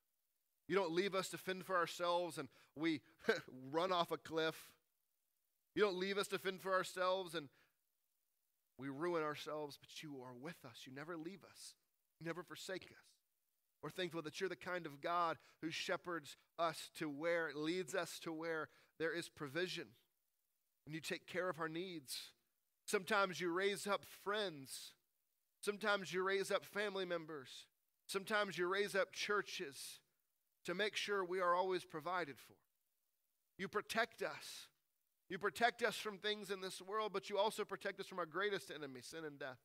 You 0.67 0.75
don't 0.75 0.91
leave 0.91 1.15
us 1.15 1.29
to 1.29 1.37
fend 1.37 1.65
for 1.65 1.77
ourselves 1.77 2.37
and 2.37 2.47
we 2.75 3.01
run 3.71 3.91
off 3.91 4.11
a 4.11 4.17
cliff. 4.17 4.55
You 5.75 5.81
don't 5.81 5.97
leave 5.97 6.17
us 6.17 6.27
to 6.29 6.39
fend 6.39 6.61
for 6.61 6.73
ourselves 6.73 7.35
and 7.35 7.49
we 8.77 8.89
ruin 8.89 9.23
ourselves, 9.23 9.77
but 9.79 10.01
you 10.01 10.21
are 10.23 10.33
with 10.33 10.65
us. 10.65 10.81
You 10.85 10.93
never 10.93 11.15
leave 11.15 11.43
us, 11.43 11.75
you 12.19 12.25
never 12.25 12.43
forsake 12.43 12.85
us. 12.85 13.11
We're 13.81 13.89
thankful 13.89 14.21
that 14.23 14.39
you're 14.39 14.49
the 14.49 14.55
kind 14.55 14.85
of 14.85 15.01
God 15.01 15.37
who 15.61 15.71
shepherds 15.71 16.37
us 16.59 16.91
to 16.99 17.09
where, 17.09 17.49
leads 17.55 17.95
us 17.95 18.19
to 18.19 18.31
where 18.31 18.69
there 18.99 19.11
is 19.11 19.27
provision. 19.27 19.87
And 20.85 20.93
you 20.93 21.01
take 21.01 21.25
care 21.25 21.49
of 21.49 21.59
our 21.59 21.69
needs. 21.69 22.17
Sometimes 22.85 23.41
you 23.41 23.51
raise 23.51 23.87
up 23.87 24.03
friends. 24.23 24.93
Sometimes 25.61 26.11
you 26.11 26.23
raise 26.23 26.51
up 26.51 26.65
family 26.65 27.05
members. 27.05 27.49
Sometimes 28.07 28.57
you 28.57 28.67
raise 28.67 28.95
up 28.95 29.11
churches 29.13 29.99
to 30.65 30.73
make 30.73 30.95
sure 30.95 31.23
we 31.23 31.39
are 31.39 31.55
always 31.55 31.83
provided 31.83 32.35
for. 32.37 32.55
You 33.57 33.67
protect 33.67 34.21
us. 34.21 34.67
You 35.29 35.37
protect 35.37 35.83
us 35.83 35.95
from 35.95 36.17
things 36.17 36.49
in 36.49 36.61
this 36.61 36.81
world, 36.81 37.11
but 37.13 37.29
you 37.29 37.37
also 37.37 37.63
protect 37.63 37.99
us 37.99 38.07
from 38.07 38.19
our 38.19 38.25
greatest 38.25 38.71
enemy, 38.71 38.99
sin 39.01 39.23
and 39.23 39.39
death. 39.39 39.59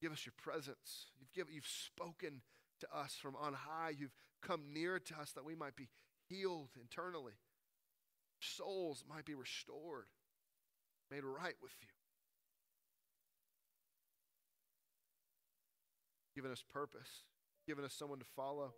Give 0.00 0.12
us 0.12 0.24
your 0.24 0.32
presence. 0.40 1.06
You've, 1.18 1.32
given, 1.32 1.54
you've 1.54 1.66
spoken 1.66 2.40
to 2.80 2.86
us 2.96 3.16
from 3.20 3.36
on 3.36 3.52
high. 3.52 3.92
You've 3.98 4.14
come 4.42 4.62
near 4.72 4.98
to 4.98 5.20
us 5.20 5.32
that 5.32 5.44
we 5.44 5.54
might 5.54 5.76
be 5.76 5.88
healed 6.28 6.70
internally. 6.80 7.34
Souls 8.40 9.04
might 9.08 9.24
be 9.24 9.34
restored 9.34 10.06
made 11.10 11.24
right 11.24 11.54
with 11.62 11.72
you. 11.80 11.88
Given 16.36 16.52
us 16.52 16.62
purpose, 16.62 17.08
given 17.66 17.82
us 17.82 17.94
someone 17.94 18.18
to 18.18 18.26
follow. 18.36 18.74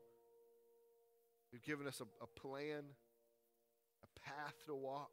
You've 1.53 1.65
given 1.65 1.89
us 1.89 2.01
a, 2.01 2.05
a 2.23 2.27
plan, 2.29 2.85
a 4.05 4.21
path 4.21 4.55
to 4.67 4.77
walk. 4.77 5.11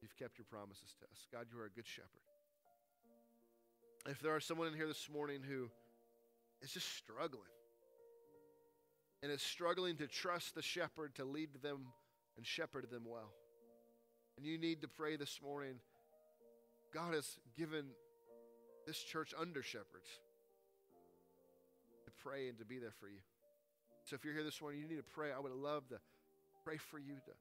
You've 0.00 0.16
kept 0.16 0.38
your 0.38 0.46
promises 0.46 0.94
to 1.00 1.04
us. 1.04 1.26
God, 1.30 1.48
you 1.52 1.60
are 1.60 1.66
a 1.66 1.70
good 1.70 1.86
shepherd. 1.86 2.08
If 4.06 4.20
there 4.20 4.34
are 4.34 4.40
someone 4.40 4.68
in 4.68 4.74
here 4.74 4.88
this 4.88 5.08
morning 5.12 5.40
who 5.46 5.68
is 6.62 6.72
just 6.72 6.96
struggling 6.96 7.42
and 9.22 9.30
is 9.30 9.42
struggling 9.42 9.98
to 9.98 10.06
trust 10.06 10.54
the 10.54 10.62
shepherd 10.62 11.14
to 11.16 11.26
lead 11.26 11.50
them 11.62 11.88
and 12.38 12.46
shepherd 12.46 12.86
them 12.90 13.02
well, 13.06 13.32
and 14.38 14.46
you 14.46 14.56
need 14.56 14.80
to 14.80 14.88
pray 14.88 15.16
this 15.16 15.40
morning. 15.42 15.74
God 16.92 17.12
has 17.12 17.38
given 17.56 17.86
this 18.86 18.98
church 18.98 19.34
under 19.38 19.62
shepherds 19.62 20.08
to 22.04 22.10
pray 22.22 22.48
and 22.48 22.58
to 22.58 22.64
be 22.64 22.78
there 22.78 22.92
for 23.00 23.08
you. 23.08 23.20
So 24.04 24.16
if 24.16 24.24
you're 24.24 24.34
here 24.34 24.44
this 24.44 24.60
morning, 24.60 24.80
you 24.80 24.88
need 24.88 24.96
to 24.96 25.10
pray. 25.14 25.30
I 25.32 25.40
would 25.40 25.52
love 25.52 25.88
to 25.88 25.96
pray 26.64 26.76
for 26.76 26.98
you, 26.98 27.14
to 27.14 27.32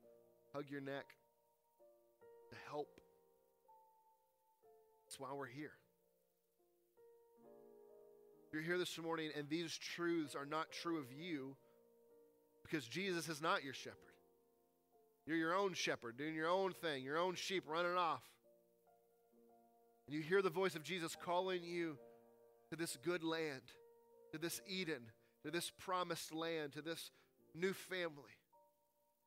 hug 0.53 0.65
your 0.69 0.81
neck, 0.81 1.05
to 2.49 2.55
help. 2.69 2.87
That's 5.05 5.19
why 5.19 5.29
we're 5.33 5.47
here. 5.47 5.73
You're 8.53 8.61
here 8.61 8.77
this 8.77 8.97
morning, 8.99 9.31
and 9.35 9.49
these 9.49 9.77
truths 9.77 10.35
are 10.35 10.45
not 10.45 10.71
true 10.71 10.99
of 10.99 11.05
you 11.11 11.55
because 12.61 12.87
Jesus 12.87 13.27
is 13.27 13.41
not 13.41 13.63
your 13.63 13.73
shepherd. 13.73 13.97
You're 15.25 15.37
your 15.37 15.55
own 15.55 15.73
shepherd, 15.73 16.17
doing 16.17 16.35
your 16.35 16.49
own 16.49 16.73
thing, 16.73 17.03
your 17.03 17.17
own 17.17 17.35
sheep 17.35 17.63
running 17.67 17.97
off. 17.97 18.21
And 20.07 20.15
you 20.15 20.21
hear 20.21 20.41
the 20.41 20.49
voice 20.49 20.75
of 20.75 20.83
Jesus 20.83 21.15
calling 21.15 21.63
you 21.63 21.97
to 22.69 22.75
this 22.75 22.97
good 23.03 23.23
land, 23.23 23.61
to 24.31 24.37
this 24.37 24.61
Eden, 24.67 25.01
to 25.43 25.51
this 25.51 25.71
promised 25.79 26.33
land, 26.33 26.73
to 26.73 26.81
this 26.81 27.11
new 27.53 27.73
family. 27.73 28.37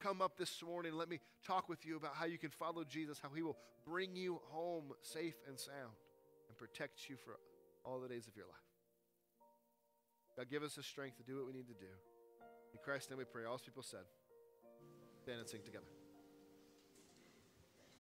Come 0.01 0.21
up 0.21 0.37
this 0.37 0.63
morning 0.63 0.91
and 0.91 0.99
let 0.99 1.09
me 1.09 1.21
talk 1.47 1.69
with 1.69 1.87
you 1.87 1.97
about 1.97 2.15
how 2.15 2.27
you 2.27 2.39
can 2.39 2.51
follow 2.51 2.85
Jesus, 2.85 3.19
how 3.23 3.31
he 3.35 3.43
will 3.43 3.57
bring 3.87 4.15
you 4.15 4.41
home 4.51 4.93
safe 5.03 5.37
and 5.49 5.59
sound 5.59 5.95
and 6.49 6.57
protect 6.59 7.09
you 7.09 7.17
for 7.17 7.39
all 7.85 8.01
the 8.01 8.09
days 8.09 8.27
of 8.27 8.37
your 8.37 8.47
life. 8.47 8.57
God, 10.37 10.51
give 10.51 10.63
us 10.63 10.75
the 10.75 10.83
strength 10.83 11.17
to 11.17 11.23
do 11.23 11.37
what 11.37 11.47
we 11.47 11.53
need 11.53 11.69
to 11.69 11.75
do. 11.75 11.93
In 12.73 12.79
Christ's 12.85 13.09
name 13.11 13.19
we 13.19 13.25
pray. 13.25 13.45
All 13.45 13.59
people 13.59 13.83
said 13.83 14.05
stand 15.23 15.41
and 15.41 15.49
sing 15.49 15.61
together. 15.65 16.06